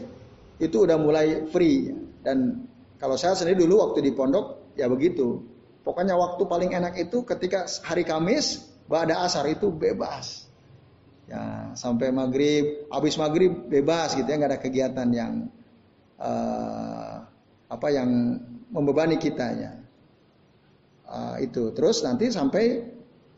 itu 0.58 0.78
udah 0.82 0.98
mulai 0.98 1.46
free. 1.54 1.94
Dan 2.26 2.66
kalau 2.98 3.14
saya 3.14 3.38
sendiri 3.38 3.62
dulu 3.70 3.86
waktu 3.86 4.02
di 4.02 4.12
pondok 4.18 4.74
ya 4.74 4.90
begitu. 4.90 5.46
Pokoknya 5.86 6.18
waktu 6.18 6.42
paling 6.50 6.72
enak 6.74 6.98
itu 6.98 7.22
ketika 7.28 7.70
hari 7.86 8.02
Kamis 8.08 8.64
ba'da 8.90 9.22
asar 9.22 9.46
itu 9.52 9.70
bebas. 9.70 10.43
Ya, 11.24 11.72
sampai 11.80 12.12
maghrib, 12.12 12.92
habis 12.92 13.16
maghrib 13.16 13.72
bebas 13.72 14.12
gitu 14.20 14.28
ya, 14.28 14.36
nggak 14.36 14.52
ada 14.52 14.60
kegiatan 14.60 15.08
yang 15.08 15.34
uh, 16.20 17.24
apa 17.72 17.88
yang 17.90 18.40
membebani 18.68 19.16
kita 19.16 19.48
ya. 19.56 19.72
Uh, 21.08 21.36
itu 21.40 21.72
terus 21.72 22.04
nanti 22.04 22.28
sampai 22.28 22.92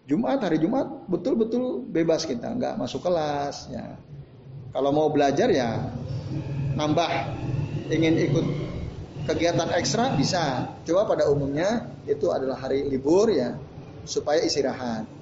Jumat 0.06 0.42
hari 0.42 0.62
Jumat 0.62 1.06
betul-betul 1.10 1.86
bebas 1.86 2.26
kita, 2.26 2.58
nggak 2.58 2.78
masuk 2.78 3.06
kelas 3.06 3.70
ya. 3.70 3.98
Kalau 4.74 4.90
mau 4.90 5.08
belajar 5.14 5.50
ya 5.54 5.82
nambah 6.76 7.10
ingin 7.90 8.18
ikut 8.18 8.46
kegiatan 9.30 9.70
ekstra 9.78 10.14
bisa. 10.14 10.74
Coba 10.86 11.10
pada 11.16 11.30
umumnya 11.30 11.90
itu 12.06 12.30
adalah 12.30 12.58
hari 12.60 12.86
libur 12.86 13.34
ya 13.34 13.58
supaya 14.06 14.42
istirahat. 14.46 15.15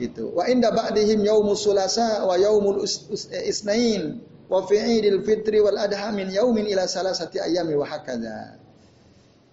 Gitu. 0.00 0.32
Wa 0.32 0.48
inda 0.48 0.72
ba'dihim 0.72 1.20
yaumus 1.20 1.60
sulasa 1.60 2.24
wa 2.24 2.40
yaumul 2.40 2.80
eh, 2.80 3.44
isnain 3.52 4.24
wa 4.48 4.64
fi 4.64 4.80
idil 4.80 5.20
fitri 5.20 5.60
wal 5.60 5.76
adha 5.76 6.08
min 6.16 6.32
yaumin 6.32 6.64
ila 6.72 6.88
salasati 6.88 7.36
ayami 7.36 7.76
wa 7.76 7.84
hakadha. 7.84 8.56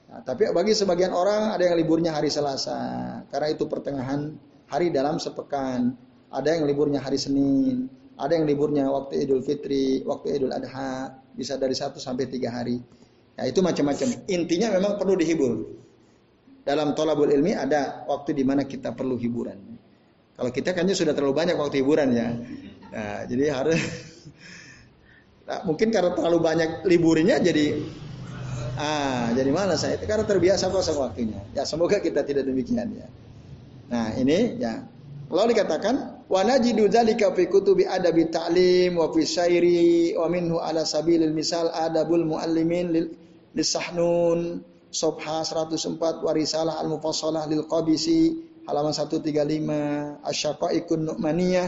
Nah, 0.07 0.23
tapi 0.23 0.47
bagi 0.55 0.71
sebagian 0.71 1.11
orang 1.11 1.51
ada 1.51 1.67
yang 1.67 1.75
liburnya 1.75 2.15
hari 2.15 2.31
Selasa 2.31 2.79
karena 3.27 3.47
itu 3.51 3.67
pertengahan 3.67 4.39
hari 4.71 4.87
dalam 4.87 5.19
sepekan. 5.19 5.99
Ada 6.27 6.59
yang 6.59 6.67
liburnya 6.67 6.99
hari 6.99 7.15
Senin, 7.15 7.87
ada 8.19 8.35
yang 8.35 8.43
liburnya 8.43 8.87
waktu 8.91 9.23
Idul 9.23 9.39
Fitri, 9.43 10.03
waktu 10.03 10.39
Idul 10.39 10.51
Adha, 10.51 11.11
bisa 11.31 11.55
dari 11.55 11.71
satu 11.71 12.03
sampai 12.03 12.27
tiga 12.27 12.51
hari. 12.51 12.79
Ya 13.39 13.47
itu 13.47 13.63
macam-macam. 13.63 14.27
Intinya 14.27 14.75
memang 14.75 14.99
perlu 14.99 15.15
dihibur. 15.15 15.55
Dalam 16.67 16.91
tolabul 16.99 17.31
ilmi 17.31 17.55
ada 17.55 18.03
waktu 18.11 18.35
di 18.35 18.43
mana 18.43 18.67
kita 18.67 18.91
perlu 18.91 19.15
hiburan. 19.15 19.76
Kalau 20.38 20.51
kita 20.53 20.77
kan 20.77 20.85
sudah 20.85 21.17
terlalu 21.17 21.33
banyak 21.33 21.55
waktu 21.57 21.81
hiburan 21.81 22.13
ya. 22.13 22.29
Nah, 22.93 23.19
jadi 23.25 23.51
harus 23.51 23.81
nah, 25.49 25.65
mungkin 25.65 25.89
karena 25.89 26.13
terlalu 26.13 26.39
banyak 26.39 26.69
liburnya 26.85 27.41
jadi 27.41 27.81
Ah, 28.77 29.33
jadi 29.33 29.49
mana 29.49 29.73
saya? 29.73 29.97
Karena 29.97 30.21
terbiasa 30.21 30.69
kosong 30.69 31.01
waktunya. 31.01 31.41
Ya 31.57 31.65
semoga 31.65 31.97
kita 31.97 32.21
tidak 32.21 32.45
demikian 32.45 32.93
ya. 32.93 33.09
Nah 33.89 34.13
ini 34.13 34.61
ya. 34.61 34.85
Lalu 35.33 35.57
dikatakan 35.57 36.23
wa 36.29 36.41
najidu 36.45 36.85
dzalika 36.85 37.33
fi 37.33 37.49
kutubi 37.49 37.89
adabi 37.89 38.29
ta'lim 38.29 38.95
wa 38.95 39.09
fi 39.09 39.25
syairi 39.25 40.13
wa 40.13 40.29
minhu 40.29 40.61
ala 40.61 40.85
sabilil 40.85 41.33
misal 41.33 41.73
adabul 41.73 42.21
muallimin 42.23 42.93
lil 42.93 43.05
lisahnun 43.57 44.61
Sobha 44.88 45.43
104 45.43 45.99
warisalah 46.23 46.79
al-mufassalah 46.79 47.43
lil 47.51 47.67
qabisi 47.67 48.39
halaman 48.68 48.91
135 48.91 50.28
asyaqaiqun 50.28 50.99
nu'maniyah 51.07 51.68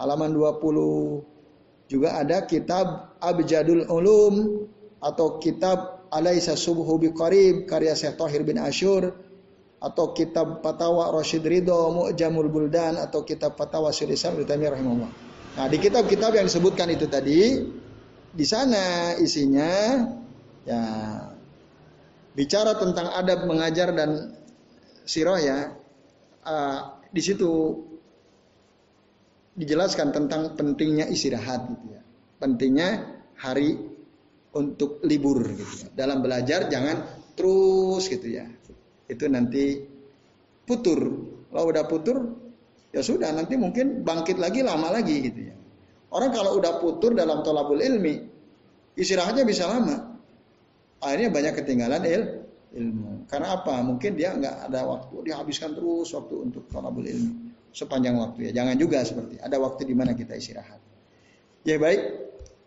halaman 0.00 0.32
20 0.32 1.92
juga 1.92 2.16
ada 2.16 2.44
kitab 2.48 3.16
abjadul 3.20 3.84
ulum 3.88 4.64
atau 5.00 5.38
kitab 5.38 6.08
Alaisa 6.08 6.56
Subhu 6.56 6.96
Biqarib 6.96 7.68
karya 7.68 7.92
Syekh 7.92 8.16
Tahir 8.16 8.42
bin 8.44 8.56
Ashur 8.56 9.12
atau 9.78 10.10
kitab 10.16 10.64
Fatawa 10.64 11.12
Rashid 11.14 11.44
Ridho 11.44 11.92
Mu'jamul 11.94 12.50
Buldan 12.50 12.98
atau 12.98 13.22
kitab 13.22 13.54
Fatawa 13.54 13.92
Syekh 13.94 14.16
Islam 14.16 14.40
Ibnu 14.40 14.48
rahimahullah. 14.48 15.12
Nah, 15.58 15.66
di 15.66 15.76
kitab-kitab 15.78 16.38
yang 16.38 16.46
disebutkan 16.46 16.86
itu 16.92 17.06
tadi 17.10 17.66
di 18.28 18.46
sana 18.46 19.14
isinya 19.18 20.06
ya 20.62 20.82
bicara 22.36 22.78
tentang 22.78 23.10
adab 23.10 23.48
mengajar 23.48 23.90
dan 23.90 24.38
sirah 25.08 25.40
ya 25.40 25.58
uh, 26.44 26.80
di 27.08 27.22
situ 27.24 27.50
dijelaskan 29.58 30.14
tentang 30.14 30.54
pentingnya 30.54 31.10
istirahat 31.10 31.66
gitu 31.66 31.86
ya. 31.90 32.02
Pentingnya 32.38 32.88
hari 33.34 33.74
untuk 34.54 35.02
libur 35.02 35.42
gitu 35.42 35.74
ya. 35.86 35.88
Dalam 36.06 36.22
belajar 36.22 36.70
jangan 36.70 37.02
terus 37.34 38.06
gitu 38.06 38.28
ya. 38.30 38.46
Itu 39.10 39.26
nanti 39.26 39.82
putur. 40.62 41.00
Kalau 41.48 41.64
udah 41.64 41.84
putur 41.90 42.16
ya 42.94 43.02
sudah 43.02 43.34
nanti 43.34 43.58
mungkin 43.58 44.06
bangkit 44.06 44.38
lagi 44.38 44.62
lama 44.62 44.94
lagi 44.94 45.16
gitu 45.26 45.40
ya. 45.50 45.56
Orang 46.08 46.32
kalau 46.32 46.56
udah 46.56 46.80
putur 46.80 47.12
dalam 47.12 47.42
tolabul 47.44 47.82
ilmi 47.82 48.14
istirahatnya 48.96 49.42
bisa 49.42 49.66
lama. 49.66 50.18
Akhirnya 50.98 51.30
banyak 51.30 51.54
ketinggalan 51.62 52.02
il, 52.06 52.22
ilmu. 52.74 53.17
Karena 53.28 53.60
apa? 53.60 53.84
Mungkin 53.84 54.16
dia 54.16 54.32
nggak 54.32 54.72
ada 54.72 54.80
waktu, 54.88 55.28
dihabiskan 55.28 55.76
terus 55.76 56.16
waktu 56.16 56.34
untuk 56.48 56.64
tolabul 56.72 57.04
ilmi 57.04 57.48
sepanjang 57.72 58.16
waktu 58.16 58.50
ya. 58.50 58.62
Jangan 58.62 58.74
juga 58.80 59.04
seperti 59.04 59.36
ada 59.38 59.56
waktu 59.60 59.84
di 59.84 59.94
mana 59.94 60.16
kita 60.16 60.34
istirahat. 60.34 60.80
Ya 61.62 61.76
baik, 61.76 62.00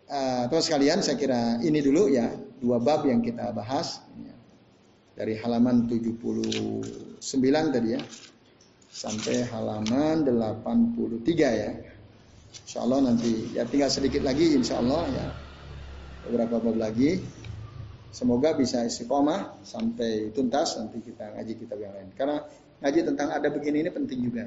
uh, 0.06 0.44
terus 0.46 0.70
sekalian 0.70 1.02
saya 1.02 1.18
kira 1.18 1.58
ini 1.60 1.82
dulu 1.82 2.06
ya 2.06 2.30
dua 2.62 2.78
bab 2.78 3.02
yang 3.08 3.18
kita 3.20 3.50
bahas 3.50 3.98
ya. 4.22 4.34
dari 5.18 5.34
halaman 5.42 5.90
79 5.90 6.78
tadi 7.74 7.88
ya 7.98 8.02
sampai 8.92 9.42
halaman 9.50 10.22
83 10.22 11.34
ya. 11.34 11.70
Insya 12.52 12.84
Allah 12.84 13.10
nanti 13.10 13.56
ya 13.56 13.64
tinggal 13.64 13.88
sedikit 13.88 14.20
lagi 14.22 14.52
insya 14.54 14.78
Allah 14.78 15.08
ya 15.10 15.26
beberapa 16.28 16.62
bab 16.62 16.76
lagi. 16.78 17.41
Semoga 18.12 18.52
bisa 18.52 18.84
istiqomah 18.84 19.64
sampai 19.64 20.28
tuntas 20.36 20.76
nanti 20.76 21.00
kita 21.00 21.32
ngaji 21.32 21.52
kitab 21.56 21.80
yang 21.80 21.96
lain. 21.96 22.12
Karena 22.12 22.44
ngaji 22.84 23.00
tentang 23.08 23.32
ada 23.32 23.48
begini 23.48 23.80
ini 23.80 23.90
penting 23.90 24.20
juga. 24.20 24.44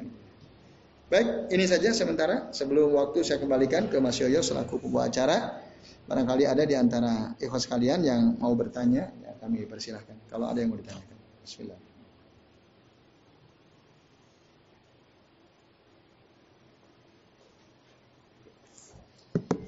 Baik, 1.09 1.49
ini 1.49 1.65
saja 1.65 1.89
sementara. 1.89 2.53
Sebelum 2.53 2.93
waktu 2.93 3.25
saya 3.25 3.41
kembalikan 3.41 3.89
ke 3.89 3.97
Mas 3.97 4.21
Yoyo 4.21 4.45
selaku 4.45 4.77
pembawa 4.77 5.09
acara. 5.09 5.65
Barangkali 6.05 6.45
ada 6.45 6.61
di 6.61 6.77
antara 6.77 7.33
ikhwas 7.41 7.65
kalian 7.65 8.05
yang 8.05 8.37
mau 8.37 8.53
bertanya, 8.53 9.09
ya 9.25 9.33
kami 9.41 9.65
persilahkan. 9.65 10.29
Kalau 10.29 10.45
ada 10.45 10.61
yang 10.61 10.69
mau 10.69 10.77
ditanyakan. 10.77 11.17
Bismillah. 11.41 11.81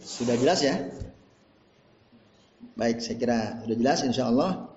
Sudah 0.05 0.37
jelas 0.37 0.61
ya? 0.61 1.06
Baik, 2.77 3.01
saya 3.01 3.15
kira 3.17 3.39
sudah 3.65 3.77
jelas 3.81 3.99
insya 4.05 4.29
Allah. 4.29 4.69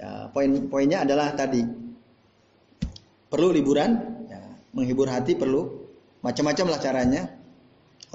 Ya, 0.00 0.32
poin-poinnya 0.32 1.04
adalah 1.04 1.36
tadi 1.36 1.62
perlu 3.28 3.52
liburan, 3.52 3.94
ya, 4.26 4.40
menghibur 4.72 5.06
hati 5.06 5.36
perlu, 5.36 5.84
Macam-macam 6.24 6.66
lah 6.72 6.80
caranya. 6.80 7.22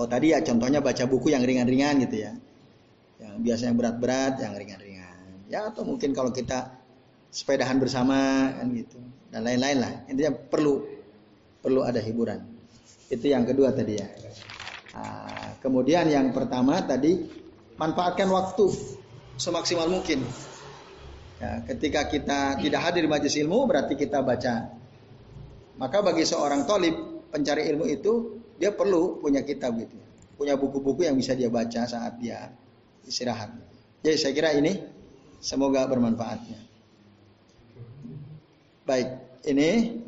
Oh 0.02 0.10
tadi 0.10 0.34
ya 0.34 0.42
contohnya 0.42 0.82
baca 0.82 1.06
buku 1.06 1.30
yang 1.30 1.46
ringan-ringan 1.46 2.10
gitu 2.10 2.26
ya. 2.26 2.34
Yang 3.22 3.34
biasanya 3.46 3.74
berat-berat, 3.78 4.34
yang 4.42 4.58
ringan-ringan. 4.58 5.46
Ya 5.46 5.70
atau 5.70 5.86
mungkin 5.86 6.18
kalau 6.18 6.34
kita 6.34 6.74
sepedahan 7.30 7.78
bersama 7.78 8.50
kan 8.58 8.74
gitu. 8.74 8.98
Dan 9.30 9.46
lain-lain 9.46 9.78
lah. 9.78 9.94
Intinya 10.10 10.34
perlu 10.34 10.82
perlu 11.62 11.86
ada 11.86 12.02
hiburan. 12.02 12.42
Itu 13.14 13.30
yang 13.30 13.46
kedua 13.46 13.78
tadi 13.78 13.94
ya. 14.02 14.10
Nah, 14.98 15.54
kemudian 15.62 16.10
yang 16.10 16.34
pertama 16.34 16.82
tadi 16.82 17.30
manfaatkan 17.78 18.26
waktu 18.26 18.66
semaksimal 19.40 19.88
mungkin. 19.88 20.22
Ya, 21.40 21.64
ketika 21.64 22.12
kita 22.12 22.60
tidak 22.60 22.82
hadir 22.84 23.08
di 23.08 23.10
majelis 23.10 23.40
ilmu 23.40 23.64
berarti 23.64 23.96
kita 23.96 24.20
baca. 24.20 24.76
Maka 25.80 25.98
bagi 26.04 26.28
seorang 26.28 26.68
tolib 26.68 27.24
pencari 27.32 27.64
ilmu 27.72 27.88
itu 27.88 28.44
dia 28.60 28.76
perlu 28.76 29.24
punya 29.24 29.40
kitab 29.48 29.80
gitu. 29.80 29.96
Punya 30.36 30.60
buku-buku 30.60 31.08
yang 31.08 31.16
bisa 31.16 31.32
dia 31.40 31.48
baca 31.48 31.88
saat 31.88 32.20
dia 32.20 32.52
istirahat. 33.08 33.56
Jadi 34.04 34.16
saya 34.20 34.34
kira 34.36 34.52
ini 34.60 34.76
semoga 35.40 35.88
bermanfaatnya. 35.88 36.60
Baik, 38.84 39.10
ini 39.48 40.00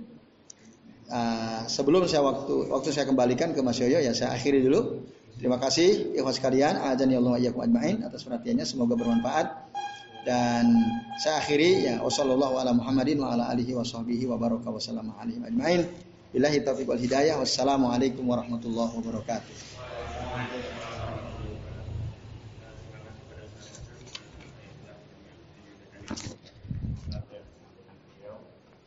uh, 1.08 1.64
sebelum 1.72 2.04
saya 2.12 2.28
waktu 2.28 2.68
waktu 2.68 2.90
saya 2.92 3.08
kembalikan 3.08 3.56
ke 3.56 3.64
Mas 3.64 3.80
Yoyo 3.80 4.04
ya 4.04 4.12
saya 4.12 4.36
akhiri 4.36 4.60
dulu. 4.68 5.08
Terima 5.42 5.58
kasih 5.58 6.14
ikhwas 6.14 6.38
sekalian, 6.38 6.78
ajani 6.78 7.18
Allah 7.18 7.42
wa 7.42 7.66
ajmain 7.66 8.06
atas 8.06 8.22
perhatiannya 8.22 8.62
semoga 8.62 8.94
bermanfaat. 8.94 9.74
Dan 10.22 10.86
saya 11.18 11.42
akhiri 11.42 11.90
ya 11.90 11.98
wasallallahu 12.06 12.62
ala 12.62 12.78
Muhammadin 12.78 13.18
wa 13.18 13.34
ala 13.34 13.50
alihi 13.50 13.74
wa 13.74 13.82
sahbihi 13.82 14.30
wa 14.30 14.38
baraka 14.38 14.70
wa 14.70 14.78
sallam 14.78 15.10
alaihi 15.18 15.42
ajmain. 15.42 15.90
Billahi 16.30 16.62
taufiq 16.62 16.86
wal 16.86 17.02
hidayah. 17.02 17.42
Wassalamualaikum 17.42 18.22
warahmatullahi 18.22 18.94
wabarakatuh. 19.02 20.91